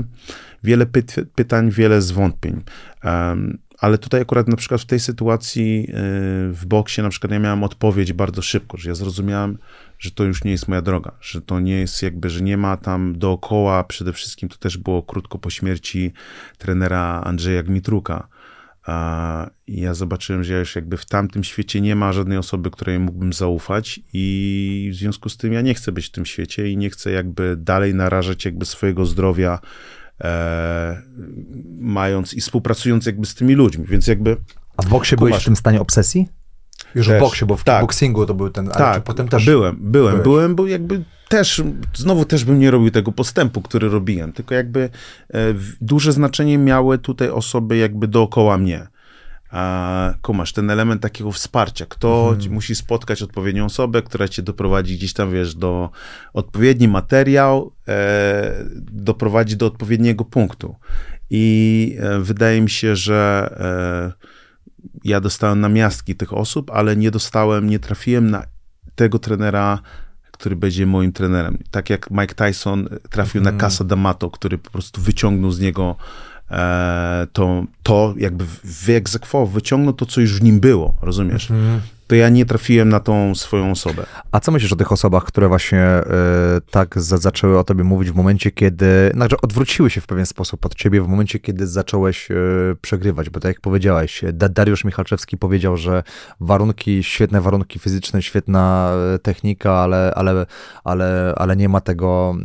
[0.65, 2.63] wiele pyt, pytań, wiele zwątpień.
[3.05, 5.87] Um, ale tutaj akurat na przykład w tej sytuacji yy,
[6.53, 9.59] w boksie na przykład ja miałem odpowiedź bardzo szybko, że ja zrozumiałem,
[9.99, 12.77] że to już nie jest moja droga, że to nie jest jakby, że nie ma
[12.77, 16.13] tam dookoła, przede wszystkim to też było krótko po śmierci
[16.59, 18.29] trenera Andrzeja Gmitruka,
[19.67, 23.33] i ja zobaczyłem, że już jakby w tamtym świecie nie ma żadnej osoby, której mógłbym
[23.33, 26.91] zaufać i w związku z tym ja nie chcę być w tym świecie i nie
[26.91, 29.59] chcę jakby dalej narażać jakby swojego zdrowia
[30.21, 31.03] e,
[31.79, 34.37] mając i współpracując jakby z tymi ludźmi, więc jakby...
[34.77, 36.29] A w boksie byłeś w tym stanie obsesji?
[36.95, 37.81] Już też, w boksie, bo w tak.
[37.81, 39.45] boxingu to był ten, tak, potem też...
[39.47, 40.25] byłem, byłem, byłeś.
[40.25, 41.63] byłem, bo jakby też,
[41.95, 45.39] znowu też bym nie robił tego postępu, który robiłem, tylko jakby e,
[45.81, 48.87] duże znaczenie miały tutaj osoby jakby dookoła mnie.
[49.51, 52.53] A kumasz, ten element takiego wsparcia, kto mhm.
[52.53, 55.91] musi spotkać odpowiednią osobę, która cię doprowadzi gdzieś tam, wiesz, do
[56.33, 60.77] odpowiedni materiał, e, doprowadzi do odpowiedniego punktu.
[61.31, 63.51] I e, wydaje mi się, że
[64.17, 64.38] e,
[65.05, 68.45] ja dostałem namiastki tych osób, ale nie dostałem, nie trafiłem na
[68.95, 69.79] tego trenera,
[70.33, 71.59] który będzie moim trenerem.
[71.71, 73.45] Tak jak Mike Tyson trafił mm.
[73.45, 73.71] na mhm.
[73.71, 75.97] Casa D'Amato, który po prostu wyciągnął z niego
[76.51, 81.51] e, to, to jakby wyegzekwował, wyciągnął to, co już w nim było, rozumiesz?
[81.51, 84.07] Mhm to ja nie trafiłem na tą swoją osobę.
[84.33, 88.11] A co myślisz o tych osobach, które właśnie y, tak za, zaczęły o tobie mówić
[88.11, 92.31] w momencie, kiedy, znaczy odwróciły się w pewien sposób od ciebie w momencie, kiedy zacząłeś
[92.31, 92.35] y,
[92.81, 96.03] przegrywać, bo tak jak powiedziałeś, da, Dariusz Michalczewski powiedział, że
[96.41, 100.47] warunki, świetne warunki fizyczne, świetna e, technika, ale, ale,
[100.85, 102.37] ale, ale nie ma tego,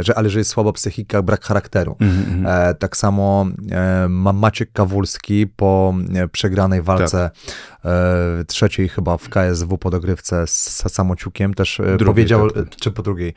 [0.00, 1.96] że, ale że jest słaba psychika, brak charakteru.
[2.00, 2.70] Mm -hmm.
[2.70, 5.94] e, tak samo e, Maciek Kawulski po
[6.32, 7.32] przegranej walce tak
[8.46, 12.76] trzeciej chyba w KSW po dogrywce z Samociukiem też e, drugiej, powiedział, tak, tak.
[12.76, 13.34] czy po drugiej,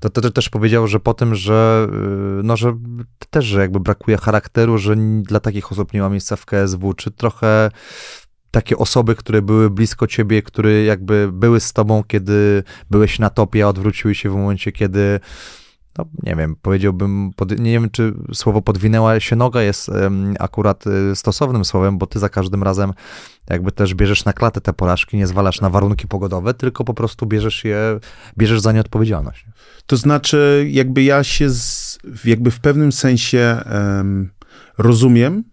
[0.00, 1.96] to, to, to, też powiedział, że po tym, że e,
[2.42, 2.76] no, że
[3.30, 7.10] też, że jakby brakuje charakteru, że dla takich osób nie ma miejsca w KSW, czy
[7.10, 7.70] trochę
[8.50, 13.64] takie osoby, które były blisko ciebie, które jakby były z tobą, kiedy byłeś na topie,
[13.64, 15.20] a odwróciły się w momencie, kiedy
[15.98, 19.90] no nie wiem, powiedziałbym, pod, nie wiem, czy słowo podwinęła się noga jest
[20.38, 22.92] akurat y, stosownym słowem, bo ty za każdym razem
[23.50, 27.26] jakby też bierzesz na klatę te porażki, nie zwalasz na warunki pogodowe, tylko po prostu
[27.26, 28.00] bierzesz je,
[28.38, 29.46] bierzesz za nie odpowiedzialność.
[29.86, 33.62] To znaczy, jakby ja się z, jakby w pewnym sensie
[33.96, 34.30] um,
[34.78, 35.44] rozumiem,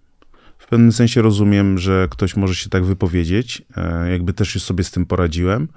[0.58, 4.84] w pewnym sensie rozumiem, że ktoś może się tak wypowiedzieć, e, jakby też już sobie
[4.84, 5.68] z tym poradziłem.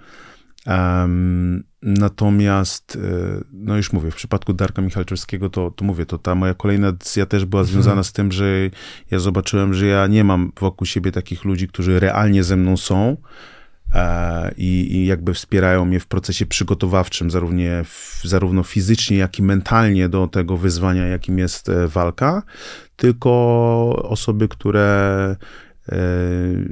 [0.69, 6.35] Um, natomiast, e, no już mówię, w przypadku Darka Michalczewskiego, to, to mówię, to ta
[6.35, 7.73] moja kolejna decyzja też była mhm.
[7.73, 8.47] związana z tym, że
[9.11, 13.17] ja zobaczyłem, że ja nie mam wokół siebie takich ludzi, którzy realnie ze mną są
[13.95, 17.63] e, i, i, jakby wspierają mnie w procesie przygotowawczym, zarówno,
[18.23, 22.43] zarówno fizycznie, jak i mentalnie do tego wyzwania, jakim jest e, walka,
[22.97, 23.31] tylko
[24.03, 25.37] osoby, które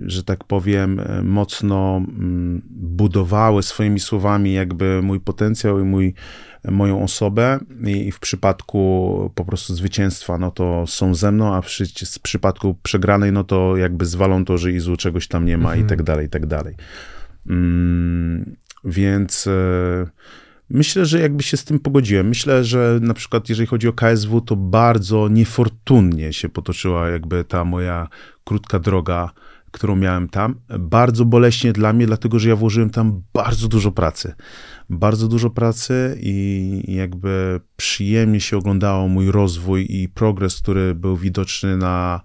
[0.06, 6.14] że tak powiem, e, mocno mm, budowały swoimi słowami jakby mój potencjał i mój,
[6.64, 11.68] moją osobę i w przypadku po prostu zwycięstwa, no to są ze mną, a w,
[12.14, 15.86] w przypadku przegranej, no to jakby zwalą to, że Izu czegoś tam nie ma mhm.
[15.86, 16.74] i tak dalej, i tak dalej.
[17.47, 19.47] Mm, więc...
[19.47, 20.06] E,
[20.70, 22.28] myślę, że jakby się z tym pogodziłem.
[22.28, 27.64] Myślę, że na przykład jeżeli chodzi o KSW, to bardzo niefortunnie się potoczyła jakby ta
[27.64, 28.09] moja
[28.47, 29.31] krótka droga,
[29.70, 30.55] którą miałem tam.
[30.78, 34.35] Bardzo boleśnie dla mnie, dlatego że ja włożyłem tam bardzo dużo pracy.
[34.90, 41.77] Bardzo dużo pracy i jakby przyjemnie się oglądało mój rozwój i progres, który był widoczny
[41.77, 42.20] na,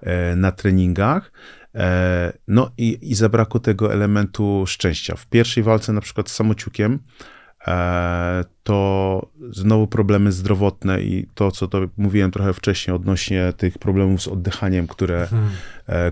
[0.00, 1.32] e, na treningach.
[1.74, 5.16] E, no i, i zabrakło tego elementu szczęścia.
[5.16, 6.98] W pierwszej walce na przykład z samociukiem
[8.62, 14.28] to znowu problemy zdrowotne i to, co to mówiłem trochę wcześniej odnośnie tych problemów z
[14.28, 15.50] oddychaniem, które, hmm.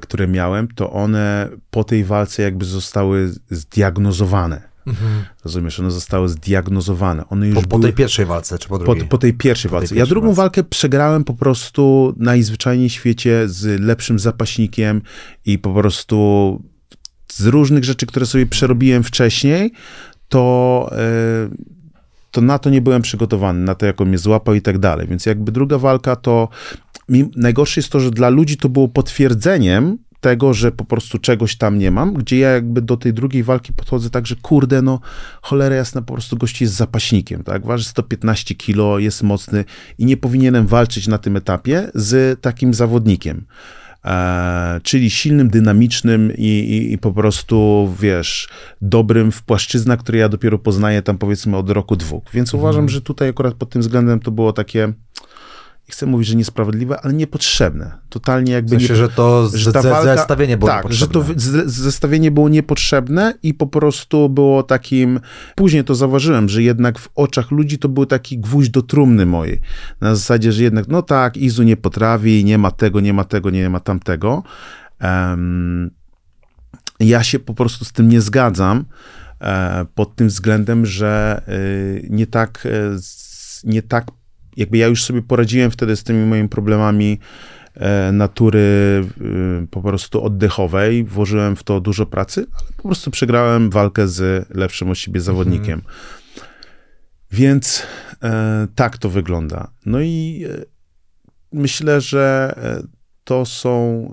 [0.01, 4.73] które miałem, to one po tej walce jakby zostały zdiagnozowane.
[4.87, 5.25] Mhm.
[5.45, 7.29] Rozumiesz, one zostały zdiagnozowane.
[7.29, 9.05] One już po, po tej pierwszej walce, czy po drugiej?
[9.05, 9.83] Po, po tej pierwszej po walce.
[9.83, 10.43] Pierwszej ja drugą walce.
[10.43, 15.03] walkę przegrałem po prostu najzwyczajniej w świecie z lepszym zapaśnikiem
[15.47, 16.63] i po prostu
[17.33, 19.73] z różnych rzeczy, które sobie przerobiłem wcześniej,
[20.33, 21.49] to, e,
[22.31, 25.07] to na to nie byłem przygotowany, na to, jak on mnie złapał i tak dalej.
[25.09, 26.49] Więc jakby druga walka to.
[27.37, 31.79] Najgorsze jest to, że dla ludzi to było potwierdzeniem tego, że po prostu czegoś tam
[31.79, 35.01] nie mam, gdzie ja jakby do tej drugiej walki podchodzę tak, że kurde, no
[35.43, 37.67] cholera jasna, po prostu gości jest zapaśnikiem, tak?
[37.67, 39.65] Waży 115 kilo, jest mocny
[39.99, 43.45] i nie powinienem walczyć na tym etapie z takim zawodnikiem.
[44.05, 48.49] E, czyli silnym, dynamicznym i, i, i, po prostu, wiesz,
[48.83, 52.23] dobrym w płaszczyznach, które ja dopiero poznaję tam powiedzmy od roku, dwóch.
[52.35, 52.61] Więc mhm.
[52.63, 54.93] uważam, że tutaj akurat pod tym względem to było takie
[55.93, 57.93] chcę mówić, że niesprawiedliwe, ale niepotrzebne.
[58.09, 58.77] Totalnie jakby...
[58.77, 61.25] W sensie, nie, że to z, że walka, zestawienie było Tak, że to
[61.67, 65.21] zestawienie było niepotrzebne i po prostu było takim...
[65.57, 69.61] Później to zauważyłem, że jednak w oczach ludzi to był taki gwóźdź do trumny mojej.
[70.01, 73.51] Na zasadzie, że jednak, no tak, Izu nie potrafi, nie ma tego, nie ma tego,
[73.51, 74.43] nie ma tamtego.
[75.01, 75.91] Um,
[77.01, 78.85] ja się po prostu z tym nie zgadzam
[79.41, 81.53] e, pod tym względem, że e,
[82.11, 82.99] nie tak, e,
[83.65, 84.07] nie tak
[84.57, 87.19] jakby ja już sobie poradziłem wtedy z tymi moimi problemami
[87.75, 89.05] e, natury
[89.61, 94.49] e, po prostu oddechowej, włożyłem w to dużo pracy, ale po prostu przegrałem walkę z
[94.57, 95.75] lepszym od siebie zawodnikiem.
[95.75, 95.95] Mhm.
[97.31, 97.87] Więc
[98.23, 99.71] e, tak to wygląda.
[99.87, 100.47] No i
[101.53, 102.55] myślę, że
[103.25, 104.13] to są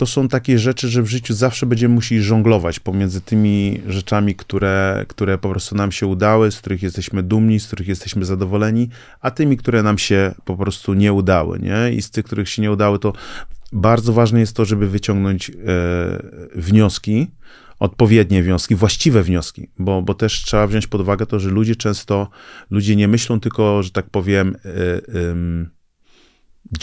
[0.00, 5.04] to są takie rzeczy, że w życiu zawsze będziemy musieli żonglować pomiędzy tymi rzeczami, które,
[5.08, 8.88] które po prostu nam się udały, z których jesteśmy dumni, z których jesteśmy zadowoleni,
[9.20, 11.92] a tymi, które nam się po prostu nie udały, nie?
[11.92, 13.12] I z tych, których się nie udały, to
[13.72, 15.54] bardzo ważne jest to, żeby wyciągnąć e,
[16.54, 17.26] wnioski,
[17.78, 22.28] odpowiednie wnioski, właściwe wnioski, bo, bo też trzeba wziąć pod uwagę to, że ludzie często,
[22.70, 25.66] ludzie nie myślą tylko, że tak powiem, y, y,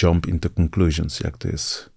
[0.04, 1.97] jump into conclusions, jak to jest,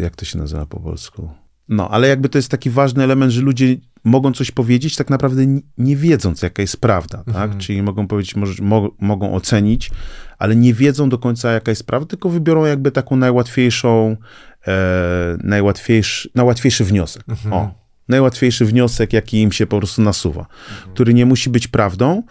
[0.00, 1.30] jak to się nazywa po polsku.
[1.68, 5.42] No, ale jakby to jest taki ważny element, że ludzie mogą coś powiedzieć, tak naprawdę
[5.78, 7.36] nie wiedząc, jaka jest prawda, tak?
[7.36, 7.58] Mhm.
[7.58, 9.90] Czyli mogą powiedzieć, może, mo mogą ocenić,
[10.38, 14.16] ale nie wiedzą do końca, jaka jest prawda, tylko wybiorą jakby taką najłatwiejszą,
[14.66, 17.22] e, najłatwiejszy, najłatwiejszy wniosek.
[17.28, 17.54] Mhm.
[17.54, 17.74] O,
[18.08, 20.94] najłatwiejszy wniosek, jaki im się po prostu nasuwa, mhm.
[20.94, 22.22] który nie musi być prawdą,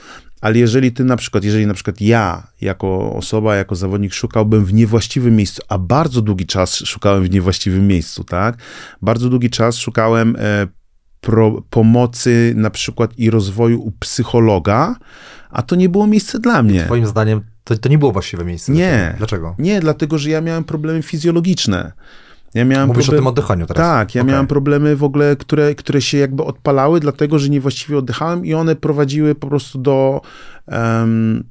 [0.42, 4.74] ale jeżeli ty na przykład, jeżeli na przykład ja, jako osoba, jako zawodnik szukałbym w
[4.74, 8.58] niewłaściwym miejscu, a bardzo długi czas szukałem w niewłaściwym miejscu, tak?
[9.02, 10.68] Bardzo długi czas szukałem e,
[11.22, 14.96] pro, pomocy na przykład i rozwoju u psychologa,
[15.50, 16.86] a to nie było miejsce dla mnie.
[16.86, 18.72] Twoim zdaniem to, to nie było właściwe miejsce?
[18.72, 19.16] Nie.
[19.18, 19.56] Dlaczego?
[19.60, 21.92] Nie, dlatego, że ja miałem problemy fizjologiczne.
[22.54, 23.20] Ja miałem Mówisz problem...
[23.20, 23.82] o tym oddychaniu teraz.
[23.82, 24.32] Tak, ja okay.
[24.32, 28.76] miałem problemy w ogóle, które, które się jakby odpalały, dlatego że niewłaściwie oddychałem i one
[28.76, 30.22] prowadziły po prostu do,
[30.68, 31.44] um,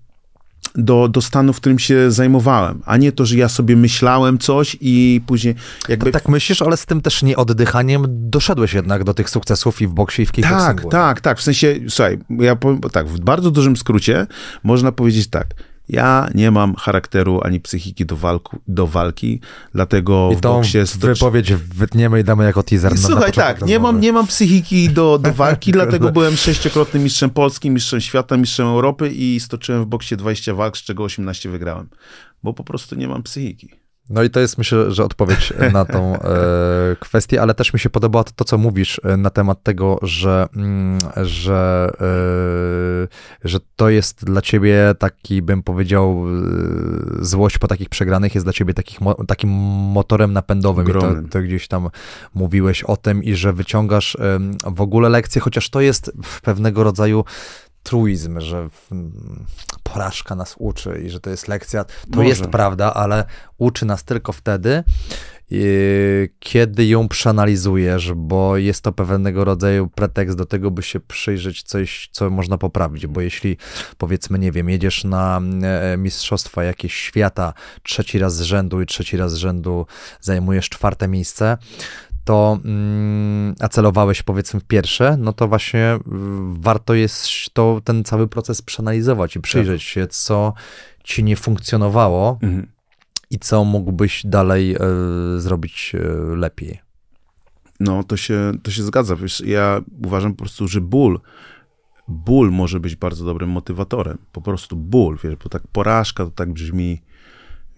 [0.74, 4.76] do, do stanu, w którym się zajmowałem, a nie to, że ja sobie myślałem coś
[4.80, 5.54] i później
[5.88, 6.10] jakby...
[6.10, 10.22] tak myślisz, ale z tym też nieoddychaniem doszedłeś jednak do tych sukcesów i w boksie
[10.22, 10.82] i w kickboxingu.
[10.82, 14.26] Tak, tak, tak, w sensie, słuchaj, ja powiem tak, w bardzo dużym skrócie
[14.62, 15.46] można powiedzieć tak,
[15.88, 19.40] ja nie mam charakteru ani psychiki do, walku, do walki,
[19.74, 20.78] dlatego I w boksie...
[20.98, 22.98] wypowiedź wytniemy i damy jako teaser.
[22.98, 27.70] Słuchaj, tak, nie mam, nie mam psychiki do, do walki, dlatego byłem sześciokrotnym mistrzem Polski,
[27.70, 31.88] mistrzem świata, mistrzem Europy i stoczyłem w boksie 20 walk, z czego 18 wygrałem,
[32.42, 33.85] bo po prostu nie mam psychiki.
[34.10, 37.90] No i to jest myślę, że odpowiedź na tą e, kwestię, ale też mi się
[37.90, 44.24] podoba to, co mówisz e, na temat tego, że, mm, że, e, że to jest
[44.24, 46.24] dla ciebie taki, bym powiedział,
[47.20, 49.50] złość po takich przegranych jest dla ciebie takich, takim
[49.92, 50.88] motorem napędowym.
[50.88, 51.88] I to, to, gdzieś tam
[52.34, 54.16] mówiłeś o tym i że wyciągasz
[54.66, 56.12] w ogóle lekcje, chociaż to jest
[56.42, 57.24] pewnego rodzaju
[57.86, 58.68] truizm, że
[59.82, 61.84] porażka nas uczy i że to jest lekcja.
[61.84, 62.28] To Może.
[62.28, 63.24] jest prawda, ale
[63.58, 64.84] uczy nas tylko wtedy,
[66.38, 72.08] kiedy ją przeanalizujesz, bo jest to pewnego rodzaju pretekst do tego, by się przyjrzeć coś,
[72.12, 73.56] co można poprawić, bo jeśli
[73.98, 77.52] powiedzmy, nie wiem, jedziesz na e, mistrzostwa jakieś świata
[77.82, 79.86] trzeci raz z rzędu i trzeci raz z rzędu
[80.20, 81.58] zajmujesz czwarte miejsce,
[82.26, 85.98] to mm, a celowałeś powiedzmy w pierwsze, no to właśnie
[86.52, 89.88] warto jest to, ten cały proces przeanalizować i przyjrzeć tak.
[89.88, 90.52] się, co
[91.04, 92.66] ci nie funkcjonowało mhm.
[93.30, 96.80] i co mógłbyś dalej y, zrobić y, lepiej.
[97.80, 99.16] No, to się, to się zgadza.
[99.16, 101.20] Wiesz, ja uważam po prostu, że ból,
[102.08, 104.18] ból może być bardzo dobrym motywatorem.
[104.32, 107.02] Po prostu ból, wiesz, bo tak porażka to tak brzmi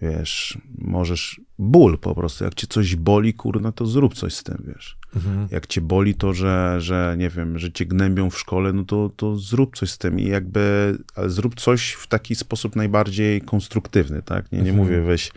[0.01, 4.63] wiesz, możesz, ból po prostu, jak cię coś boli, kurna, to zrób coś z tym,
[4.67, 4.97] wiesz.
[5.15, 5.47] Mhm.
[5.51, 9.11] Jak cię boli to, że, że, nie wiem, że cię gnębią w szkole, no to,
[9.15, 14.21] to zrób coś z tym i jakby, ale zrób coś w taki sposób najbardziej konstruktywny,
[14.21, 14.51] tak?
[14.51, 14.77] Nie, nie mhm.
[14.77, 15.31] mówię, weź,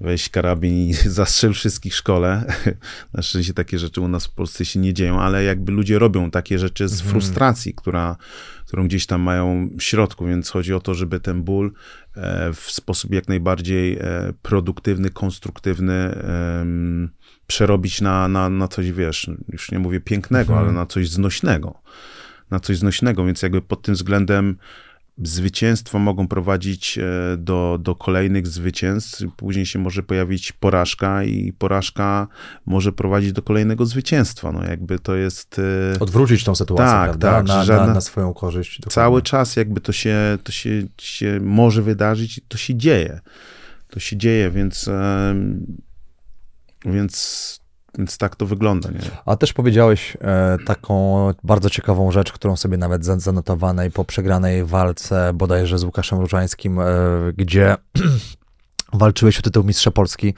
[0.00, 2.44] weź karabin i zastrzel wszystkich w szkole.
[3.14, 6.30] Na szczęście takie rzeczy u nas w Polsce się nie dzieją, ale jakby ludzie robią
[6.30, 7.10] takie rzeczy z mhm.
[7.10, 8.16] frustracji, która,
[8.66, 11.72] którą gdzieś tam mają w środku, więc chodzi o to, żeby ten ból
[12.16, 16.18] e, w sposób jak najbardziej e, produktywny, konstruktywny
[17.46, 20.58] przerobić na, na, na coś, wiesz, już nie mówię pięknego, mhm.
[20.58, 21.82] ale na coś znośnego.
[22.50, 24.56] Na coś znośnego, więc jakby pod tym względem
[25.22, 32.28] zwycięstwa mogą prowadzić e, do, do kolejnych zwycięstw, później się może pojawić porażka i porażka
[32.66, 34.52] może prowadzić do kolejnego zwycięstwa.
[34.52, 35.60] No jakby to jest...
[35.94, 37.30] E, Odwrócić tą sytuację, tak, prawda?
[37.30, 38.80] Tak, na, żadna, na, na, swoją korzyść.
[38.80, 38.94] Dokładnie.
[38.94, 43.20] Cały czas jakby to się, to się, się może wydarzyć i to się dzieje.
[43.90, 44.90] To się dzieje, więc...
[46.84, 47.57] Więc
[47.98, 48.90] więc tak to wygląda.
[48.90, 49.00] Nie?
[49.26, 55.32] A też powiedziałeś e, taką bardzo ciekawą rzecz, którą sobie nawet zanotowanej po przegranej walce
[55.34, 56.84] bodajże z Łukaszem Różańskim, e,
[57.36, 57.76] gdzie
[58.92, 60.34] walczyłeś o tytuł Mistrza Polski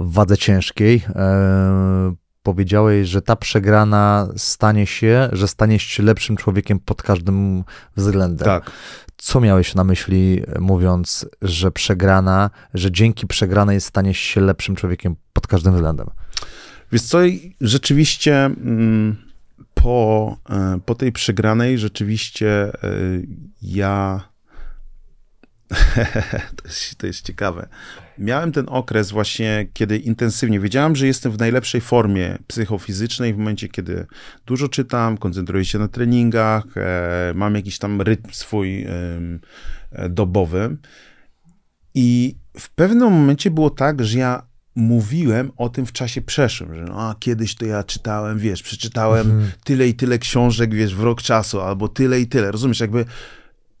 [0.00, 1.02] w wadze ciężkiej.
[1.08, 7.64] E, powiedziałeś, że ta przegrana stanie się, że staniesz się lepszym człowiekiem pod każdym
[7.96, 8.44] względem.
[8.44, 8.70] Tak.
[9.16, 15.46] Co miałeś na myśli, mówiąc, że przegrana, że dzięki przegranej staniesz się lepszym człowiekiem pod
[15.46, 16.06] każdym względem?
[16.92, 17.18] Wiesz co,
[17.60, 19.16] rzeczywiście mm,
[19.74, 22.70] po, e, po tej przegranej rzeczywiście e,
[23.62, 24.28] ja
[26.56, 27.68] to, jest, to jest ciekawe.
[28.18, 33.68] Miałem ten okres właśnie, kiedy intensywnie wiedziałem, że jestem w najlepszej formie psychofizycznej w momencie,
[33.68, 34.06] kiedy
[34.46, 38.86] dużo czytam, koncentruję się na treningach, e, mam jakiś tam rytm swój
[40.08, 40.76] dobowy.
[41.94, 46.82] I w pewnym momencie było tak, że ja mówiłem o tym w czasie przeszłym, że
[46.82, 49.50] no, a kiedyś to ja czytałem, wiesz, przeczytałem mhm.
[49.64, 53.04] tyle i tyle książek, wiesz, w rok czasu, albo tyle i tyle, rozumiesz, jakby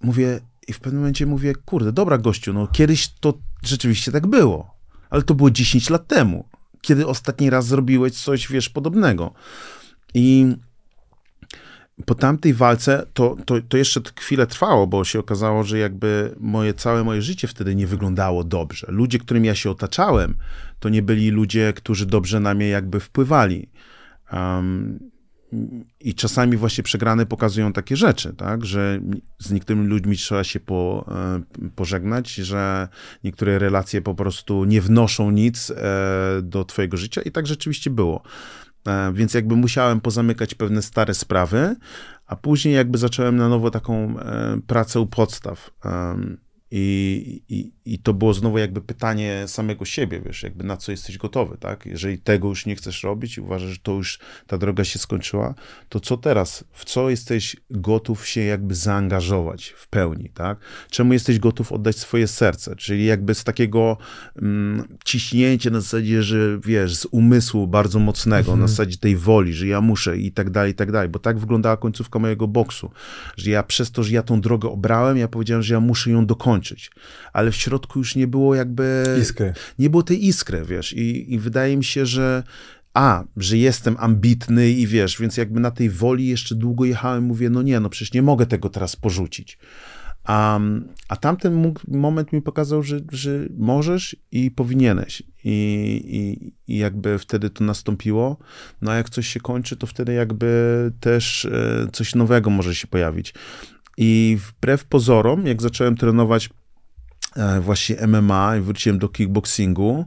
[0.02, 4.74] mówię, I w pewnym momencie mówię, kurde, dobra gościu, no kiedyś to rzeczywiście tak było,
[5.10, 6.48] ale to było 10 lat temu,
[6.80, 9.34] kiedy ostatni raz zrobiłeś coś, wiesz, podobnego.
[10.14, 10.56] I
[12.06, 16.74] po tamtej walce to, to, to jeszcze chwilę trwało, bo się okazało, że jakby moje
[16.74, 18.86] całe moje życie wtedy nie wyglądało dobrze.
[18.90, 20.34] Ludzie, którymi ja się otaczałem,
[20.80, 23.68] to nie byli ludzie, którzy dobrze na mnie jakby wpływali.
[24.32, 25.10] Um,
[26.00, 29.00] i czasami właśnie przegrane pokazują takie rzeczy, tak, że
[29.38, 32.88] z niektórymi ludźmi trzeba się po, e, pożegnać, że
[33.24, 35.74] niektóre relacje po prostu nie wnoszą nic e,
[36.42, 38.22] do twojego życia i tak rzeczywiście było.
[38.86, 41.76] E, więc jakby musiałem pozamykać pewne stare sprawy,
[42.26, 44.14] a później jakby zacząłem na nowo taką
[44.66, 45.70] pracę u podstaw.
[46.72, 51.18] I, i, I to było znowu jakby pytanie samego siebie, wiesz, jakby na co jesteś
[51.18, 51.86] gotowy, tak?
[51.86, 55.54] Jeżeli tego już nie chcesz robić i uważasz, że to już ta droga się skończyła,
[55.88, 56.64] to co teraz?
[56.72, 60.58] W co jesteś gotów się jakby zaangażować w pełni, tak?
[60.90, 62.76] Czemu jesteś gotów oddać swoje serce?
[62.76, 63.96] Czyli jakby z takiego
[64.42, 68.60] mm, ciśnięcia na zasadzie, że wiesz, z umysłu bardzo mocnego, mhm.
[68.60, 71.38] na zasadzie tej woli, że ja muszę i tak dalej, i tak dalej, bo tak
[71.38, 72.90] wyglądała końcówka mojego boksu,
[73.36, 76.26] że ja przez to, że ja tą drogę obrałem, ja powiedziałem, że ja muszę ją
[76.26, 76.90] dokończyć skończyć.
[77.32, 79.04] Ale w środku już nie było jakby...
[79.20, 79.52] Iskry.
[79.78, 80.92] Nie było tej iskry, wiesz.
[80.92, 82.42] I, i wydaje mi się, że
[82.94, 87.50] a, że jestem ambitny i wiesz, więc jakby na tej woli jeszcze długo jechałem, mówię,
[87.50, 89.58] no nie, no przecież nie mogę tego teraz porzucić.
[90.24, 90.60] A,
[91.08, 95.22] a tamten moment mi pokazał, że, że możesz i powinieneś.
[95.44, 95.54] I,
[96.04, 98.36] i, I jakby wtedy to nastąpiło.
[98.82, 102.86] No a jak coś się kończy, to wtedy jakby też e, coś nowego może się
[102.86, 103.34] pojawić.
[104.02, 106.50] I wbrew pozorom, jak zacząłem trenować
[107.36, 110.04] e, właśnie MMA i wróciłem do kickboxingu,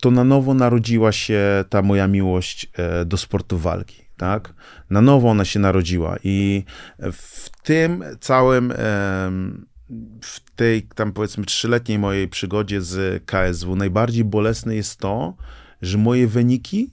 [0.00, 4.02] to na nowo narodziła się ta moja miłość e, do sportu walki.
[4.16, 4.54] Tak?
[4.90, 6.64] Na nowo ona się narodziła i
[7.12, 8.72] w tym całym,
[10.22, 15.36] w tej tam powiedzmy trzyletniej mojej przygodzie z KSW najbardziej bolesne jest to,
[15.82, 16.90] że moje wyniki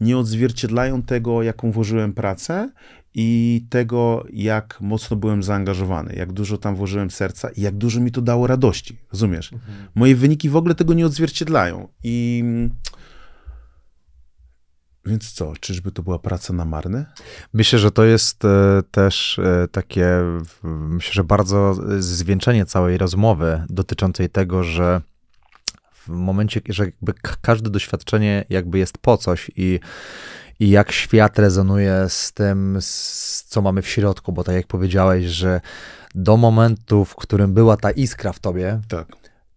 [0.00, 2.70] nie odzwierciedlają tego, jaką włożyłem pracę
[3.14, 8.12] i tego, jak mocno byłem zaangażowany, jak dużo tam włożyłem serca i jak dużo mi
[8.12, 8.96] to dało radości.
[9.12, 9.52] Rozumiesz?
[9.52, 9.88] Mhm.
[9.94, 11.88] Moje wyniki w ogóle tego nie odzwierciedlają.
[12.02, 12.44] I.
[15.06, 17.06] Więc co, czyżby to była praca na marne?
[17.52, 20.06] Myślę, że to jest e, też e, takie,
[20.62, 25.00] myślę, że bardzo zwieńczenie całej rozmowy dotyczącej tego, że
[25.92, 29.80] w momencie, że jakby każde doświadczenie jakby jest po coś i
[30.60, 35.24] i jak świat rezonuje z tym, z, co mamy w środku, bo tak jak powiedziałeś,
[35.24, 35.60] że
[36.14, 39.06] do momentu, w którym była ta iskra w tobie, tak.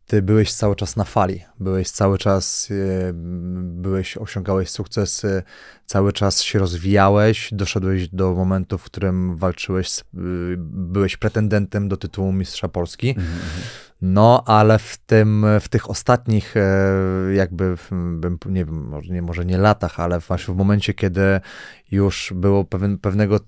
[0.08, 3.12] ty byłeś cały czas na fali, byłeś cały czas, e,
[3.64, 5.44] byłeś, osiągałeś sukcesy,
[5.86, 10.04] cały czas się rozwijałeś, doszedłeś do momentu, w którym walczyłeś,
[10.68, 13.10] byłeś pretendentem do tytułu mistrza Polski.
[13.10, 13.87] Mm -hmm.
[14.02, 19.46] No, ale w tym, w tych ostatnich e, jakby, bym, nie wiem, może nie, może
[19.46, 21.42] nie latach, ale właśnie w momencie, kiedy
[21.92, 23.40] już było pewien, pewnego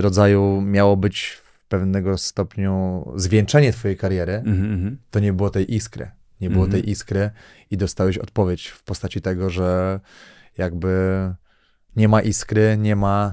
[0.00, 4.96] rodzaju, miało być w pewnego stopniu zwieńczenie twojej kariery, mm -hmm.
[5.10, 6.10] to nie było tej iskry.
[6.40, 6.82] Nie było mm -hmm.
[6.82, 7.30] tej iskry
[7.70, 10.00] i dostałeś odpowiedź w postaci tego, że
[10.58, 10.90] jakby
[11.96, 13.32] nie ma iskry, nie ma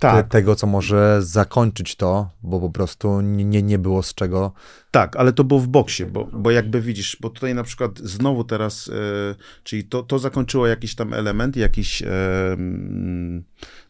[0.00, 0.26] tak.
[0.26, 4.52] te, tego, co może zakończyć to, bo po prostu nie, nie było z czego.
[4.90, 8.44] Tak, ale to było w boksie, bo, bo jakby widzisz, bo tutaj na przykład znowu
[8.44, 12.06] teraz, e, czyli to, to zakończyło jakiś tam element, jakiś, e,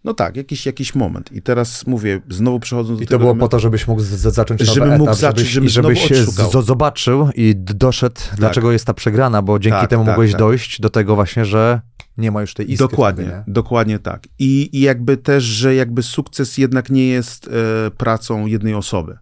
[0.05, 1.33] no tak, jakiś, jakiś moment.
[1.33, 4.61] I teraz mówię, znowu przechodząc do I to było elementu, po to, żebyś mógł zacząć
[4.61, 8.39] nowy żeby etap, mógł zacząć, żebyś, żebyś, żebyś zobaczył i doszedł, tak.
[8.39, 10.39] dlaczego jest ta przegrana, bo dzięki tak, temu tak, mogłeś tak.
[10.39, 11.81] dojść do tego właśnie, że
[12.21, 12.89] nie ma już tej iskry.
[12.89, 14.29] Dokładnie, dokładnie tak.
[14.39, 19.19] I, I jakby też, że jakby sukces jednak nie jest e, pracą jednej osoby,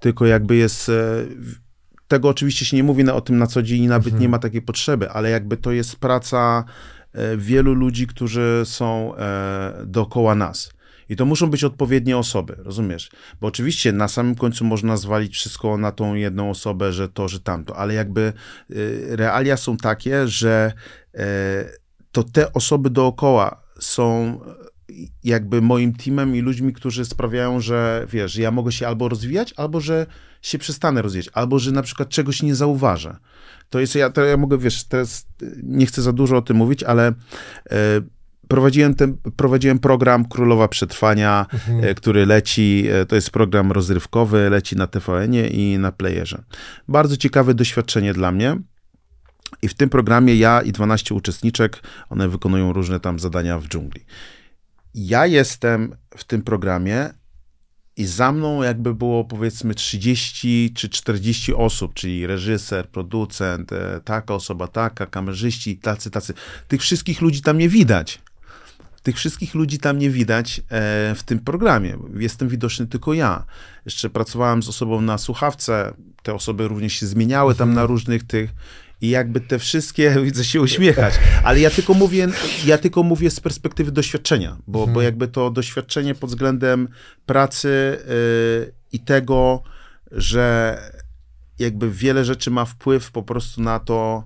[0.00, 0.88] tylko jakby jest...
[0.88, 0.92] E,
[2.08, 4.22] tego oczywiście się nie mówi na, o tym na co dzień i nawet mhm.
[4.22, 6.64] nie ma takiej potrzeby, ale jakby to jest praca
[7.12, 10.74] e, wielu ludzi, którzy są e, dookoła nas.
[11.08, 13.10] I to muszą być odpowiednie osoby, rozumiesz?
[13.40, 17.40] Bo oczywiście na samym końcu można zwalić wszystko na tą jedną osobę, że to, że
[17.40, 18.74] tamto, ale jakby e,
[19.16, 20.72] realia są takie, że
[21.14, 21.83] e,
[22.14, 24.40] to te osoby dookoła są
[25.24, 29.80] jakby moim teamem i ludźmi, którzy sprawiają, że wiesz, ja mogę się albo rozwijać, albo
[29.80, 30.06] że
[30.42, 33.16] się przestanę rozwijać, albo że na przykład czegoś nie zauważę.
[33.70, 35.26] To jest, ja, to ja mogę, wiesz, teraz
[35.62, 37.14] nie chcę za dużo o tym mówić, ale e,
[38.48, 41.84] prowadziłem, ten, prowadziłem program Królowa Przetrwania, mhm.
[41.84, 46.42] e, który leci, e, to jest program rozrywkowy, leci na TVN-ie i na playerze.
[46.88, 48.56] Bardzo ciekawe doświadczenie dla mnie.
[49.64, 54.04] I w tym programie ja i 12 uczestniczek, one wykonują różne tam zadania w dżungli.
[54.94, 57.10] Ja jestem w tym programie
[57.96, 64.34] i za mną jakby było powiedzmy 30 czy 40 osób, czyli reżyser, producent, e, taka
[64.34, 66.34] osoba, taka, kamerzyści, tacy, tacy.
[66.68, 68.22] Tych wszystkich ludzi tam nie widać.
[69.02, 70.62] Tych wszystkich ludzi tam nie widać e,
[71.14, 71.98] w tym programie.
[72.16, 73.44] Jestem widoczny tylko ja.
[73.84, 75.94] Jeszcze pracowałem z osobą na słuchawce.
[76.22, 78.50] Te osoby również się zmieniały tam na różnych tych.
[79.00, 81.14] I jakby te wszystkie, widzę się uśmiechać,
[81.44, 82.28] ale ja tylko mówię,
[82.64, 85.04] ja tylko mówię z perspektywy doświadczenia, bo, bo Mhm.
[85.04, 86.88] jakby to doświadczenie pod względem
[87.26, 89.62] pracy y, i tego,
[90.10, 90.78] że
[91.58, 94.24] jakby wiele rzeczy ma wpływ po prostu na to,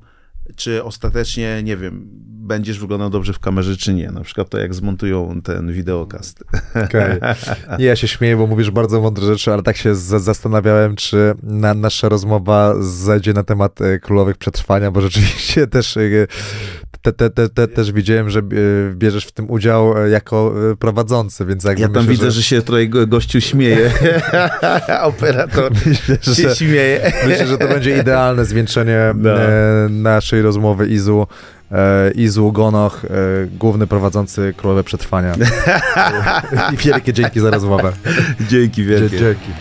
[0.56, 2.08] czy ostatecznie, nie wiem,
[2.48, 4.10] będziesz wyglądał dobrze w kamerze, czy nie.
[4.10, 6.44] Na przykład to, jak zmontują ten wideokast.
[6.84, 7.20] Okej.
[7.78, 11.74] Nie, Ja się śmieję, bo mówisz bardzo mądre rzeczy, ale tak się zastanawiałem, czy na,
[11.74, 16.00] nasza rozmowa zajdzie na temat e, królowych przetrwania, bo rzeczywiście też e,
[17.02, 18.42] te, te, te, te, też widziałem, że e,
[18.94, 22.42] bierzesz w tym udział e, jako e, prowadzący, więc jakby Ja tam myślę, widzę, że...
[22.42, 23.90] się tutaj go- gościu śmieje.
[25.02, 27.12] Operator Myślę, się że, śmieje.
[27.28, 29.30] myślę, że to będzie idealne zwieńczenie No.
[29.90, 31.26] naszej rozmowy Izu.
[32.14, 33.02] Izu Gonoch,
[33.58, 35.34] główny prowadzący Królowe Przetrwania.
[36.72, 37.92] I wielkie dzięki za rozmowę.
[38.48, 39.18] Dzięki wielkie.
[39.18, 39.52] Dzięki.